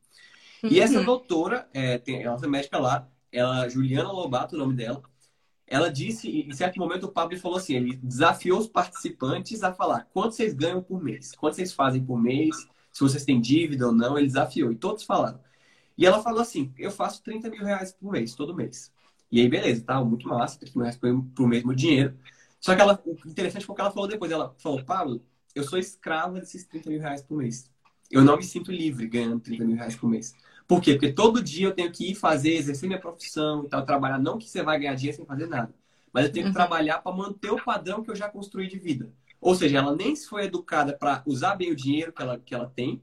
E 0.64 0.80
essa 0.80 1.00
uhum. 1.00 1.06
doutora, 1.06 1.68
é, 1.74 1.98
tem, 1.98 2.24
ela 2.24 2.38
médica 2.48 2.78
lá, 2.78 3.08
ela, 3.32 3.68
Juliana 3.70 4.12
Lobato, 4.12 4.56
o 4.56 4.60
nome 4.60 4.74
dela, 4.74 5.02
ela 5.68 5.92
disse, 5.92 6.30
em 6.30 6.54
certo 6.54 6.80
momento 6.80 7.06
o 7.06 7.12
Pablo 7.12 7.38
falou 7.40 7.58
assim, 7.58 7.76
ele 7.76 7.96
desafiou 7.98 8.60
os 8.60 8.68
participantes 8.68 9.64
a 9.64 9.74
falar 9.74 10.08
quanto 10.14 10.36
vocês 10.36 10.54
ganham 10.54 10.82
por 10.82 11.04
mês, 11.04 11.34
quanto 11.36 11.56
vocês 11.56 11.74
fazem 11.74 12.04
por 12.04 12.22
mês, 12.22 12.56
se 12.92 13.00
vocês 13.02 13.26
têm 13.26 13.42
dívida 13.42 13.88
ou 13.88 13.92
não, 13.92 14.18
ele 14.18 14.28
desafiou, 14.28 14.72
e 14.72 14.76
todos 14.76 15.04
falaram. 15.04 15.40
E 15.98 16.06
ela 16.06 16.22
falou 16.22 16.42
assim, 16.42 16.74
eu 16.78 16.92
faço 16.92 17.24
30 17.24 17.50
mil 17.50 17.64
reais 17.64 17.92
por 17.92 18.12
mês, 18.12 18.36
todo 18.36 18.56
mês. 18.56 18.92
E 19.32 19.42
aí, 19.42 19.50
beleza, 19.50 19.84
tá, 19.84 20.04
muito 20.04 20.28
massa, 20.28 20.60
30 20.60 20.74
mil 20.76 20.84
reais 20.84 20.98
por 21.36 21.48
mesmo 21.48 21.76
dinheiro. 21.76 22.18
Só 22.66 22.76
que 22.76 22.82
ela, 22.82 23.00
o 23.06 23.30
interessante 23.30 23.64
foi 23.64 23.74
o 23.74 23.76
que 23.76 23.82
ela 23.82 23.92
falou 23.92 24.10
depois, 24.10 24.32
ela 24.32 24.56
falou, 24.58 24.84
Pablo, 24.84 25.24
eu 25.54 25.64
sou 25.64 25.78
escrava 25.78 26.40
desses 26.40 26.66
30 26.66 26.90
mil 26.90 27.00
reais 27.00 27.22
por 27.22 27.38
mês. 27.38 27.70
Eu 28.10 28.24
não 28.24 28.38
me 28.38 28.44
sinto 28.44 28.72
livre 28.72 29.06
ganhando 29.06 29.40
30 29.40 29.66
mil 29.66 29.76
reais 29.76 29.96
por 29.96 30.10
mês. 30.10 30.34
Por 30.68 30.82
quê? 30.82 30.94
Porque 30.94 31.14
todo 31.14 31.44
dia 31.44 31.68
eu 31.68 31.76
tenho 31.76 31.92
que 31.92 32.10
ir 32.10 32.16
fazer, 32.16 32.56
exercer 32.56 32.88
minha 32.88 33.00
profissão 33.00 33.66
e 33.66 33.70
tal, 33.70 33.86
trabalhar. 33.86 34.18
Não 34.18 34.40
que 34.40 34.50
você 34.50 34.64
vai 34.64 34.80
ganhar 34.80 34.96
dinheiro 34.96 35.16
sem 35.16 35.28
fazer 35.28 35.46
nada, 35.46 35.76
mas 36.12 36.26
eu 36.26 36.32
tenho 36.32 36.46
que 36.46 36.50
uhum. 36.50 36.56
trabalhar 36.56 37.04
para 37.04 37.16
manter 37.16 37.52
o 37.52 37.64
padrão 37.64 38.02
que 38.02 38.10
eu 38.10 38.16
já 38.16 38.28
construí 38.30 38.68
de 38.68 38.80
vida. 38.80 39.14
Ou 39.40 39.54
seja, 39.54 39.78
ela 39.78 39.96
nem 39.96 40.16
se 40.16 40.28
foi 40.28 40.46
educada 40.46 40.98
para 40.98 41.22
usar 41.28 41.54
bem 41.54 41.72
o 41.72 41.76
dinheiro 41.76 42.12
que 42.12 42.22
ela, 42.24 42.40
que 42.40 42.56
ela 42.56 42.66
tem, 42.76 43.00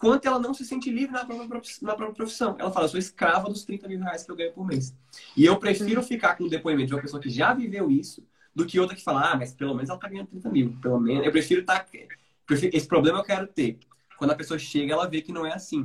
quanto 0.00 0.26
ela 0.26 0.40
não 0.40 0.52
se 0.52 0.64
sente 0.64 0.90
livre 0.90 1.12
na 1.12 1.24
própria, 1.24 1.62
na 1.82 1.94
própria 1.94 2.16
profissão. 2.16 2.56
Ela 2.58 2.72
fala, 2.72 2.86
eu 2.86 2.90
sou 2.90 2.98
escrava 2.98 3.48
dos 3.48 3.62
30 3.64 3.86
mil 3.86 4.00
reais 4.00 4.24
que 4.24 4.32
eu 4.32 4.36
ganho 4.36 4.52
por 4.52 4.66
mês. 4.66 4.92
E 5.36 5.44
eu 5.44 5.56
prefiro 5.60 6.00
uhum. 6.00 6.06
ficar 6.08 6.34
com 6.34 6.42
o 6.42 6.50
depoimento 6.50 6.88
de 6.88 6.94
uma 6.94 7.00
pessoa 7.00 7.22
que 7.22 7.30
já 7.30 7.54
viveu 7.54 7.88
isso 7.88 8.28
do 8.60 8.66
que 8.66 8.78
outra 8.78 8.96
que 8.96 9.02
fala, 9.02 9.32
ah, 9.32 9.36
mas 9.36 9.52
pelo 9.52 9.74
menos 9.74 9.88
ela 9.88 9.96
está 9.96 10.08
ganhando 10.08 10.28
30 10.28 10.50
mil. 10.50 10.76
Pelo 10.80 11.00
menos, 11.00 11.24
eu 11.24 11.32
prefiro 11.32 11.60
estar. 11.60 11.80
Tá, 11.80 11.86
esse 12.48 12.86
problema 12.86 13.18
eu 13.18 13.24
quero 13.24 13.46
ter. 13.46 13.78
Quando 14.16 14.32
a 14.32 14.36
pessoa 14.36 14.58
chega, 14.58 14.92
ela 14.92 15.08
vê 15.08 15.22
que 15.22 15.32
não 15.32 15.46
é 15.46 15.52
assim. 15.52 15.84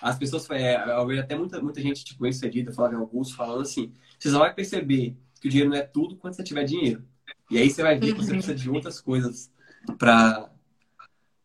As 0.00 0.18
pessoas, 0.18 0.48
é, 0.50 0.76
eu 0.76 1.06
vejo 1.06 1.20
até 1.20 1.36
muita, 1.36 1.60
muita 1.60 1.80
gente, 1.80 2.04
tipo, 2.04 2.22
bem-sucedida, 2.22 2.72
Flávio 2.72 2.98
Augusto, 2.98 3.36
falando 3.36 3.62
assim, 3.62 3.92
você 4.18 4.30
só 4.30 4.38
vai 4.38 4.52
perceber 4.52 5.14
que 5.40 5.46
o 5.48 5.50
dinheiro 5.50 5.70
não 5.70 5.76
é 5.76 5.82
tudo 5.82 6.16
quando 6.16 6.34
você 6.34 6.42
tiver 6.42 6.64
dinheiro. 6.64 7.04
E 7.50 7.58
aí 7.58 7.68
você 7.68 7.82
vai 7.82 7.98
ver 7.98 8.14
que 8.14 8.20
você 8.20 8.32
precisa 8.32 8.54
de 8.54 8.70
outras 8.70 9.00
coisas 9.00 9.52
para 9.98 10.50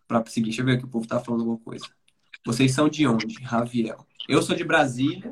para 0.08 0.24
seguir. 0.28 0.48
Deixa 0.48 0.62
eu 0.62 0.66
ver 0.66 0.78
que 0.78 0.86
o 0.86 0.88
povo 0.88 1.08
tá 1.08 1.20
falando 1.20 1.42
alguma 1.42 1.58
coisa. 1.58 1.86
Vocês 2.46 2.72
são 2.74 2.88
de 2.88 3.08
onde? 3.08 3.42
Raviel. 3.44 4.06
Eu 4.30 4.42
sou 4.42 4.56
de 4.56 4.64
Brasília. 4.64 5.32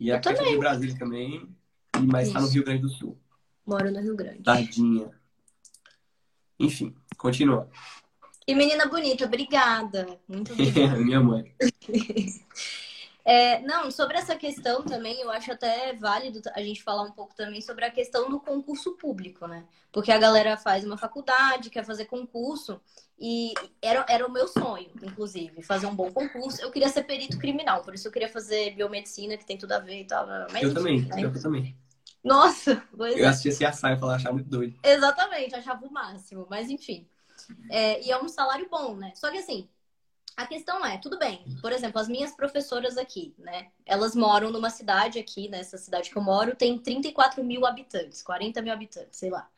E 0.00 0.10
a 0.10 0.18
Kátia 0.18 0.42
é 0.42 0.50
de 0.50 0.58
Brasília 0.58 0.98
também. 0.98 1.48
Mas 2.10 2.28
está 2.28 2.40
no 2.40 2.48
Rio 2.48 2.64
Grande 2.64 2.82
do 2.82 2.88
Sul. 2.88 3.18
Moro 3.66 3.90
no 3.90 4.00
Rio 4.00 4.16
Grande. 4.16 4.42
Tadinha. 4.42 5.10
Enfim, 6.58 6.94
continua. 7.16 7.68
E 8.46 8.54
menina 8.54 8.86
bonita, 8.86 9.24
obrigada. 9.24 10.18
Muito 10.28 10.52
obrigada. 10.54 10.96
Minha 10.96 11.20
mãe. 11.20 11.54
É, 13.26 13.58
não, 13.60 13.90
sobre 13.90 14.18
essa 14.18 14.36
questão 14.36 14.82
também, 14.82 15.18
eu 15.22 15.30
acho 15.30 15.50
até 15.50 15.94
válido 15.94 16.42
a 16.54 16.62
gente 16.62 16.82
falar 16.82 17.04
um 17.04 17.10
pouco 17.10 17.34
também 17.34 17.62
sobre 17.62 17.86
a 17.86 17.90
questão 17.90 18.28
do 18.28 18.38
concurso 18.38 18.98
público, 18.98 19.46
né? 19.46 19.64
Porque 19.90 20.12
a 20.12 20.18
galera 20.18 20.58
faz 20.58 20.84
uma 20.84 20.98
faculdade, 20.98 21.70
quer 21.70 21.86
fazer 21.86 22.04
concurso, 22.04 22.78
e 23.18 23.54
era, 23.80 24.04
era 24.10 24.26
o 24.26 24.30
meu 24.30 24.46
sonho, 24.46 24.90
inclusive, 25.02 25.62
fazer 25.62 25.86
um 25.86 25.94
bom 25.94 26.12
concurso. 26.12 26.60
Eu 26.60 26.70
queria 26.70 26.90
ser 26.90 27.04
perito 27.04 27.38
criminal, 27.38 27.82
por 27.82 27.94
isso 27.94 28.06
eu 28.06 28.12
queria 28.12 28.28
fazer 28.28 28.74
biomedicina, 28.74 29.38
que 29.38 29.46
tem 29.46 29.56
tudo 29.56 29.72
a 29.72 29.78
ver 29.78 30.02
e 30.02 30.06
tal. 30.06 30.26
Mas, 30.52 30.62
eu 30.62 30.68
enfim, 30.68 30.74
também, 30.74 31.00
né? 31.00 31.24
eu 31.24 31.40
também. 31.40 31.76
Nossa! 32.24 32.82
Eu 32.98 33.28
assisti 33.28 33.48
esse 33.48 33.64
açaí 33.64 33.94
e 33.94 33.98
falei, 33.98 34.16
achava 34.16 34.34
muito 34.34 34.48
doido. 34.48 34.78
Exatamente, 34.82 35.54
achava 35.54 35.84
o 35.86 35.92
máximo, 35.92 36.46
mas 36.48 36.70
enfim. 36.70 37.06
É, 37.70 38.02
e 38.02 38.10
é 38.10 38.20
um 38.20 38.28
salário 38.28 38.66
bom, 38.70 38.96
né? 38.96 39.12
Só 39.14 39.30
que 39.30 39.38
assim, 39.38 39.68
a 40.36 40.46
questão 40.46 40.84
é, 40.84 40.98
tudo 40.98 41.18
bem, 41.18 41.44
por 41.60 41.70
exemplo, 41.70 42.00
as 42.00 42.08
minhas 42.08 42.34
professoras 42.34 42.96
aqui, 42.96 43.34
né? 43.38 43.68
Elas 43.86 44.16
moram 44.16 44.50
numa 44.50 44.70
cidade 44.70 45.18
aqui, 45.18 45.48
nessa 45.48 45.78
cidade 45.78 46.10
que 46.10 46.16
eu 46.16 46.22
moro, 46.22 46.56
tem 46.56 46.78
34 46.78 47.44
mil 47.44 47.64
habitantes, 47.66 48.22
40 48.22 48.62
mil 48.62 48.72
habitantes, 48.72 49.18
sei 49.18 49.30
lá. 49.30 49.48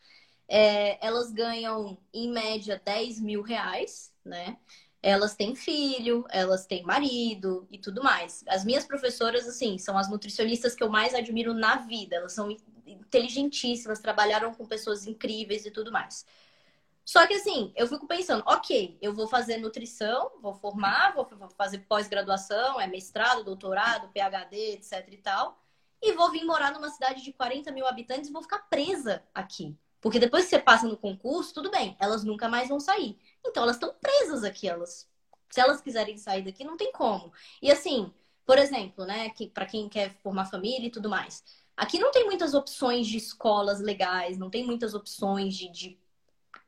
É, 0.49 1.05
elas 1.05 1.33
ganham, 1.33 1.97
em 2.13 2.31
média, 2.31 2.81
10 2.85 3.21
mil 3.21 3.43
reais, 3.43 4.13
né? 4.25 4.57
Elas 5.03 5.35
têm 5.37 5.55
filho, 5.55 6.25
elas 6.31 6.67
têm 6.67 6.83
marido 6.83 7.67
e 7.71 7.79
tudo 7.79 8.03
mais. 8.03 8.45
As 8.49 8.65
minhas 8.65 8.85
professoras, 8.85 9.47
assim, 9.47 9.79
são 9.79 9.97
as 9.99 10.09
nutricionistas 10.11 10.75
que 10.75 10.83
eu 10.83 10.91
mais 10.91 11.15
admiro 11.15 11.55
na 11.55 11.77
vida. 11.77 12.17
Elas 12.17 12.33
são 12.33 12.51
inteligentíssimas, 12.87 14.01
trabalharam 14.01 14.53
com 14.55 14.67
pessoas 14.67 15.07
incríveis 15.07 15.65
e 15.67 15.71
tudo 15.71 15.93
mais. 15.93 16.25
Só 17.05 17.27
que 17.27 17.35
assim, 17.35 17.73
eu 17.77 17.87
fico 17.87 18.07
pensando, 18.07 18.43
ok, 18.47 18.99
eu 19.01 19.15
vou 19.15 19.29
fazer 19.29 19.59
nutrição, 19.59 20.33
vou 20.43 20.55
formar, 20.55 21.15
vou 21.15 21.29
fazer 21.57 21.79
pós-graduação, 21.81 22.81
é 22.81 22.87
mestrado, 22.89 23.45
doutorado, 23.45 24.09
PhD, 24.09 24.73
etc 24.75 25.07
e 25.13 25.17
tal. 25.19 25.59
e 26.03 26.13
vou 26.13 26.31
vir 26.31 26.45
morar 26.45 26.73
numa 26.73 26.91
cidade 26.91 27.23
de 27.23 27.33
40 27.33 27.73
mil 27.73 27.87
habitantes 27.87 28.31
e 28.31 28.33
vou 28.33 28.43
ficar 28.43 28.61
presa 28.71 29.23
aqui. 29.35 29.77
Porque 30.01 30.19
depois 30.19 30.45
que 30.45 30.51
você 30.51 30.59
passa 30.59 30.87
no 30.87 30.97
concurso, 30.97 31.55
tudo 31.55 31.71
bem, 31.71 31.97
elas 32.01 32.23
nunca 32.25 32.49
mais 32.49 32.69
vão 32.69 32.79
sair. 32.81 33.19
Então 33.47 33.63
elas 33.63 33.77
estão 33.77 33.95
presas 34.01 34.45
aqui, 34.45 34.69
elas. 34.69 35.09
Se 35.51 35.61
elas 35.61 35.81
quiserem 35.81 36.19
sair 36.19 36.43
daqui, 36.43 36.65
não 36.65 36.77
tem 36.77 36.93
como. 36.93 37.33
E 37.63 37.71
assim, 37.71 38.13
por 38.45 38.59
exemplo, 38.59 39.05
né, 39.05 39.31
que 39.31 39.49
para 39.49 39.67
quem 39.67 39.89
quer 39.89 40.15
formar 40.23 40.47
família 40.47 40.87
e 40.87 40.91
tudo 40.91 41.09
mais. 41.09 41.43
Aqui 41.77 41.99
não 41.99 42.11
tem 42.11 42.25
muitas 42.25 42.55
opções 42.55 43.07
de 43.07 43.19
escolas 43.19 43.81
legais, 43.81 44.39
não 44.39 44.49
tem 44.49 44.65
muitas 44.65 44.95
opções 44.95 45.55
de, 45.55 45.69
de 45.71 45.99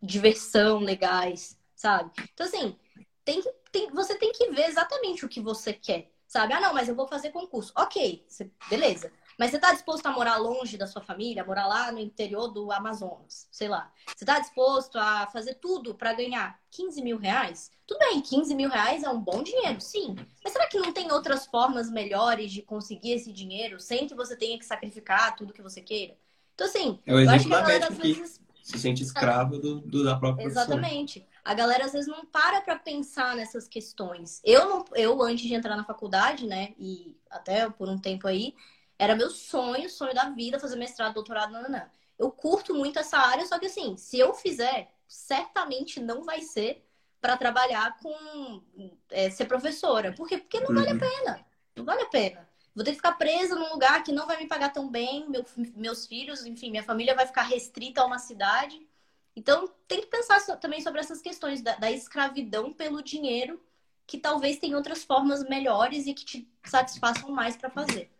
diversão 0.03 0.81
legais, 0.81 1.59
sabe? 1.75 2.11
Então, 2.35 2.47
assim, 2.47 2.77
tem 3.25 3.41
que, 3.41 3.51
tem, 3.73 3.91
você 3.91 4.17
tem 4.17 4.33
que 4.33 4.51
ver 4.51 4.67
exatamente 4.67 5.25
o 5.25 5.29
que 5.29 5.41
você 5.41 5.73
quer, 5.73 6.11
sabe? 6.27 6.53
Ah, 6.53 6.61
não, 6.61 6.75
mas 6.75 6.89
eu 6.89 6.95
vou 6.95 7.09
fazer 7.09 7.31
concurso. 7.31 7.73
Ok, 7.77 8.27
beleza. 8.69 9.11
Mas 9.39 9.51
você 9.53 9.57
está 9.57 9.73
disposto 9.73 10.05
a 10.07 10.11
morar 10.11 10.37
longe 10.37 10.77
da 10.77 10.87
sua 10.87 11.01
família, 11.01 11.45
morar 11.45 11.69
lá 11.69 11.93
no 11.93 12.01
interior 12.01 12.49
do 12.49 12.73
Amazonas, 12.73 13.47
sei 13.53 13.69
lá. 13.69 13.93
Você 14.07 14.25
está 14.25 14.41
disposto 14.41 14.99
a 14.99 15.29
fazer 15.29 15.55
tudo 15.55 15.95
para 15.95 16.13
ganhar 16.13 16.59
15 16.73 17.01
mil 17.01 17.17
reais? 17.17 17.71
Tudo 17.87 18.01
bem, 18.01 18.21
15 18.21 18.53
mil 18.57 18.69
reais 18.69 19.05
é 19.05 19.09
um 19.09 19.21
bom 19.21 19.45
dinheiro, 19.45 19.81
sim. 19.81 20.17
Mas 20.43 20.53
será 20.53 20.67
que 20.67 20.79
não 20.79 20.93
tem 20.93 21.13
outras 21.13 21.47
formas 21.47 21.89
melhores 21.89 22.51
de 22.51 22.63
conseguir 22.63 23.13
esse 23.13 23.33
dinheiro 23.33 23.79
sem 23.79 24.09
que 24.09 24.15
você 24.15 24.35
tenha 24.37 24.59
que 24.59 24.67
sacrificar 24.67 25.37
tudo 25.37 25.53
que 25.53 25.63
você 25.63 25.81
queira? 25.81 26.17
Então, 26.55 26.67
assim, 26.67 26.99
é 27.07 27.13
eu 27.13 27.31
acho 27.31 27.47
que 27.47 27.55
a 27.55 27.61
galera 27.61 27.89
às 27.89 27.97
vezes. 27.97 28.41
Se 28.61 28.79
sente 28.79 29.03
escravo 29.03 29.57
do, 29.57 29.81
do 29.81 30.05
da 30.05 30.19
própria 30.19 30.45
Exatamente. 30.45 31.27
A 31.43 31.55
galera 31.55 31.87
às 31.87 31.93
vezes 31.93 32.07
não 32.07 32.27
para 32.27 32.61
para 32.61 32.77
pensar 32.77 33.35
nessas 33.35 33.67
questões. 33.67 34.43
Eu, 34.45 34.69
não, 34.69 34.85
eu, 34.95 35.23
antes 35.23 35.47
de 35.47 35.55
entrar 35.55 35.75
na 35.75 35.85
faculdade, 35.85 36.47
né, 36.47 36.75
e 36.77 37.17
até 37.31 37.71
por 37.71 37.89
um 37.89 37.97
tempo 37.97 38.27
aí, 38.27 38.53
era 38.99 39.15
meu 39.15 39.31
sonho, 39.31 39.89
sonho 39.89 40.15
da 40.15 40.31
vida, 40.31 40.59
fazer 40.59 40.77
mestrado, 40.77 41.15
doutorado, 41.15 41.53
nananã. 41.53 41.89
Eu 42.19 42.31
curto 42.31 42.75
muito 42.75 42.99
essa 42.99 43.17
área, 43.17 43.47
só 43.47 43.59
que 43.59 43.67
assim, 43.67 43.97
se 43.97 44.19
eu 44.19 44.35
fizer, 44.35 44.93
certamente 45.07 46.01
não 46.01 46.25
vai 46.25 46.43
ser 46.43 46.85
para 47.21 47.37
trabalhar 47.37 47.97
com 47.99 48.63
é, 49.11 49.31
ser 49.31 49.47
professora. 49.47 50.13
Por 50.13 50.29
quê? 50.29 50.39
Porque 50.39 50.61
não 50.61 50.75
vale 50.75 50.91
a 50.91 50.93
uhum. 50.93 50.99
pena. 50.99 51.47
Não 51.77 51.85
vale 51.85 52.03
a 52.03 52.07
pena. 52.07 52.49
Vou 52.75 52.85
ter 52.85 52.91
que 52.91 52.97
ficar 52.97 53.13
presa 53.13 53.57
num 53.57 53.71
lugar 53.71 54.03
que 54.05 54.13
não 54.13 54.27
vai 54.27 54.37
me 54.37 54.47
pagar 54.47 54.73
tão 54.73 54.89
bem, 54.89 55.29
meu, 55.29 55.45
meus 55.75 56.07
filhos, 56.07 56.45
enfim, 56.45 56.71
minha 56.71 56.83
família 56.83 57.15
vai 57.15 57.27
ficar 57.27 57.43
restrita 57.43 58.01
a 58.01 58.07
uma 58.07 58.19
cidade. 58.19 58.87
Então, 59.35 59.69
tem 59.87 60.01
que 60.01 60.07
pensar 60.07 60.41
também 60.59 60.81
sobre 60.81 61.01
essas 61.01 61.21
questões 61.21 61.63
da, 61.63 61.77
da 61.77 61.91
escravidão 61.91 62.73
pelo 62.73 63.03
dinheiro, 63.03 63.61
que 64.07 64.19
talvez 64.19 64.59
tem 64.59 64.75
outras 64.75 65.05
formas 65.05 65.43
melhores 65.49 66.07
e 66.07 66.15
que 66.15 66.25
te 66.25 66.49
satisfaçam 66.65 67.31
mais 67.31 67.57
para 67.57 67.71
fazer. 67.71 68.11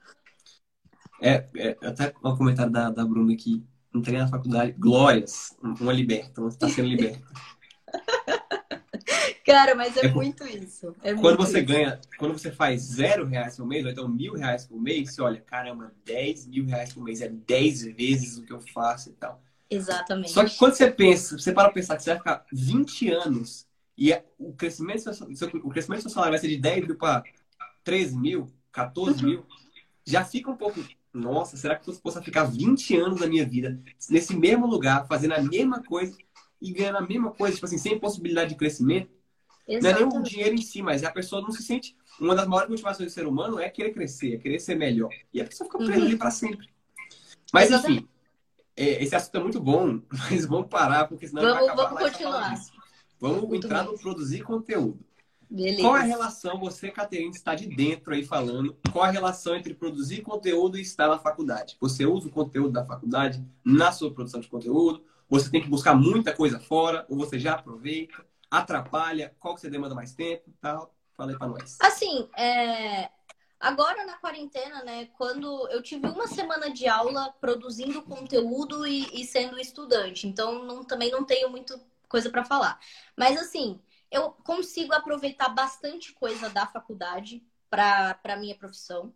É, 1.21 1.47
é, 1.57 1.77
até 1.83 2.13
um 2.25 2.37
comentário 2.37 2.73
da, 2.73 2.91
da 2.91 3.05
Bruna 3.05 3.33
aqui. 3.33 3.65
Entrei 3.95 4.19
na 4.19 4.29
faculdade, 4.29 4.73
glórias, 4.73 5.57
uma 5.63 5.93
liberta, 5.93 6.41
uma 6.41 6.51
está 6.51 6.69
sendo 6.69 6.89
liberta. 6.89 7.21
Cara, 9.49 9.75
mas 9.75 9.97
é, 9.97 10.07
é 10.07 10.13
muito 10.13 10.47
isso. 10.47 10.95
É 11.03 11.15
quando 11.15 11.39
muito 11.39 11.47
você 11.47 11.61
isso. 11.61 11.67
ganha, 11.67 11.99
quando 12.19 12.33
você 12.35 12.53
faz 12.53 12.83
zero 12.83 13.25
reais 13.25 13.57
por 13.57 13.67
mês, 13.67 13.83
ou 13.83 13.91
então 13.91 14.07
mil 14.07 14.35
reais 14.35 14.67
por 14.67 14.79
mês, 14.79 15.15
você 15.15 15.23
olha, 15.23 15.41
caramba, 15.41 15.91
10 16.05 16.47
mil 16.49 16.67
reais 16.67 16.93
por 16.93 17.03
mês 17.03 17.23
é 17.23 17.29
10 17.29 17.85
vezes 17.97 18.37
o 18.37 18.45
que 18.45 18.53
eu 18.53 18.61
faço 18.61 19.09
e 19.09 19.13
tal. 19.15 19.43
Exatamente. 19.71 20.33
Só 20.33 20.45
que 20.45 20.55
quando 20.57 20.75
você 20.75 20.91
pensa, 20.91 21.39
você 21.39 21.51
para 21.51 21.71
pensar 21.73 21.97
que 21.97 22.03
você 22.03 22.11
vai 22.11 22.19
ficar 22.19 22.45
20 22.53 23.11
anos 23.11 23.67
e 23.97 24.13
o 24.39 24.53
crescimento, 24.53 25.11
o 25.65 25.71
crescimento 25.71 26.01
do 26.01 26.03
seu 26.03 26.11
salário 26.11 26.33
vai 26.33 26.41
ser 26.41 26.49
de 26.49 26.59
10 26.59 26.87
mil 26.87 26.97
para 26.97 27.25
13 27.85 28.19
mil, 28.19 28.53
14 28.71 29.25
mil, 29.25 29.47
já 30.05 30.27
fica 30.27 30.51
um 30.51 30.57
pouco 30.57 30.85
nossa, 31.13 31.57
será 31.57 31.77
que 31.77 31.89
eu 31.89 31.95
possa 31.95 32.23
ficar 32.23 32.45
20 32.45 32.97
anos 32.97 33.21
da 33.21 33.27
minha 33.27 33.45
vida 33.45 33.81
nesse 34.11 34.37
mesmo 34.37 34.67
lugar, 34.67 35.07
fazendo 35.07 35.35
a 35.35 35.43
mesma 35.43 35.83
coisa 35.83 36.17
e 36.61 36.73
ganhando 36.73 36.99
a 36.99 37.07
mesma 37.07 37.31
coisa, 37.31 37.55
tipo 37.55 37.67
assim, 37.67 37.79
sem 37.79 37.99
possibilidade 37.99 38.51
de 38.51 38.57
crescimento? 38.57 39.11
Exatamente. 39.67 39.83
Não 39.83 39.91
é 39.91 40.11
nem 40.11 40.21
o 40.21 40.23
dinheiro 40.23 40.55
em 40.55 40.63
si, 40.63 40.81
mas 40.81 41.05
a 41.05 41.11
pessoa 41.11 41.43
não 41.43 41.51
se 41.51 41.63
sente. 41.63 41.97
Uma 42.21 42.35
das 42.35 42.47
maiores 42.47 42.71
motivações 42.71 43.11
do 43.11 43.15
ser 43.15 43.27
humano 43.27 43.59
é 43.59 43.69
querer 43.69 43.93
crescer, 43.93 44.35
é 44.35 44.39
querer 44.39 44.59
ser 44.59 44.75
melhor. 44.75 45.11
E 45.33 45.41
a 45.41 45.45
pessoa 45.45 45.67
fica 45.67 45.79
presa 45.79 46.01
uhum. 46.01 46.07
ali 46.07 46.17
para 46.17 46.31
sempre. 46.31 46.69
Mas, 47.53 47.69
Exatamente. 47.69 48.01
enfim, 48.01 48.09
é, 48.77 49.03
esse 49.03 49.15
assunto 49.15 49.37
é 49.37 49.41
muito 49.41 49.61
bom, 49.61 50.01
mas 50.31 50.47
vamos 50.47 50.69
parar, 50.69 51.07
porque 51.07 51.29
senão 51.29 51.43
vamos, 51.43 51.57
vai 51.57 51.65
acabar 51.67 51.85
Vamos 51.89 52.11
continuar. 52.11 52.55
Vamos 53.21 53.49
muito 53.49 53.67
entrar 53.67 53.83
bem. 53.83 53.93
no 53.93 53.99
produzir 53.99 54.43
conteúdo. 54.43 55.05
Beleza. 55.51 55.83
Qual 55.83 55.97
é 55.97 56.01
a 56.01 56.05
relação, 56.05 56.59
você, 56.59 56.91
Caterine, 56.91 57.31
está 57.31 57.55
de 57.55 57.67
dentro 57.67 58.13
aí 58.13 58.25
falando, 58.25 58.77
qual 58.93 59.05
a 59.05 59.11
relação 59.11 59.55
entre 59.57 59.73
produzir 59.75 60.21
conteúdo 60.21 60.77
e 60.77 60.83
estar 60.83 61.09
na 61.09 61.19
faculdade? 61.19 61.77
Você 61.81 62.05
usa 62.05 62.29
o 62.29 62.31
conteúdo 62.31 62.73
da 62.73 62.85
faculdade 62.85 63.43
na 63.65 63.91
sua 63.91 64.13
produção 64.13 64.41
de 64.41 64.49
conteúdo? 64.49 65.03
Você 65.29 65.51
tem 65.51 65.63
que 65.63 65.69
buscar 65.69 65.95
muita 65.95 66.35
coisa 66.35 66.61
fora? 66.61 67.07
Ou 67.09 67.17
você 67.17 67.39
já 67.39 67.55
aproveita? 67.55 68.25
Atrapalha? 68.51 69.35
Qual 69.41 69.55
que 69.55 69.61
você 69.61 69.71
demanda 69.71 69.95
mais 69.95 70.15
tempo? 70.15 70.51
Tal? 70.61 70.95
Fala 71.17 71.33
aí 71.33 71.39
para 71.39 71.49
nós. 71.49 71.77
Assim, 71.81 72.29
é... 72.37 73.11
agora 73.59 74.07
na 74.07 74.17
quarentena, 74.19 74.85
né, 74.85 75.09
quando 75.17 75.69
eu 75.71 75.83
tive 75.83 76.07
uma 76.07 76.27
semana 76.29 76.71
de 76.71 76.87
aula 76.87 77.35
produzindo 77.41 78.03
conteúdo 78.03 78.87
e, 78.87 79.21
e 79.21 79.25
sendo 79.25 79.59
estudante, 79.59 80.27
então 80.27 80.65
não, 80.65 80.85
também 80.85 81.11
não 81.11 81.25
tenho 81.25 81.51
muito 81.51 81.79
coisa 82.09 82.31
para 82.31 82.45
falar. 82.45 82.79
Mas 83.17 83.39
assim, 83.39 83.81
eu 84.11 84.31
consigo 84.31 84.93
aproveitar 84.93 85.49
bastante 85.49 86.13
coisa 86.13 86.49
da 86.49 86.67
faculdade 86.67 87.43
para 87.69 88.19
a 88.25 88.37
minha 88.37 88.57
profissão. 88.57 89.13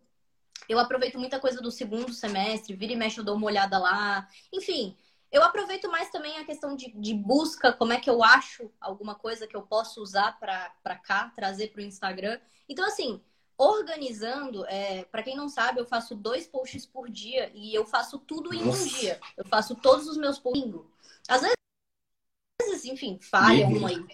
Eu 0.69 0.79
aproveito 0.79 1.19
muita 1.19 1.39
coisa 1.39 1.61
do 1.61 1.71
segundo 1.71 2.13
semestre, 2.13 2.75
vira 2.75 2.93
e 2.93 2.95
mexe, 2.95 3.19
eu 3.19 3.23
dou 3.23 3.35
uma 3.35 3.47
olhada 3.47 3.77
lá. 3.77 4.27
Enfim, 4.51 4.95
eu 5.31 5.43
aproveito 5.43 5.89
mais 5.89 6.09
também 6.09 6.37
a 6.37 6.45
questão 6.45 6.75
de, 6.75 6.91
de 6.91 7.13
busca, 7.13 7.73
como 7.73 7.91
é 7.91 7.99
que 7.99 8.09
eu 8.09 8.23
acho 8.23 8.71
alguma 8.79 9.15
coisa 9.15 9.47
que 9.47 9.55
eu 9.55 9.63
posso 9.63 10.01
usar 10.01 10.39
para 10.39 10.95
cá, 10.99 11.31
trazer 11.35 11.69
para 11.69 11.81
o 11.81 11.83
Instagram. 11.83 12.39
Então, 12.69 12.85
assim, 12.85 13.19
organizando, 13.57 14.65
é, 14.67 15.03
para 15.05 15.23
quem 15.23 15.35
não 15.35 15.49
sabe, 15.49 15.79
eu 15.79 15.85
faço 15.85 16.15
dois 16.15 16.45
posts 16.47 16.85
por 16.85 17.09
dia 17.09 17.51
e 17.53 17.73
eu 17.73 17.85
faço 17.85 18.19
tudo 18.19 18.53
em 18.53 18.63
Nossa. 18.63 18.83
um 18.83 18.87
dia. 18.87 19.19
Eu 19.35 19.45
faço 19.45 19.75
todos 19.75 20.07
os 20.07 20.17
meus 20.17 20.37
posts. 20.37 20.81
Às 21.27 21.41
vezes, 21.41 22.85
enfim, 22.85 23.17
falha 23.19 23.67
um 23.67 23.87
aí. 23.87 24.05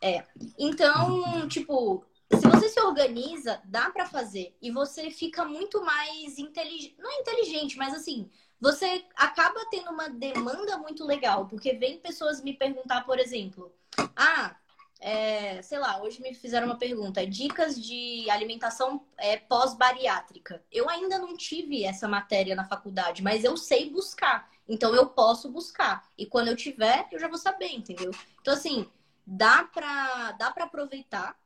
É. 0.00 0.24
Então, 0.58 1.48
tipo, 1.48 2.04
se 2.30 2.46
você 2.46 2.68
se 2.68 2.80
organiza, 2.80 3.60
dá 3.64 3.90
para 3.90 4.06
fazer. 4.06 4.56
E 4.60 4.70
você 4.70 5.10
fica 5.10 5.44
muito 5.44 5.84
mais 5.84 6.38
inteligente. 6.38 6.96
Não 6.98 7.10
é 7.10 7.20
inteligente, 7.20 7.76
mas 7.76 7.94
assim, 7.94 8.30
você 8.60 9.04
acaba 9.16 9.66
tendo 9.70 9.90
uma 9.90 10.08
demanda 10.08 10.78
muito 10.78 11.04
legal. 11.04 11.46
Porque 11.46 11.72
vem 11.74 11.98
pessoas 11.98 12.42
me 12.42 12.52
perguntar, 12.52 13.04
por 13.04 13.18
exemplo, 13.18 13.72
ah. 14.16 14.56
É, 15.00 15.62
sei 15.62 15.78
lá, 15.78 16.02
hoje 16.02 16.20
me 16.20 16.34
fizeram 16.34 16.66
uma 16.66 16.76
pergunta: 16.76 17.24
dicas 17.24 17.80
de 17.80 18.28
alimentação 18.28 19.00
é, 19.16 19.36
pós-bariátrica. 19.36 20.60
Eu 20.72 20.88
ainda 20.88 21.18
não 21.20 21.36
tive 21.36 21.84
essa 21.84 22.08
matéria 22.08 22.56
na 22.56 22.64
faculdade, 22.64 23.22
mas 23.22 23.44
eu 23.44 23.56
sei 23.56 23.90
buscar. 23.90 24.50
Então 24.68 24.94
eu 24.94 25.06
posso 25.06 25.48
buscar. 25.50 26.08
E 26.18 26.26
quando 26.26 26.48
eu 26.48 26.56
tiver, 26.56 27.06
eu 27.12 27.18
já 27.20 27.28
vou 27.28 27.38
saber, 27.38 27.68
entendeu? 27.72 28.10
Então, 28.40 28.52
assim, 28.52 28.90
dá 29.28 29.64
para 29.64 30.32
dá 30.32 30.50
para 30.50 30.64
aproveitar, 30.64 31.38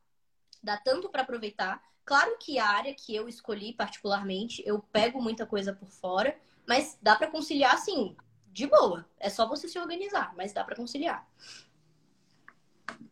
dá 0.62 0.76
tanto 0.76 1.08
para 1.08 1.22
aproveitar. 1.22 1.82
Claro 2.04 2.36
que 2.38 2.58
a 2.58 2.66
área 2.66 2.94
que 2.94 3.14
eu 3.14 3.28
escolhi 3.28 3.72
particularmente, 3.72 4.62
eu 4.64 4.78
pego 4.78 5.20
muita 5.20 5.44
coisa 5.46 5.72
por 5.72 5.90
fora, 5.90 6.36
mas 6.66 6.96
dá 7.02 7.16
para 7.16 7.30
conciliar 7.30 7.74
assim, 7.74 8.16
de 8.52 8.66
boa. 8.66 9.06
É 9.18 9.28
só 9.28 9.48
você 9.48 9.66
se 9.68 9.78
organizar, 9.78 10.32
mas 10.36 10.52
dá 10.52 10.62
para 10.64 10.76
conciliar. 10.76 11.26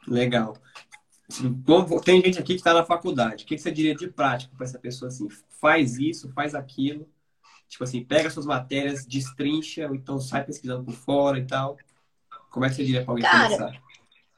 Legal. 0.07 0.57
Tem 2.05 2.21
gente 2.23 2.39
aqui 2.39 2.55
que 2.55 2.61
está 2.61 2.75
na 2.75 2.85
faculdade. 2.85 3.45
O 3.45 3.47
que 3.47 3.59
você 3.59 3.71
diria 3.71 3.95
de 3.95 4.09
prática 4.09 4.53
para 4.57 4.67
essa 4.67 4.79
pessoa 4.79 5.09
assim? 5.09 5.29
Faz 5.61 5.99
isso, 5.99 6.33
faz 6.33 6.55
aquilo. 6.55 7.09
Tipo 7.69 7.85
assim, 7.85 8.05
pega 8.05 8.31
suas 8.31 8.47
matérias, 8.47 9.07
destrincha, 9.07 9.87
ou 9.87 9.95
então 9.95 10.21
sai 10.21 10.45
pesquisando 10.45 10.85
por 10.85 10.95
fora 10.95 11.39
e 11.39 11.47
tal. 11.47 11.77
Como 12.51 12.65
é 12.65 12.69
que 12.69 12.75
você 12.75 12.85
diria 12.85 13.05
para 13.05 13.13
alguém 13.13 13.25
Cara, 13.25 13.45
começar? 13.45 13.90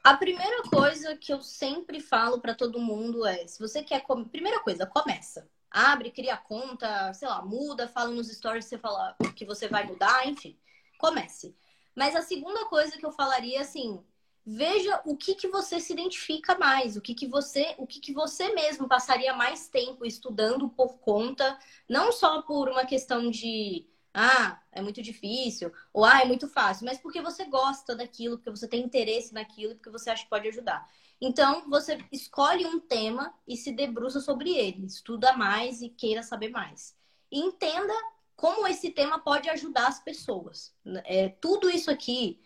A 0.03 0.17
primeira 0.17 0.63
coisa 0.63 1.15
que 1.15 1.31
eu 1.31 1.41
sempre 1.41 2.01
falo 2.01 2.41
para 2.41 2.53
todo 2.53 2.77
mundo 2.77 3.25
é: 3.25 3.47
se 3.47 3.57
você 3.57 3.81
quer. 3.81 4.03
Primeira 4.29 4.59
coisa, 4.59 4.85
começa. 4.85 5.49
Abre, 5.71 6.11
cria 6.11 6.35
conta, 6.35 7.13
sei 7.13 7.27
lá, 7.27 7.41
muda, 7.41 7.87
fala 7.87 8.11
nos 8.11 8.27
stories 8.27 8.65
você 8.65 8.77
fala 8.77 9.15
que 9.35 9.45
você 9.45 9.67
vai 9.67 9.87
mudar, 9.87 10.27
enfim. 10.27 10.59
Comece. 10.99 11.55
Mas 11.95 12.15
a 12.15 12.21
segunda 12.21 12.65
coisa 12.65 12.97
que 12.97 13.05
eu 13.05 13.11
falaria 13.11 13.61
assim, 13.61 14.03
veja 14.45 15.01
o 15.05 15.15
que, 15.15 15.35
que 15.35 15.47
você 15.47 15.79
se 15.79 15.93
identifica 15.93 16.57
mais, 16.57 16.97
o 16.97 17.01
que, 17.01 17.15
que 17.15 17.27
você, 17.27 17.73
o 17.77 17.87
que, 17.87 17.99
que 17.99 18.13
você 18.13 18.53
mesmo 18.53 18.87
passaria 18.87 19.33
mais 19.33 19.67
tempo 19.67 20.05
estudando 20.05 20.69
por 20.69 20.99
conta, 20.99 21.57
não 21.89 22.11
só 22.11 22.41
por 22.41 22.69
uma 22.69 22.85
questão 22.85 23.31
de 23.31 23.87
ah, 24.13 24.61
é 24.71 24.81
muito 24.81 25.01
difícil, 25.01 25.71
ou 25.91 26.05
ah, 26.05 26.21
é 26.21 26.25
muito 26.25 26.47
fácil, 26.47 26.85
mas 26.85 26.99
porque 26.99 27.21
você 27.21 27.45
gosta 27.45 27.95
daquilo, 27.95 28.37
porque 28.37 28.51
você 28.51 28.67
tem 28.67 28.83
interesse 28.83 29.33
naquilo, 29.33 29.75
porque 29.75 29.89
você 29.89 30.09
acha 30.09 30.23
que 30.23 30.29
pode 30.29 30.47
ajudar. 30.47 30.87
Então, 31.21 31.69
você 31.69 31.97
escolhe 32.11 32.65
um 32.65 32.79
tema 32.79 33.33
e 33.47 33.55
se 33.57 33.71
debruça 33.71 34.19
sobre 34.19 34.51
ele, 34.51 34.85
estuda 34.85 35.33
mais 35.33 35.81
e 35.81 35.89
queira 35.89 36.21
saber 36.23 36.49
mais. 36.49 36.95
e 37.31 37.39
entenda 37.39 37.93
como 38.35 38.67
esse 38.67 38.91
tema 38.91 39.19
pode 39.19 39.49
ajudar 39.49 39.87
as 39.87 39.99
pessoas. 40.03 40.75
É, 41.05 41.29
tudo 41.29 41.69
isso 41.69 41.89
aqui, 41.91 42.39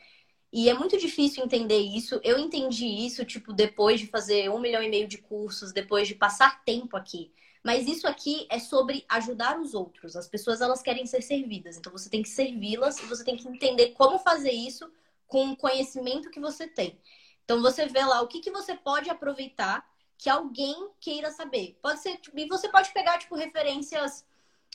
e 0.51 0.70
é 0.70 0.74
muito 0.74 0.97
difícil 0.97 1.43
entender 1.43 1.80
isso. 1.80 2.20
Eu 2.24 2.38
entendi 2.39 2.86
isso, 2.88 3.26
tipo, 3.26 3.53
depois 3.53 3.99
de 3.99 4.07
fazer 4.07 4.49
um 4.49 4.59
milhão 4.59 4.82
e 4.82 4.89
meio 4.89 5.07
de 5.07 5.18
cursos, 5.18 5.74
depois 5.74 6.07
de 6.07 6.15
passar 6.15 6.63
tempo 6.63 6.95
aqui. 6.97 7.34
Mas 7.68 7.86
isso 7.86 8.07
aqui 8.07 8.47
é 8.49 8.59
sobre 8.59 9.03
ajudar 9.09 9.59
os 9.59 9.74
outros. 9.74 10.15
As 10.15 10.26
pessoas, 10.26 10.61
elas 10.61 10.82
querem 10.82 11.05
ser 11.05 11.22
servidas. 11.22 11.76
Então, 11.76 11.91
você 11.91 12.09
tem 12.09 12.24
que 12.24 12.30
servi-las 12.30 12.97
e 12.97 13.05
você 13.07 13.26
tem 13.26 13.36
que 13.36 13.45
entender 13.45 13.89
como 13.89 14.18
fazer 14.20 14.53
isso 14.53 14.89
com 15.28 15.49
o 15.49 15.57
conhecimento 15.57 16.30
que 16.30 16.39
você 16.39 16.65
tem. 16.65 16.97
Então, 17.43 17.61
você 17.61 17.86
vê 17.86 18.05
lá 18.05 18.22
o 18.22 18.28
que, 18.30 18.39
que 18.39 18.51
você 18.51 18.74
pode 18.74 19.09
aproveitar 19.09 19.86
que 20.18 20.30
alguém 20.30 20.91
queira 21.01 21.30
saber. 21.30 21.78
Pode 21.82 21.99
ser, 21.99 22.15
tipo, 22.20 22.39
e 22.39 22.47
você 22.47 22.70
pode 22.70 22.89
pegar, 22.93 23.18
tipo, 23.18 23.36
referências 23.36 24.26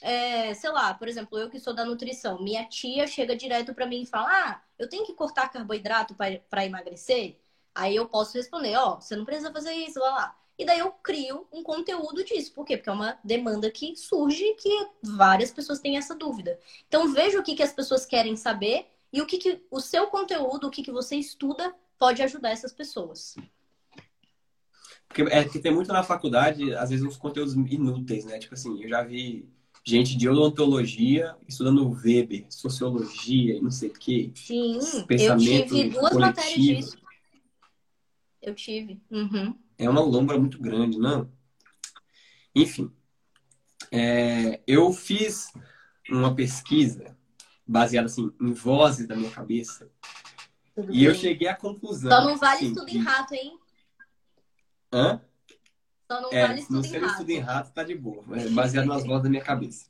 é, 0.03 0.53
sei 0.53 0.71
lá, 0.71 0.93
por 0.93 1.09
exemplo, 1.09 1.39
eu 1.39 1.49
que 1.49 1.59
sou 1.59 1.73
da 1.73 1.87
nutrição, 1.87 2.43
minha 2.43 2.67
tia 2.67 3.07
chega 3.07 3.35
direto 3.35 3.73
para 3.73 3.87
mim 3.87 4.03
e 4.03 4.07
fala: 4.07 4.29
Ah, 4.29 4.63
eu 4.79 4.87
tenho 4.89 5.07
que 5.07 5.15
cortar 5.15 5.49
carboidrato 5.49 6.15
para 6.15 6.67
emagrecer? 6.67 7.39
Aí 7.75 7.97
eu 7.97 8.07
posso 8.07 8.37
responder: 8.37 8.77
Ó, 8.77 8.97
oh, 8.97 9.01
você 9.01 9.17
não 9.17 9.25
precisa 9.25 9.51
fazer 9.51 9.73
isso, 9.73 9.99
lá 9.99 10.11
lá. 10.11 10.42
E 10.59 10.65
daí 10.65 10.79
eu 10.79 10.93
crio 10.93 11.47
um 11.53 11.63
conteúdo 11.63 12.25
disso. 12.25 12.53
Por 12.53 12.65
quê? 12.65 12.77
Porque 12.77 12.91
é 12.91 12.93
uma 12.93 13.19
demanda 13.25 13.71
que 13.71 13.97
surge 13.97 14.55
que 14.55 14.89
várias 15.03 15.51
pessoas 15.51 15.81
têm 15.81 15.97
essa 15.97 16.15
dúvida. 16.15 16.59
Então 16.87 17.13
veja 17.13 17.41
o 17.41 17.43
que, 17.43 17.55
que 17.55 17.63
as 17.63 17.73
pessoas 17.73 18.07
querem 18.07 18.37
saber 18.37 18.87
e 19.13 19.21
o 19.21 19.27
que, 19.27 19.39
que 19.39 19.63
o 19.71 19.81
seu 19.81 20.07
conteúdo, 20.07 20.67
o 20.67 20.71
que, 20.71 20.83
que 20.83 20.93
você 20.93 21.17
estuda, 21.17 21.75
pode 21.99 22.23
ajudar 22.23 22.51
essas 22.51 22.73
pessoas. 22.73 23.37
Porque 25.07 25.23
é 25.23 25.45
que 25.45 25.59
tem 25.59 25.73
muito 25.73 25.93
na 25.93 26.03
faculdade, 26.03 26.75
às 26.75 26.89
vezes, 26.89 27.05
uns 27.05 27.19
conteúdos 27.19 27.55
inúteis, 27.55 28.25
né? 28.25 28.39
Tipo 28.39 28.55
assim, 28.55 28.83
eu 28.83 28.89
já 28.89 29.03
vi 29.03 29.47
gente 29.85 30.17
de 30.17 30.29
odontologia 30.29 31.37
estudando 31.47 31.91
Weber, 31.91 32.47
sociologia 32.49 33.57
e 33.57 33.61
não 33.61 33.71
sei 33.71 33.91
o 33.91 33.93
quê. 33.93 34.31
Sim, 34.35 34.79
eu 35.11 35.37
tive 35.37 35.91
duas 35.91 36.13
coletivo. 36.13 36.21
matérias 36.21 36.55
disso. 36.55 36.97
Eu 38.41 38.55
tive. 38.55 39.01
Uhum. 39.11 39.55
É 39.83 39.91
uma 39.91 40.01
lombra 40.01 40.39
muito 40.39 40.61
grande, 40.61 40.97
não? 40.97 41.29
Enfim, 42.55 42.93
é, 43.91 44.61
eu 44.67 44.93
fiz 44.93 45.53
uma 46.09 46.35
pesquisa 46.35 47.17
baseada 47.67 48.07
assim, 48.07 48.33
em 48.41 48.53
vozes 48.53 49.09
da 49.09 49.17
minha 49.17 49.31
cabeça. 49.31 49.91
Tudo 50.75 50.93
e 50.93 50.99
bem. 50.99 51.05
eu 51.05 51.15
cheguei 51.15 51.49
à 51.49 51.57
conclusão. 51.57 52.11
Só 52.11 52.25
não 52.25 52.37
vale 52.37 52.57
assim, 52.57 52.69
estudo 52.69 52.89
em 52.91 52.99
rato, 52.99 53.35
hein? 53.35 53.59
Hã? 54.93 55.21
Só 56.11 56.21
não 56.21 56.33
é, 56.33 56.47
vale 56.47 56.61
estudo 56.61 56.77
não 56.77 56.83
ser 56.85 57.03
estudo 57.03 57.31
em 57.31 57.39
rato, 57.41 57.73
tá 57.73 57.83
de 57.83 57.95
boa. 57.97 58.23
Baseado 58.53 58.87
nas 58.87 59.05
vozes 59.05 59.25
da 59.25 59.31
minha 59.31 59.43
cabeça. 59.43 59.87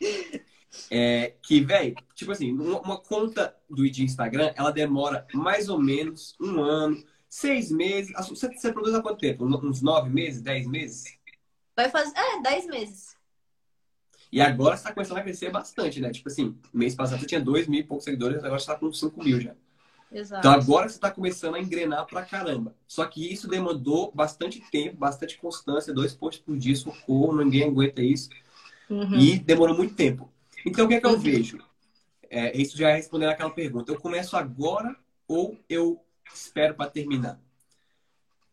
É, 0.88 1.34
que, 1.42 1.60
velho, 1.60 1.96
tipo 2.14 2.30
assim, 2.30 2.52
uma, 2.52 2.80
uma, 2.80 2.96
conta 2.96 3.56
do 3.68 3.84
Instagram, 3.84 4.52
ela 4.54 4.70
demora 4.70 5.26
mais 5.34 5.68
ou 5.68 5.80
menos 5.80 6.36
um 6.40 6.62
ano, 6.62 7.04
seis 7.30 7.70
meses. 7.70 8.12
Você, 8.28 8.48
você 8.48 8.72
produz 8.72 8.94
há 8.94 9.00
quanto 9.00 9.20
tempo? 9.20 9.46
Uns 9.46 9.80
nove 9.80 10.10
meses, 10.10 10.42
dez 10.42 10.66
meses? 10.66 11.16
Vai 11.74 11.88
fazer, 11.88 12.12
é, 12.14 12.42
dez 12.42 12.66
meses. 12.66 13.16
E 14.32 14.40
agora 14.40 14.76
você 14.76 14.84
tá 14.84 14.92
começando 14.92 15.18
a 15.18 15.22
crescer 15.22 15.50
bastante, 15.50 16.00
né? 16.00 16.10
Tipo 16.10 16.28
assim, 16.28 16.56
mês 16.72 16.94
passado 16.94 17.20
você 17.20 17.26
tinha 17.26 17.40
dois 17.40 17.66
mil 17.66 17.80
e 17.80 17.84
poucos 17.84 18.04
seguidores, 18.04 18.44
agora 18.44 18.60
você 18.60 18.66
tá 18.66 18.76
com 18.76 18.92
cinco 18.92 19.22
mil 19.22 19.40
já. 19.40 19.54
Exato. 20.12 20.40
Então 20.40 20.52
agora 20.52 20.88
você 20.88 20.96
está 20.96 21.10
começando 21.10 21.54
a 21.54 21.60
engrenar 21.60 22.04
pra 22.06 22.22
caramba. 22.22 22.74
Só 22.86 23.04
que 23.06 23.32
isso 23.32 23.48
demandou 23.48 24.10
bastante 24.12 24.60
tempo, 24.70 24.96
bastante 24.96 25.38
constância, 25.38 25.94
dois 25.94 26.12
posts 26.12 26.44
por 26.44 26.56
dia, 26.56 26.74
socorro, 26.74 27.36
ninguém 27.42 27.64
aguenta 27.64 28.02
isso. 28.02 28.28
Uhum. 28.88 29.18
E 29.18 29.38
demorou 29.38 29.76
muito 29.76 29.94
tempo. 29.94 30.30
Então 30.66 30.84
o 30.84 30.88
que 30.88 30.94
é 30.94 31.00
que 31.00 31.06
eu 31.06 31.12
uhum. 31.12 31.18
vejo? 31.18 31.58
É, 32.28 32.56
isso 32.56 32.76
já 32.76 32.90
é 32.90 32.96
respondendo 32.96 33.30
aquela 33.30 33.50
pergunta. 33.50 33.90
Eu 33.90 34.00
começo 34.00 34.36
agora 34.36 34.96
ou 35.26 35.56
eu 35.68 36.04
espero 36.34 36.74
para 36.74 36.90
terminar? 36.90 37.40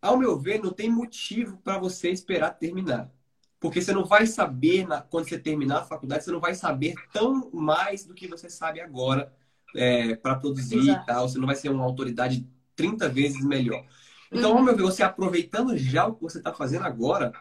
Ao 0.02 0.18
meu 0.18 0.38
ver, 0.38 0.62
não 0.62 0.72
tem 0.72 0.90
motivo 0.90 1.58
para 1.58 1.78
você 1.78 2.10
esperar 2.10 2.52
terminar. 2.52 3.12
Porque 3.60 3.82
você 3.82 3.92
não 3.92 4.06
vai 4.06 4.28
saber, 4.28 4.88
na, 4.88 5.02
quando 5.02 5.28
você 5.28 5.40
terminar 5.40 5.80
a 5.80 5.86
faculdade, 5.86 6.24
você 6.24 6.32
não 6.32 6.40
vai 6.40 6.54
saber 6.54 6.94
tão 7.12 7.50
mais 7.52 8.06
do 8.06 8.14
que 8.14 8.28
você 8.28 8.50
sabe 8.50 8.80
agora 8.80 9.34
é, 9.76 10.16
para 10.16 10.36
produzir 10.36 10.78
Exato. 10.78 11.02
e 11.02 11.06
tal. 11.06 11.28
Você 11.28 11.40
não 11.40 11.48
vai 11.48 11.56
ser 11.56 11.70
uma 11.70 11.84
autoridade 11.84 12.48
30 12.76 13.10
vezes 13.10 13.44
melhor. 13.44 13.84
Então, 14.32 14.52
uhum. 14.52 14.58
ao 14.58 14.64
meu 14.64 14.76
ver, 14.76 14.84
você 14.84 15.02
aproveitando 15.02 15.76
já 15.76 16.06
o 16.06 16.14
que 16.14 16.22
você 16.22 16.38
está 16.38 16.54
fazendo 16.54 16.86
agora, 16.86 17.34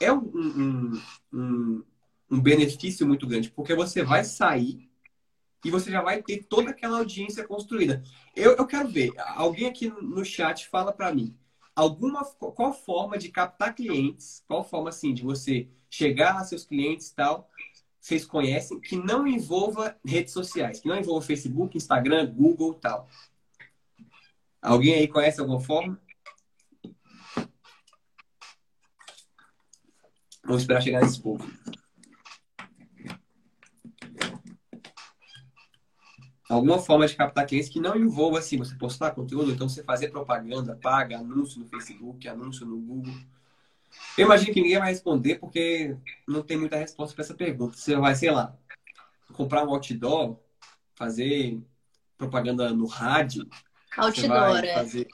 é 0.00 0.12
um, 0.12 0.18
um, 0.18 1.02
um, 1.32 1.84
um 2.30 2.40
benefício 2.40 3.06
muito 3.06 3.26
grande, 3.26 3.50
porque 3.50 3.74
você 3.74 4.02
vai 4.02 4.24
sair 4.24 4.89
e 5.64 5.70
você 5.70 5.90
já 5.90 6.02
vai 6.02 6.22
ter 6.22 6.44
toda 6.44 6.70
aquela 6.70 6.98
audiência 6.98 7.46
construída. 7.46 8.02
Eu, 8.34 8.52
eu 8.52 8.66
quero 8.66 8.88
ver, 8.88 9.12
alguém 9.34 9.68
aqui 9.68 9.88
no 9.88 10.24
chat 10.24 10.68
fala 10.68 10.92
para 10.92 11.14
mim, 11.14 11.36
alguma 11.74 12.24
qual 12.24 12.72
forma 12.72 13.18
de 13.18 13.28
captar 13.28 13.74
clientes, 13.74 14.42
qual 14.46 14.64
forma 14.64 14.88
assim 14.88 15.12
de 15.12 15.22
você 15.22 15.68
chegar 15.88 16.36
a 16.36 16.44
seus 16.44 16.64
clientes 16.64 17.08
e 17.08 17.14
tal, 17.14 17.48
vocês 18.00 18.24
conhecem 18.24 18.80
que 18.80 18.96
não 18.96 19.26
envolva 19.26 19.96
redes 20.04 20.32
sociais, 20.32 20.80
que 20.80 20.88
não 20.88 20.96
envolva 20.96 21.26
Facebook, 21.26 21.76
Instagram, 21.76 22.32
Google 22.32 22.74
tal. 22.74 23.08
Alguém 24.62 24.94
aí 24.94 25.08
conhece 25.08 25.40
alguma 25.40 25.60
forma? 25.60 26.00
Vamos 30.42 30.62
esperar 30.62 30.80
chegar 30.82 31.02
nesse 31.02 31.20
povo. 31.20 31.46
Alguma 36.50 36.80
forma 36.80 37.06
de 37.06 37.14
captar 37.14 37.46
clientes 37.46 37.68
que 37.68 37.78
não 37.78 37.94
envolva 37.94 38.40
assim, 38.40 38.58
você 38.58 38.74
postar 38.74 39.12
conteúdo, 39.12 39.52
então 39.52 39.68
você 39.68 39.84
fazer 39.84 40.08
propaganda, 40.08 40.76
paga, 40.82 41.16
anúncio 41.16 41.60
no 41.60 41.68
Facebook, 41.68 42.26
anúncio 42.28 42.66
no 42.66 42.76
Google. 42.76 43.14
Eu 44.18 44.26
imagino 44.26 44.52
que 44.52 44.60
ninguém 44.60 44.80
vai 44.80 44.88
responder 44.88 45.36
porque 45.36 45.96
não 46.26 46.42
tem 46.42 46.56
muita 46.56 46.76
resposta 46.76 47.14
para 47.14 47.24
essa 47.24 47.34
pergunta. 47.34 47.76
Você 47.76 47.94
vai, 47.94 48.16
sei 48.16 48.32
lá, 48.32 48.52
comprar 49.32 49.64
um 49.64 49.70
outdoor, 49.70 50.40
fazer 50.96 51.60
propaganda 52.18 52.72
no 52.74 52.86
rádio, 52.86 53.48
outdoor, 53.96 54.64
é. 54.64 54.74
fazer 54.74 55.06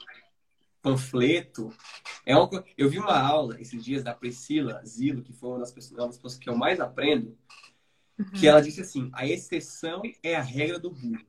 panfleto. 0.81 1.71
É 2.25 2.35
uma... 2.35 2.49
Eu 2.75 2.89
vi 2.89 2.97
uma 2.97 3.15
aula 3.15 3.61
esses 3.61 3.85
dias 3.85 4.03
da 4.03 4.11
Priscila 4.11 4.83
Zilo, 4.83 5.21
que 5.21 5.33
foi 5.33 5.49
uma 5.49 5.59
das 5.59 5.71
pessoas, 5.71 5.99
uma 5.99 6.07
das 6.07 6.15
pessoas 6.15 6.37
que 6.37 6.49
eu 6.49 6.57
mais 6.57 6.79
aprendo, 6.79 7.37
uhum. 8.17 8.25
que 8.31 8.47
ela 8.47 8.61
disse 8.61 8.81
assim: 8.81 9.09
a 9.13 9.25
exceção 9.25 10.01
é 10.23 10.35
a 10.35 10.41
regra 10.41 10.79
do 10.79 10.89
burro. 10.89 11.25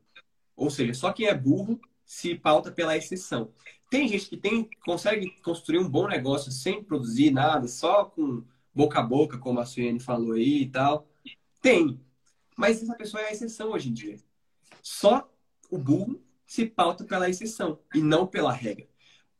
Ou 0.57 0.70
seja, 0.70 0.95
só 0.95 1.12
quem 1.12 1.26
é 1.26 1.34
burro 1.34 1.80
se 2.05 2.34
pauta 2.34 2.72
pela 2.72 2.97
exceção. 2.97 3.53
Tem 3.91 4.09
gente 4.09 4.28
que 4.28 4.36
tem, 4.36 4.68
consegue 4.84 5.30
construir 5.43 5.78
um 5.78 5.89
bom 5.89 6.07
negócio 6.09 6.51
sem 6.51 6.82
produzir 6.82 7.30
nada, 7.30 7.68
só 7.68 8.05
com 8.05 8.45
boca 8.74 8.99
a 8.99 9.03
boca, 9.03 9.39
como 9.39 9.61
a 9.61 9.66
Suene 9.66 10.01
falou 10.01 10.32
aí 10.32 10.62
e 10.62 10.68
tal. 10.68 11.09
Tem. 11.62 12.01
Mas 12.57 12.82
essa 12.82 12.95
pessoa 12.95 13.22
é 13.22 13.28
a 13.28 13.32
exceção 13.32 13.70
hoje 13.70 13.89
em 13.89 13.93
dia. 13.93 14.18
Só 14.82 15.30
o 15.70 15.78
burro 15.78 16.20
se 16.47 16.66
pauta 16.66 17.05
pela 17.05 17.28
exceção 17.28 17.78
e 17.95 18.01
não 18.01 18.26
pela 18.26 18.53
regra. 18.53 18.86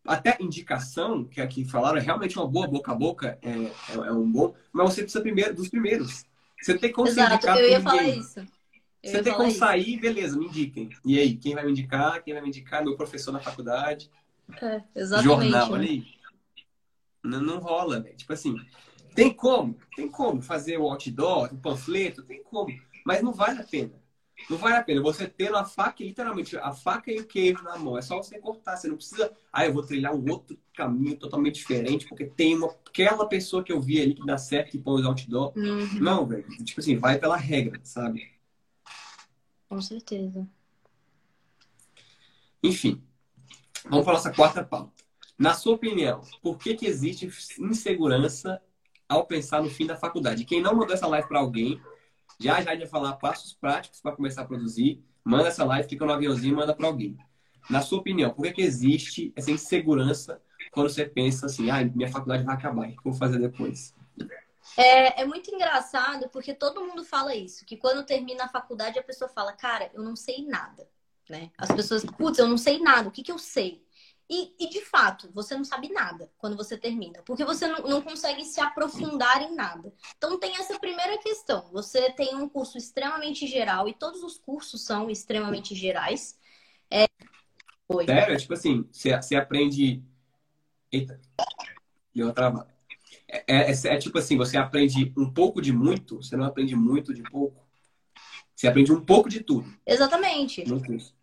Até 0.05 0.37
indicação, 0.41 1.25
que 1.25 1.41
aqui 1.41 1.65
falaram, 1.65 1.99
é 1.99 2.01
realmente 2.01 2.39
uma 2.39 2.47
boa 2.47 2.67
boca 2.67 2.93
a 2.93 2.95
boca, 2.95 3.39
é, 3.43 3.51
é, 3.51 3.95
é 3.95 4.13
um 4.13 4.31
bom, 4.31 4.55
mas 4.73 4.95
você 4.95 5.03
precisa 5.03 5.23
primeiro 5.23 5.55
dos 5.55 5.69
primeiros. 5.69 6.25
Você 6.61 6.77
tem 6.77 6.93
como 6.93 7.09
Exato, 7.09 7.47
eu 7.47 7.69
ia 7.71 7.81
falar 7.81 8.03
isso. 8.05 8.41
Eu 8.41 9.13
você 9.13 9.23
tem 9.23 9.33
como 9.33 9.49
isso. 9.49 9.59
sair, 9.59 9.99
beleza, 9.99 10.37
me 10.37 10.47
indiquem. 10.47 10.91
E 11.05 11.19
aí, 11.19 11.37
quem 11.37 11.55
vai 11.55 11.65
me 11.65 11.71
indicar? 11.71 12.23
Quem 12.23 12.35
vai 12.35 12.43
me 12.43 12.49
indicar? 12.49 12.83
Meu 12.83 12.97
professor 12.97 13.33
na 13.33 13.41
faculdade. 13.41 14.11
É, 14.61 14.83
exatamente. 14.95 15.25
Jornal, 15.25 15.73
olha 15.73 15.89
aí. 15.89 16.05
Não, 17.23 17.41
não 17.41 17.59
rola, 17.59 18.01
velho. 18.01 18.17
Tipo 18.17 18.33
assim, 18.33 18.57
tem 19.15 19.33
como? 19.33 19.79
Tem 19.95 20.09
como 20.09 20.43
fazer 20.43 20.79
o 20.79 20.89
outdoor, 20.89 21.53
o 21.53 21.59
panfleto? 21.59 22.23
Tem 22.23 22.43
como. 22.43 22.69
Mas 23.05 23.23
não 23.23 23.33
vale 23.33 23.61
a 23.61 23.65
pena. 23.65 23.93
Não 24.49 24.57
vale 24.57 24.77
a 24.77 24.83
pena. 24.83 25.03
Você 25.03 25.27
tendo 25.27 25.57
a 25.57 25.65
faca, 25.65 26.03
literalmente, 26.03 26.57
a 26.57 26.73
faca 26.73 27.13
e 27.13 27.21
o 27.21 27.27
queijo 27.27 27.63
na 27.63 27.77
mão. 27.77 27.99
É 27.99 28.03
só 28.03 28.17
você 28.17 28.39
cortar. 28.39 28.77
Você 28.77 28.89
não 28.89 28.97
precisa. 28.97 29.33
Ah, 29.53 29.67
eu 29.67 29.73
vou 29.73 29.83
trilhar 29.83 30.15
um 30.15 30.31
outro 30.31 30.59
caminho 30.75 31.17
totalmente 31.17 31.57
diferente, 31.57 32.07
porque 32.09 32.25
tem 32.25 32.57
uma, 32.57 32.69
aquela 32.87 33.27
pessoa 33.27 33.63
que 33.63 33.73
eu 33.73 33.81
vi 33.81 34.01
ali 34.01 34.15
que 34.15 34.25
dá 34.25 34.39
certo 34.39 34.75
e 34.75 34.81
põe 34.81 35.01
os 35.01 35.07
outdoor. 35.07 35.53
Uhum. 35.57 36.01
Não, 36.01 36.27
velho. 36.27 36.47
Tipo 36.65 36.81
assim, 36.81 36.97
vai 36.97 37.19
pela 37.19 37.37
regra, 37.37 37.81
sabe? 37.83 38.31
Com 39.69 39.81
certeza. 39.81 40.49
Enfim. 42.63 43.03
Vamos 43.85 44.05
para 44.05 44.15
a 44.15 44.17
nossa 44.17 44.33
quarta 44.33 44.65
pauta. 44.65 44.93
Na 45.39 45.55
sua 45.55 45.75
opinião, 45.75 46.21
por 46.43 46.59
que, 46.59 46.75
que 46.75 46.87
existe 46.87 47.31
insegurança 47.61 48.61
ao 49.09 49.25
pensar 49.25 49.63
no 49.63 49.71
fim 49.71 49.87
da 49.87 49.97
faculdade? 49.97 50.45
Quem 50.45 50.61
não 50.61 50.75
mandou 50.75 50.95
essa 50.95 51.07
live 51.07 51.29
para 51.29 51.39
alguém, 51.39 51.81
já 52.39 52.61
já 52.61 52.75
vai 52.75 52.87
falar 52.87 53.15
passos 53.15 53.53
práticos 53.53 54.01
para 54.01 54.15
começar 54.15 54.43
a 54.43 54.47
produzir. 54.47 55.03
Manda 55.25 55.49
essa 55.49 55.65
live, 55.65 55.89
fica 55.89 56.07
no 56.07 56.13
aviãozinho 56.13 56.53
e 56.53 56.57
manda 56.57 56.75
para 56.75 56.87
alguém. 56.87 57.17
Na 57.69 57.83
sua 57.83 57.99
opinião, 57.99 58.31
por 58.31 58.45
que, 58.45 58.53
que 58.53 58.63
existe 58.63 59.33
essa 59.37 59.51
insegurança 59.51 60.41
quando 60.71 60.89
você 60.89 61.05
pensa 61.05 61.47
assim, 61.47 61.71
ah, 61.71 61.85
minha 61.85 62.11
faculdade 62.11 62.45
vai 62.45 62.55
acabar, 62.55 62.89
o 62.89 62.91
que 62.91 62.99
eu 62.99 63.03
vou 63.05 63.15
fazer 63.15 63.39
depois? 63.39 63.95
É, 64.77 65.23
é 65.23 65.25
muito 65.25 65.53
engraçado 65.55 66.29
porque 66.31 66.55
todo 66.55 66.85
mundo 66.85 67.05
fala 67.05 67.35
isso, 67.35 67.65
que 67.65 67.77
quando 67.77 68.05
termina 68.05 68.45
a 68.45 68.49
faculdade 68.49 68.99
a 68.99 69.03
pessoa 69.03 69.29
fala, 69.29 69.53
cara, 69.53 69.91
eu 69.93 70.03
não 70.03 70.15
sei 70.15 70.47
nada, 70.47 70.89
né? 71.29 71.51
As 71.59 71.71
pessoas, 71.71 72.05
putz, 72.05 72.39
eu 72.39 72.49
não 72.49 72.59
sei 72.59 72.79
nada, 72.79 73.09
o 73.09 73.13
que 73.13 73.23
que 73.23 73.33
eu 73.33 73.39
sei? 73.39 73.85
E, 74.31 74.55
e, 74.59 74.69
de 74.69 74.85
fato, 74.85 75.31
você 75.33 75.57
não 75.57 75.65
sabe 75.65 75.89
nada 75.89 76.31
quando 76.37 76.55
você 76.55 76.77
termina, 76.77 77.23
porque 77.23 77.47
você 77.47 77.67
não, 77.67 77.79
não, 77.85 78.03
consegue 78.03 78.45
se 78.45 78.61
aprofundar 78.61 79.41
em 79.41 79.55
nada. 79.55 79.91
Então, 80.19 80.39
tem 80.39 80.55
essa 80.57 80.79
primeira 80.79 81.17
questão. 81.19 81.71
Você 81.73 82.13
tem 82.13 82.35
um 82.35 82.47
curso 82.47 82.77
extremamente 82.77 83.47
geral, 83.47 83.89
e 83.89 83.95
todos 83.95 84.23
os 84.23 84.37
cursos 84.37 84.85
são 84.85 85.09
extremamente 85.09 85.75
gerais. 85.75 86.39
É... 86.91 87.07
Oi. 87.89 88.05
Sério? 88.05 88.37
Tipo 88.37 88.53
assim, 88.53 88.87
você, 88.93 89.17
você 89.17 89.35
aprende. 89.35 90.03
Eita, 90.93 91.19
deu 92.15 92.31
uma. 92.31 92.69
É, 93.27 93.45
é, 93.47 93.73
é, 93.73 93.95
é 93.95 93.97
tipo 93.97 94.19
assim, 94.19 94.37
você 94.37 94.59
aprende 94.59 95.13
um 95.17 95.33
pouco 95.33 95.63
de 95.63 95.73
muito, 95.73 96.17
você 96.17 96.37
não 96.37 96.45
aprende 96.45 96.77
muito 96.77 97.15
de 97.15 97.23
pouco. 97.23 97.67
Você 98.55 98.67
aprende 98.67 98.93
um 98.93 99.01
pouco 99.01 99.29
de 99.29 99.41
tudo. 99.41 99.73
Exatamente. 99.87 100.69
No 100.69 100.85
curso. 100.85 101.15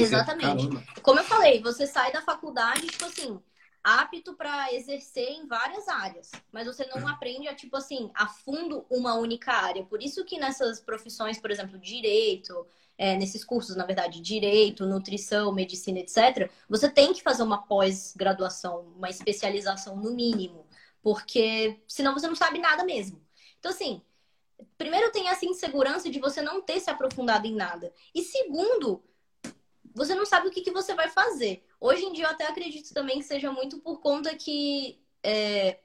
Exatamente. 0.00 0.68
Como 1.02 1.20
eu 1.20 1.24
falei, 1.24 1.60
você 1.60 1.86
sai 1.86 2.12
da 2.12 2.22
faculdade, 2.22 2.86
tipo 2.86 3.04
assim, 3.04 3.40
apto 3.82 4.34
para 4.34 4.72
exercer 4.72 5.28
em 5.28 5.46
várias 5.46 5.88
áreas, 5.88 6.30
mas 6.52 6.66
você 6.66 6.86
não 6.86 7.06
aprende 7.08 7.48
a, 7.48 7.54
tipo 7.54 7.76
assim, 7.76 8.10
a 8.14 8.26
fundo 8.26 8.86
uma 8.88 9.14
única 9.14 9.52
área. 9.52 9.84
Por 9.84 10.02
isso 10.02 10.24
que 10.24 10.38
nessas 10.38 10.80
profissões, 10.80 11.38
por 11.38 11.50
exemplo, 11.50 11.78
direito, 11.78 12.66
é, 12.96 13.16
nesses 13.16 13.44
cursos, 13.44 13.74
na 13.74 13.84
verdade, 13.84 14.20
direito, 14.20 14.86
nutrição, 14.86 15.52
medicina, 15.52 15.98
etc., 15.98 16.50
você 16.68 16.88
tem 16.88 17.12
que 17.12 17.22
fazer 17.22 17.42
uma 17.42 17.66
pós-graduação, 17.66 18.92
uma 18.96 19.10
especialização 19.10 19.96
no 19.96 20.14
mínimo, 20.14 20.66
porque 21.02 21.80
senão 21.88 22.14
você 22.14 22.28
não 22.28 22.36
sabe 22.36 22.60
nada 22.60 22.84
mesmo. 22.84 23.20
Então, 23.58 23.72
assim, 23.72 24.00
primeiro 24.78 25.10
tem 25.10 25.28
essa 25.28 25.44
insegurança 25.44 26.08
de 26.08 26.20
você 26.20 26.40
não 26.40 26.62
ter 26.62 26.78
se 26.78 26.90
aprofundado 26.90 27.46
em 27.46 27.54
nada. 27.54 27.92
E 28.14 28.22
segundo, 28.22 29.02
você 29.94 30.14
não 30.14 30.26
sabe 30.26 30.48
o 30.48 30.50
que, 30.50 30.62
que 30.62 30.70
você 30.70 30.94
vai 30.94 31.08
fazer. 31.08 31.64
Hoje 31.80 32.04
em 32.04 32.12
dia 32.12 32.24
eu 32.24 32.30
até 32.30 32.46
acredito 32.46 32.92
também 32.92 33.18
que 33.18 33.24
seja 33.24 33.52
muito 33.52 33.78
por 33.78 34.00
conta 34.00 34.34
que. 34.34 35.00
É, 35.22 35.78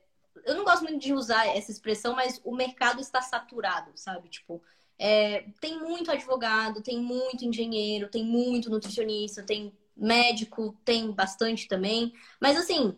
eu 0.45 0.55
não 0.55 0.64
gosto 0.64 0.84
muito 0.84 0.99
de 0.99 1.14
usar 1.14 1.47
essa 1.47 1.72
expressão, 1.72 2.16
mas 2.16 2.39
o 2.43 2.55
mercado 2.55 3.01
está 3.01 3.22
saturado, 3.22 3.91
sabe? 3.95 4.30
Tipo, 4.30 4.62
é, 4.97 5.45
tem 5.60 5.80
muito 5.80 6.12
advogado, 6.12 6.82
tem 6.82 6.99
muito 6.99 7.43
engenheiro, 7.43 8.10
tem 8.10 8.24
muito 8.24 8.70
nutricionista, 8.70 9.43
tem 9.43 9.74
médico, 9.95 10.78
tem 10.86 11.12
bastante 11.12 11.68
também. 11.68 12.14
Mas 12.39 12.58
assim, 12.58 12.97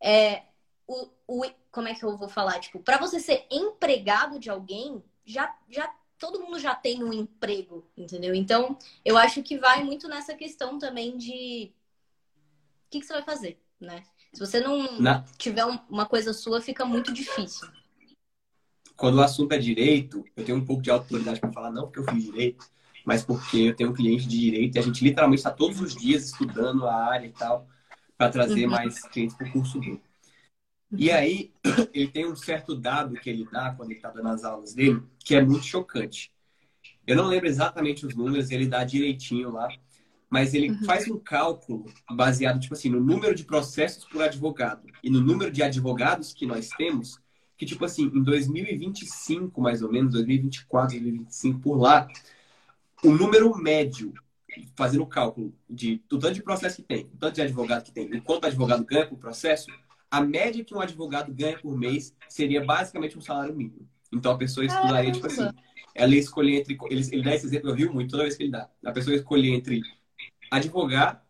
é, 0.00 0.42
o, 0.86 1.08
o, 1.26 1.44
como 1.70 1.88
é 1.88 1.94
que 1.94 2.04
eu 2.04 2.16
vou 2.16 2.28
falar? 2.28 2.58
Tipo, 2.60 2.80
para 2.80 2.98
você 2.98 3.20
ser 3.20 3.46
empregado 3.50 4.38
de 4.38 4.50
alguém, 4.50 5.02
já, 5.24 5.56
já 5.68 5.92
todo 6.20 6.38
mundo 6.38 6.58
já 6.58 6.74
tem 6.74 7.02
um 7.02 7.12
emprego, 7.12 7.84
entendeu? 7.96 8.34
Então, 8.34 8.78
eu 9.02 9.16
acho 9.16 9.42
que 9.42 9.58
vai 9.58 9.82
muito 9.82 10.06
nessa 10.06 10.34
questão 10.34 10.78
também 10.78 11.16
de 11.16 11.72
o 12.86 12.90
que, 12.90 13.00
que 13.00 13.06
você 13.06 13.14
vai 13.14 13.22
fazer, 13.22 13.58
né? 13.80 14.04
Se 14.32 14.38
você 14.38 14.60
não 14.60 15.00
Na... 15.00 15.24
tiver 15.38 15.64
uma 15.88 16.06
coisa 16.06 16.32
sua, 16.32 16.60
fica 16.60 16.84
muito 16.84 17.12
difícil. 17.12 17.66
Quando 18.96 19.16
o 19.16 19.22
assunto 19.22 19.52
é 19.52 19.58
direito, 19.58 20.22
eu 20.36 20.44
tenho 20.44 20.58
um 20.58 20.64
pouco 20.64 20.82
de 20.82 20.90
autoridade 20.90 21.40
para 21.40 21.50
falar, 21.50 21.70
não 21.70 21.84
porque 21.84 22.00
eu 22.00 22.14
fiz 22.14 22.22
direito, 22.22 22.66
mas 23.04 23.24
porque 23.24 23.56
eu 23.56 23.74
tenho 23.74 23.90
um 23.90 23.94
cliente 23.94 24.28
de 24.28 24.38
direito 24.38 24.76
e 24.76 24.78
a 24.78 24.82
gente 24.82 25.02
literalmente 25.02 25.40
está 25.40 25.50
todos 25.50 25.80
os 25.80 25.96
dias 25.96 26.26
estudando 26.26 26.86
a 26.86 26.94
área 26.94 27.26
e 27.26 27.32
tal, 27.32 27.66
para 28.18 28.30
trazer 28.30 28.66
uhum. 28.66 28.72
mais 28.72 29.00
clientes 29.08 29.34
para 29.34 29.48
o 29.48 29.52
curso 29.52 29.80
dele. 29.80 30.02
E 30.92 31.10
aí, 31.10 31.52
ele 31.94 32.08
tem 32.08 32.26
um 32.26 32.34
certo 32.34 32.74
dado 32.74 33.14
que 33.14 33.30
ele 33.30 33.46
dá 33.50 33.72
quando 33.72 33.90
ele 33.90 33.98
está 33.98 34.10
dando 34.10 34.28
as 34.28 34.44
aulas 34.44 34.74
dele, 34.74 35.02
que 35.18 35.34
é 35.34 35.42
muito 35.42 35.64
chocante. 35.64 36.32
Eu 37.06 37.16
não 37.16 37.26
lembro 37.26 37.48
exatamente 37.48 38.06
os 38.06 38.14
números, 38.14 38.50
ele 38.50 38.66
dá 38.66 38.84
direitinho 38.84 39.50
lá, 39.50 39.68
mas 40.28 40.54
ele 40.54 40.70
uhum. 40.70 40.84
faz 40.84 41.08
um 41.08 41.18
cálculo 41.18 41.86
baseado, 42.10 42.60
tipo 42.60 42.74
assim, 42.74 42.88
no 42.88 43.00
número 43.00 43.34
de 43.34 43.44
processos 43.44 44.04
por 44.04 44.22
advogado 44.22 44.86
e 45.02 45.10
no 45.10 45.20
número 45.20 45.50
de 45.50 45.62
advogados 45.62 46.32
que 46.32 46.46
nós 46.46 46.68
temos, 46.68 47.18
que, 47.56 47.66
tipo 47.66 47.84
assim, 47.84 48.04
em 48.04 48.22
2025, 48.22 49.60
mais 49.60 49.82
ou 49.82 49.90
menos, 49.90 50.12
2024, 50.12 50.96
2025, 50.96 51.60
por 51.60 51.76
lá, 51.76 52.08
o 53.02 53.10
número 53.10 53.56
médio, 53.56 54.14
fazendo 54.76 55.02
o 55.02 55.06
cálculo 55.06 55.52
de, 55.68 56.02
do 56.08 56.18
tanto 56.18 56.34
de 56.34 56.42
processo 56.42 56.76
que 56.76 56.82
tem, 56.82 57.06
do 57.06 57.18
tanto 57.18 57.34
de 57.34 57.42
advogado 57.42 57.84
que 57.84 57.92
tem, 57.92 58.04
e 58.14 58.20
quanto 58.20 58.46
advogado 58.46 58.84
ganha 58.84 59.06
por 59.06 59.18
processo, 59.18 59.66
a 60.10 60.20
média 60.20 60.64
que 60.64 60.74
um 60.74 60.80
advogado 60.80 61.32
ganha 61.32 61.58
por 61.58 61.76
mês 61.78 62.14
seria 62.28 62.64
basicamente 62.64 63.16
um 63.16 63.20
salário 63.20 63.54
mínimo. 63.54 63.88
Então 64.12 64.32
a 64.32 64.38
pessoa 64.38 64.66
estudaria, 64.66 65.12
tipo 65.12 65.26
assim, 65.26 65.48
ela 65.94 66.12
ia 66.12 66.20
escolher 66.20 66.60
entre. 66.60 66.76
Ele, 66.90 67.08
ele 67.12 67.22
dá 67.22 67.34
esse 67.34 67.46
exemplo, 67.46 67.70
eu 67.70 67.74
rio 67.74 67.92
muito 67.92 68.10
toda 68.10 68.24
vez 68.24 68.36
que 68.36 68.42
ele 68.42 68.52
dá. 68.52 68.68
A 68.84 68.92
pessoa 68.92 69.14
escolher 69.14 69.50
entre 69.50 69.82
advogar, 70.50 71.24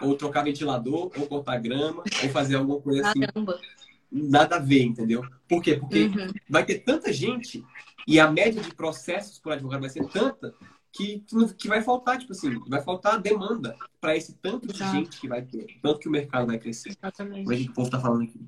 ou 0.00 0.16
trocar 0.16 0.42
ventilador, 0.42 1.12
ou 1.16 1.26
cortar 1.26 1.58
grama, 1.58 2.02
ou 2.22 2.28
fazer 2.30 2.56
alguma 2.56 2.80
coisa 2.80 3.08
assim. 3.08 3.20
Caramba. 3.20 3.60
Nada 4.10 4.56
a 4.56 4.60
ver, 4.60 4.82
entendeu? 4.82 5.24
Por 5.48 5.62
quê? 5.62 5.76
Porque 5.76 6.04
uhum. 6.04 6.32
vai 6.48 6.64
ter 6.64 6.80
tanta 6.80 7.12
gente 7.12 7.64
e 8.06 8.20
a 8.20 8.30
média 8.30 8.62
de 8.62 8.74
processos 8.74 9.38
por 9.38 9.52
advogado 9.52 9.80
vai 9.80 9.90
ser 9.90 10.06
tanta 10.08 10.54
que, 10.94 11.24
que 11.58 11.66
vai 11.66 11.82
faltar, 11.82 12.18
tipo 12.18 12.32
assim, 12.32 12.56
vai 12.68 12.80
faltar 12.80 13.20
demanda 13.20 13.76
para 14.00 14.16
esse 14.16 14.32
tanto 14.34 14.68
de 14.68 14.74
Exato. 14.74 14.96
gente 14.96 15.20
que 15.20 15.28
vai 15.28 15.42
ter, 15.42 15.78
tanto 15.82 15.98
que 15.98 16.08
o 16.08 16.12
mercado 16.12 16.46
vai 16.46 16.58
crescer. 16.58 16.90
Exatamente. 16.90 17.52
É 17.52 17.68
o 17.68 17.72
povo 17.72 17.90
tá 17.90 18.00
falando 18.00 18.22
aqui? 18.22 18.40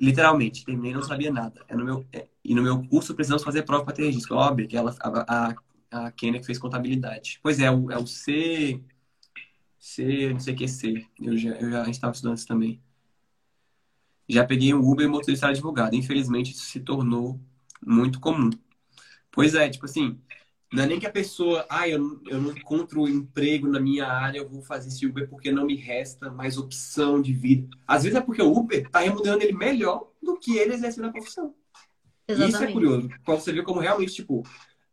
Literalmente, 0.00 0.64
terminei 0.64 0.94
não 0.94 1.02
sabia 1.02 1.30
nada. 1.30 1.62
É 1.68 1.76
no 1.76 1.84
meu, 1.84 2.06
é, 2.12 2.26
e 2.42 2.54
no 2.54 2.62
meu 2.62 2.82
curso 2.88 3.14
precisamos 3.14 3.44
fazer 3.44 3.62
prova 3.62 3.84
para 3.84 3.94
ter 3.94 4.04
registro. 4.04 4.36
Óbvio 4.36 4.66
que 4.66 4.76
ela, 4.76 4.94
a, 5.00 5.50
a, 5.50 6.06
a 6.06 6.10
Kenia 6.12 6.40
que 6.40 6.46
fez 6.46 6.58
contabilidade. 6.58 7.38
Pois 7.42 7.60
é, 7.60 7.70
o, 7.70 7.90
é 7.92 7.98
o 7.98 8.06
C. 8.06 8.82
C, 9.78 10.32
não 10.32 10.40
sei 10.40 10.54
o 10.54 10.56
que 10.56 10.66
C. 10.66 11.06
Eu 11.20 11.36
já, 11.36 11.50
eu 11.50 11.70
já 11.70 11.88
estava 11.90 12.12
estudando 12.14 12.38
isso 12.38 12.48
também. 12.48 12.82
Já 14.26 14.44
peguei 14.46 14.72
um 14.72 14.80
Uber 14.80 15.04
e 15.04 15.08
motorista 15.08 15.48
advogado. 15.48 15.94
Infelizmente, 15.94 16.52
isso 16.52 16.64
se 16.64 16.80
tornou 16.80 17.38
muito 17.86 18.18
comum. 18.18 18.48
Pois 19.30 19.54
é, 19.54 19.68
tipo 19.68 19.84
assim, 19.84 20.18
não 20.74 20.82
é 20.82 20.86
nem 20.86 20.98
que 20.98 21.06
a 21.06 21.12
pessoa, 21.12 21.64
ah, 21.68 21.88
eu, 21.88 22.20
eu 22.26 22.40
não 22.40 22.50
encontro 22.50 23.08
emprego 23.08 23.68
na 23.68 23.78
minha 23.78 24.06
área, 24.06 24.38
eu 24.38 24.48
vou 24.48 24.60
fazer 24.60 24.88
esse 24.88 25.06
Uber 25.06 25.28
porque 25.28 25.52
não 25.52 25.64
me 25.64 25.76
resta 25.76 26.30
mais 26.30 26.58
opção 26.58 27.22
de 27.22 27.32
vida. 27.32 27.68
Às 27.86 28.02
vezes 28.02 28.18
é 28.18 28.20
porque 28.20 28.42
o 28.42 28.52
Uber 28.52 28.84
está 28.84 28.98
remunerando 28.98 29.44
ele 29.44 29.52
melhor 29.52 30.10
do 30.20 30.36
que 30.36 30.56
ele 30.56 30.74
exercendo 30.74 31.06
a 31.06 31.12
profissão. 31.12 31.54
Exatamente. 32.26 32.54
Isso 32.54 32.64
é 32.64 32.72
curioso. 32.72 33.08
Quando 33.24 33.40
você 33.40 33.52
vê 33.52 33.62
como 33.62 33.80
realmente, 33.80 34.14
tipo, 34.14 34.42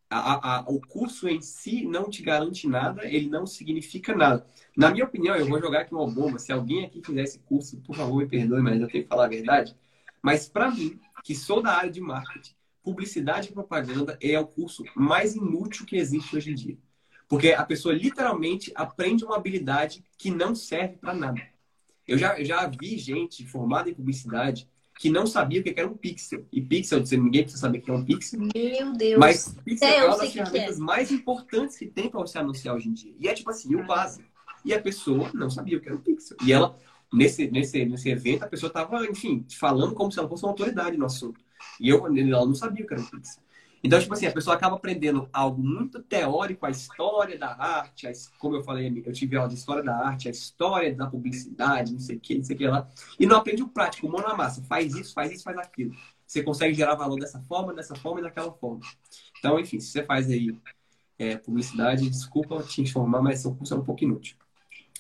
a, 0.08 0.58
a, 0.58 0.62
o 0.68 0.80
curso 0.80 1.28
em 1.28 1.42
si 1.42 1.84
não 1.86 2.10
te 2.10 2.22
garante 2.22 2.68
nada, 2.68 3.06
ele 3.06 3.28
não 3.28 3.48
significa 3.48 4.16
nada. 4.16 4.46
Na 4.78 4.92
minha 4.92 5.06
opinião, 5.06 5.36
eu 5.36 5.48
vou 5.48 5.60
jogar 5.60 5.82
aqui 5.82 5.94
uma 5.94 6.08
bomba. 6.08 6.38
Se 6.38 6.52
alguém 6.52 6.86
aqui 6.86 7.02
fizer 7.04 7.24
esse 7.24 7.40
curso, 7.40 7.78
por 7.78 7.96
favor, 7.96 8.18
me 8.18 8.28
perdoe, 8.28 8.62
mas 8.62 8.80
eu 8.80 8.88
tenho 8.88 9.04
que 9.04 9.10
falar 9.10 9.26
a 9.26 9.30
verdade. 9.30 9.76
Mas 10.22 10.48
para 10.48 10.70
mim, 10.70 11.00
que 11.24 11.34
sou 11.34 11.62
da 11.62 11.76
área 11.76 11.90
de 11.90 12.02
marketing, 12.02 12.54
publicidade 12.84 13.50
e 13.50 13.54
propaganda 13.54 14.18
é 14.22 14.40
o 14.40 14.48
curso 14.48 14.84
mais 14.96 15.36
inútil 15.36 15.86
que 15.86 15.96
existe 15.96 16.36
hoje 16.36 16.52
em 16.52 16.56
dia. 16.56 16.78
Porque 17.28 17.54
a 17.54 17.64
pessoa 17.64 17.94
literalmente 17.94 18.72
aprende 18.76 19.24
uma 19.24 19.38
habilidade 19.38 20.04
que 20.18 20.30
não 20.30 20.54
serve 20.54 20.98
para 20.98 21.14
nada. 21.14 21.42
Eu 22.08 22.18
já, 22.18 22.38
eu 22.38 22.44
já 22.44 22.68
vi 22.68 22.98
gente 22.98 23.46
formada 23.46 23.90
em 23.90 23.94
publicidade 23.94 24.68
que 25.00 25.10
não 25.10 25.26
sabia 25.26 25.62
o 25.62 25.64
que 25.64 25.74
era 25.76 25.88
um 25.88 25.96
pixel. 25.96 26.46
E 26.52 26.62
pixel, 26.62 27.02
ninguém 27.14 27.44
precisa 27.44 27.62
saber 27.62 27.80
o 27.80 27.82
que 27.82 27.90
é 27.90 27.94
um 27.94 28.04
pixel. 28.04 28.40
Meu 28.54 28.94
Deus. 28.94 29.18
Mas 29.18 29.56
pixel 29.64 29.88
é, 29.88 29.96
é 29.96 30.06
uma 30.06 30.18
das 30.18 30.32
ferramentas 30.32 30.78
é. 30.78 30.80
mais 30.80 31.12
importantes 31.12 31.78
que 31.78 31.88
tem 31.88 32.10
para 32.10 32.20
você 32.20 32.38
anunciar 32.38 32.76
hoje 32.76 32.90
em 32.90 32.94
dia. 32.94 33.16
E 33.20 33.28
é 33.28 33.34
tipo 33.34 33.50
assim, 33.50 33.74
o 33.76 33.86
básico. 33.86 34.30
E 34.64 34.74
a 34.74 34.82
pessoa 34.82 35.32
não 35.34 35.50
sabia 35.50 35.78
o 35.78 35.82
que 35.82 35.88
era 35.88 35.98
um 35.98 36.02
pixel. 36.02 36.38
E 36.46 36.52
ela, 36.52 36.78
nesse, 37.12 37.50
nesse, 37.50 37.84
nesse 37.86 38.10
evento, 38.10 38.44
a 38.44 38.48
pessoa 38.48 38.68
estava, 38.68 39.04
enfim, 39.08 39.44
falando 39.58 39.96
como 39.96 40.12
se 40.12 40.20
ela 40.20 40.30
fosse 40.30 40.44
uma 40.44 40.52
autoridade 40.52 40.98
no 40.98 41.06
assunto. 41.06 41.40
E 41.80 41.90
eu, 41.90 42.06
ela 42.06 42.46
não 42.46 42.56
sabia 42.56 42.84
o 42.84 42.88
que 42.88 42.94
era 42.94 43.02
um 43.02 43.06
Pix. 43.06 43.40
Então, 43.84 44.00
tipo 44.00 44.14
assim, 44.14 44.28
a 44.28 44.32
pessoa 44.32 44.56
acaba 44.56 44.76
aprendendo 44.76 45.28
algo 45.34 45.62
muito 45.62 46.04
teórico, 46.04 46.66
a 46.66 46.70
história 46.70 47.38
da 47.38 47.56
arte, 47.60 48.08
a, 48.08 48.12
como 48.38 48.56
eu 48.56 48.64
falei, 48.64 49.02
eu 49.04 49.12
tive 49.12 49.36
aula 49.36 49.50
de 49.50 49.56
história 49.56 49.82
da 49.82 49.96
arte, 49.96 50.28
a 50.28 50.32
história 50.32 50.94
da 50.94 51.08
publicidade, 51.08 51.92
não 51.92 52.00
sei 52.00 52.18
o 52.18 52.20
que, 52.20 52.38
não 52.38 52.44
sei 52.44 52.56
o 52.56 52.60
que 52.60 52.68
lá, 52.68 52.88
e 53.20 53.26
não 53.26 53.38
aprende 53.38 53.64
o 53.64 53.68
prático, 53.68 54.08
mão 54.08 54.22
na 54.22 54.36
massa, 54.36 54.62
faz 54.64 54.94
isso, 54.94 55.14
faz 55.14 55.32
isso, 55.32 55.44
faz 55.44 55.58
aquilo. 55.58 55.96
Você 56.28 56.44
consegue 56.44 56.76
gerar 56.76 56.94
valor 56.94 57.20
dessa 57.20 57.42
forma, 57.42 57.74
dessa 57.74 57.96
forma 57.96 58.20
e 58.20 58.24
daquela 58.24 58.54
forma. 58.54 58.82
Então, 59.40 59.60
enfim, 59.60 59.80
se 59.80 59.88
você 59.88 60.04
faz 60.04 60.30
aí 60.30 60.56
é, 61.18 61.38
publicidade, 61.38 62.08
desculpa 62.08 62.62
te 62.62 62.82
informar, 62.82 63.22
mas 63.22 63.44
o 63.46 63.56
curso 63.56 63.74
é 63.74 63.78
um 63.78 63.84
pouco 63.84 64.04
inútil. 64.04 64.38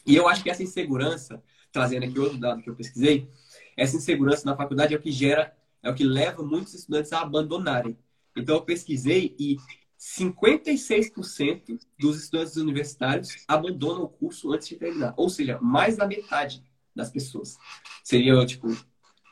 E 0.05 0.15
eu 0.15 0.27
acho 0.27 0.41
que 0.41 0.49
essa 0.49 0.63
insegurança, 0.63 1.41
trazendo 1.71 2.05
aqui 2.05 2.19
outro 2.19 2.39
dado 2.39 2.61
que 2.63 2.69
eu 2.69 2.75
pesquisei, 2.75 3.29
essa 3.77 3.95
insegurança 3.95 4.43
na 4.45 4.55
faculdade 4.57 4.93
é 4.93 4.97
o 4.97 5.01
que 5.01 5.11
gera 5.11 5.55
é 5.83 5.89
o 5.89 5.95
que 5.95 6.03
leva 6.03 6.43
muitos 6.43 6.73
estudantes 6.73 7.11
a 7.13 7.21
abandonarem. 7.21 7.97
Então, 8.35 8.55
eu 8.55 8.61
pesquisei 8.61 9.35
e 9.39 9.57
56% 9.99 11.79
dos 11.99 12.23
estudantes 12.23 12.55
universitários 12.55 13.43
abandonam 13.47 14.03
o 14.03 14.09
curso 14.09 14.51
antes 14.51 14.67
de 14.67 14.75
terminar. 14.75 15.13
Ou 15.15 15.29
seja, 15.29 15.59
mais 15.61 15.97
da 15.97 16.07
metade 16.07 16.63
das 16.95 17.09
pessoas. 17.09 17.57
Seria, 18.03 18.43
tipo, 18.45 18.67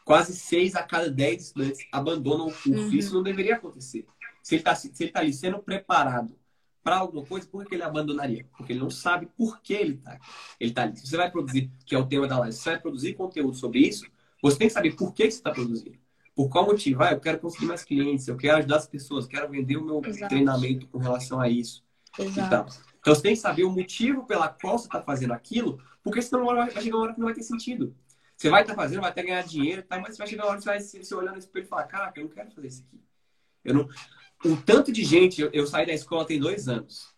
quase 0.05 0.35
seis 0.35 0.75
a 0.75 0.83
cada 0.83 1.09
dez 1.09 1.47
estudantes 1.47 1.87
abandonam 1.91 2.47
o 2.47 2.53
curso. 2.53 2.69
Uhum. 2.71 2.93
Isso 2.93 3.13
não 3.13 3.23
deveria 3.23 3.55
acontecer. 3.55 4.05
Se 4.43 4.55
ele 4.55 4.61
está 4.61 4.75
se 4.75 4.91
ele 4.99 5.11
tá 5.11 5.19
ali 5.19 5.33
sendo 5.33 5.59
preparado 5.59 6.35
para 6.83 6.97
alguma 6.97 7.25
coisa, 7.25 7.47
por 7.47 7.65
que 7.65 7.75
ele 7.75 7.83
abandonaria? 7.83 8.47
Porque 8.57 8.73
ele 8.73 8.79
não 8.79 8.89
sabe 8.89 9.27
por 9.37 9.61
que 9.61 9.73
ele 9.73 9.93
está 9.95 10.19
ele 10.59 10.71
tá 10.71 10.83
ali. 10.83 10.97
Se 10.97 11.07
você 11.07 11.17
vai 11.17 11.29
produzir, 11.29 11.71
que 11.85 11.93
é 11.93 11.97
o 11.97 12.05
tema 12.05 12.27
da 12.27 12.39
live, 12.39 12.55
se 12.55 12.61
você 12.61 12.69
vai 12.71 12.79
produzir 12.79 13.13
conteúdo 13.13 13.55
sobre 13.55 13.79
isso, 13.79 14.05
você 14.41 14.57
tem 14.57 14.67
que 14.67 14.73
saber 14.73 14.95
por 14.95 15.13
que 15.13 15.23
você 15.23 15.37
está 15.37 15.51
produzindo. 15.51 15.97
Por 16.39 16.47
qual 16.47 16.65
motivo? 16.65 17.03
Ah, 17.03 17.11
eu 17.11 17.19
quero 17.19 17.37
conseguir 17.37 17.65
mais 17.65 17.83
clientes, 17.83 18.25
eu 18.25 18.37
quero 18.37 18.59
ajudar 18.59 18.77
as 18.77 18.87
pessoas, 18.87 19.27
quero 19.27 19.49
vender 19.49 19.75
o 19.75 19.83
meu 19.83 20.01
Exato. 20.05 20.29
treinamento 20.29 20.87
com 20.87 20.97
relação 20.97 21.41
a 21.41 21.49
isso. 21.49 21.83
Então, 22.17 22.65
então 22.97 23.13
você 23.13 23.21
tem 23.21 23.33
que 23.33 23.41
saber 23.41 23.65
o 23.65 23.69
motivo 23.69 24.25
pela 24.25 24.47
qual 24.47 24.79
você 24.79 24.85
está 24.85 25.01
fazendo 25.01 25.33
aquilo, 25.33 25.83
porque 26.01 26.21
senão 26.21 26.45
vai 26.45 26.71
chegar 26.71 26.95
uma 26.95 27.03
hora 27.03 27.13
que 27.13 27.19
não 27.19 27.25
vai 27.25 27.35
ter 27.35 27.43
sentido. 27.43 27.93
Você 28.37 28.49
vai 28.49 28.61
estar 28.61 28.73
tá 28.73 28.81
fazendo, 28.81 29.01
vai 29.01 29.09
até 29.09 29.21
ganhar 29.21 29.41
dinheiro, 29.43 29.83
tá? 29.83 29.99
mas 29.99 30.17
vai 30.17 30.27
chegar 30.27 30.45
uma 30.45 30.51
hora 30.51 30.57
que 30.59 30.63
você 30.63 30.69
vai 30.69 30.79
se, 30.79 31.03
se 31.03 31.13
olhar 31.13 31.33
no 31.33 31.39
espelho 31.39 31.65
e 31.65 31.67
falar, 31.67 31.83
caraca, 31.83 32.17
eu 32.17 32.23
não 32.23 32.31
quero 32.31 32.51
fazer 32.51 32.67
isso 32.67 32.85
aqui. 32.87 33.03
Eu 33.65 33.73
não... 33.73 33.89
O 34.45 34.55
tanto 34.55 34.93
de 34.93 35.03
gente, 35.03 35.41
eu, 35.41 35.49
eu 35.51 35.67
saí 35.67 35.85
da 35.85 35.91
escola 35.91 36.25
tem 36.25 36.39
dois 36.39 36.69
anos. 36.69 37.13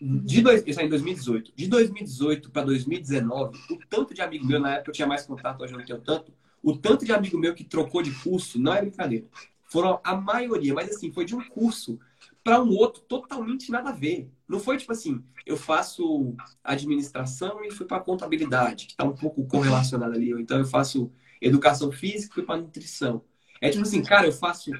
De 0.00 0.42
dois, 0.42 0.66
eu 0.66 0.74
saí 0.74 0.86
em 0.86 0.90
2018. 0.90 1.52
De 1.54 1.68
2018 1.68 2.50
para 2.50 2.66
2019, 2.66 3.56
o 3.70 3.78
tanto 3.88 4.12
de 4.12 4.20
amigo 4.20 4.44
meu, 4.44 4.58
na 4.58 4.74
época 4.74 4.90
eu 4.90 4.94
tinha 4.94 5.06
mais 5.06 5.24
contato, 5.24 5.62
hoje 5.62 5.74
eu 5.74 5.78
não 5.78 5.86
tenho 5.86 6.00
tanto, 6.00 6.32
o 6.62 6.76
tanto 6.76 7.04
de 7.04 7.12
amigo 7.12 7.38
meu 7.38 7.54
que 7.54 7.64
trocou 7.64 8.02
de 8.02 8.12
curso, 8.22 8.58
não 8.58 8.74
é 8.74 8.80
brincadeira. 8.80 9.26
Foram 9.64 10.00
a 10.02 10.16
maioria, 10.16 10.74
mas 10.74 10.90
assim, 10.90 11.12
foi 11.12 11.24
de 11.24 11.34
um 11.34 11.46
curso 11.48 11.98
para 12.42 12.62
um 12.62 12.70
outro 12.70 13.02
totalmente 13.02 13.70
nada 13.70 13.90
a 13.90 13.92
ver. 13.92 14.30
Não 14.48 14.58
foi 14.58 14.78
tipo 14.78 14.92
assim, 14.92 15.22
eu 15.44 15.56
faço 15.56 16.34
administração 16.64 17.62
e 17.64 17.70
fui 17.70 17.86
para 17.86 18.00
contabilidade, 18.00 18.86
que 18.86 18.92
está 18.92 19.04
um 19.04 19.14
pouco 19.14 19.46
correlacionado 19.46 20.14
ali. 20.14 20.32
Ou 20.32 20.40
então 20.40 20.58
eu 20.58 20.64
faço 20.64 21.12
educação 21.40 21.92
física 21.92 22.32
e 22.32 22.34
fui 22.34 22.42
para 22.42 22.60
nutrição. 22.60 23.22
É 23.60 23.70
tipo 23.70 23.82
assim, 23.82 24.02
cara, 24.02 24.26
eu 24.26 24.32
faço 24.32 24.70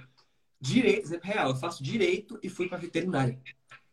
direito, 0.61 1.07
exemplo 1.07 1.27
real, 1.27 1.51
eu 1.51 1.57
faço 1.57 1.83
direito 1.83 2.39
e 2.43 2.49
fui 2.49 2.69
para 2.69 2.79
veterinária. 2.79 3.39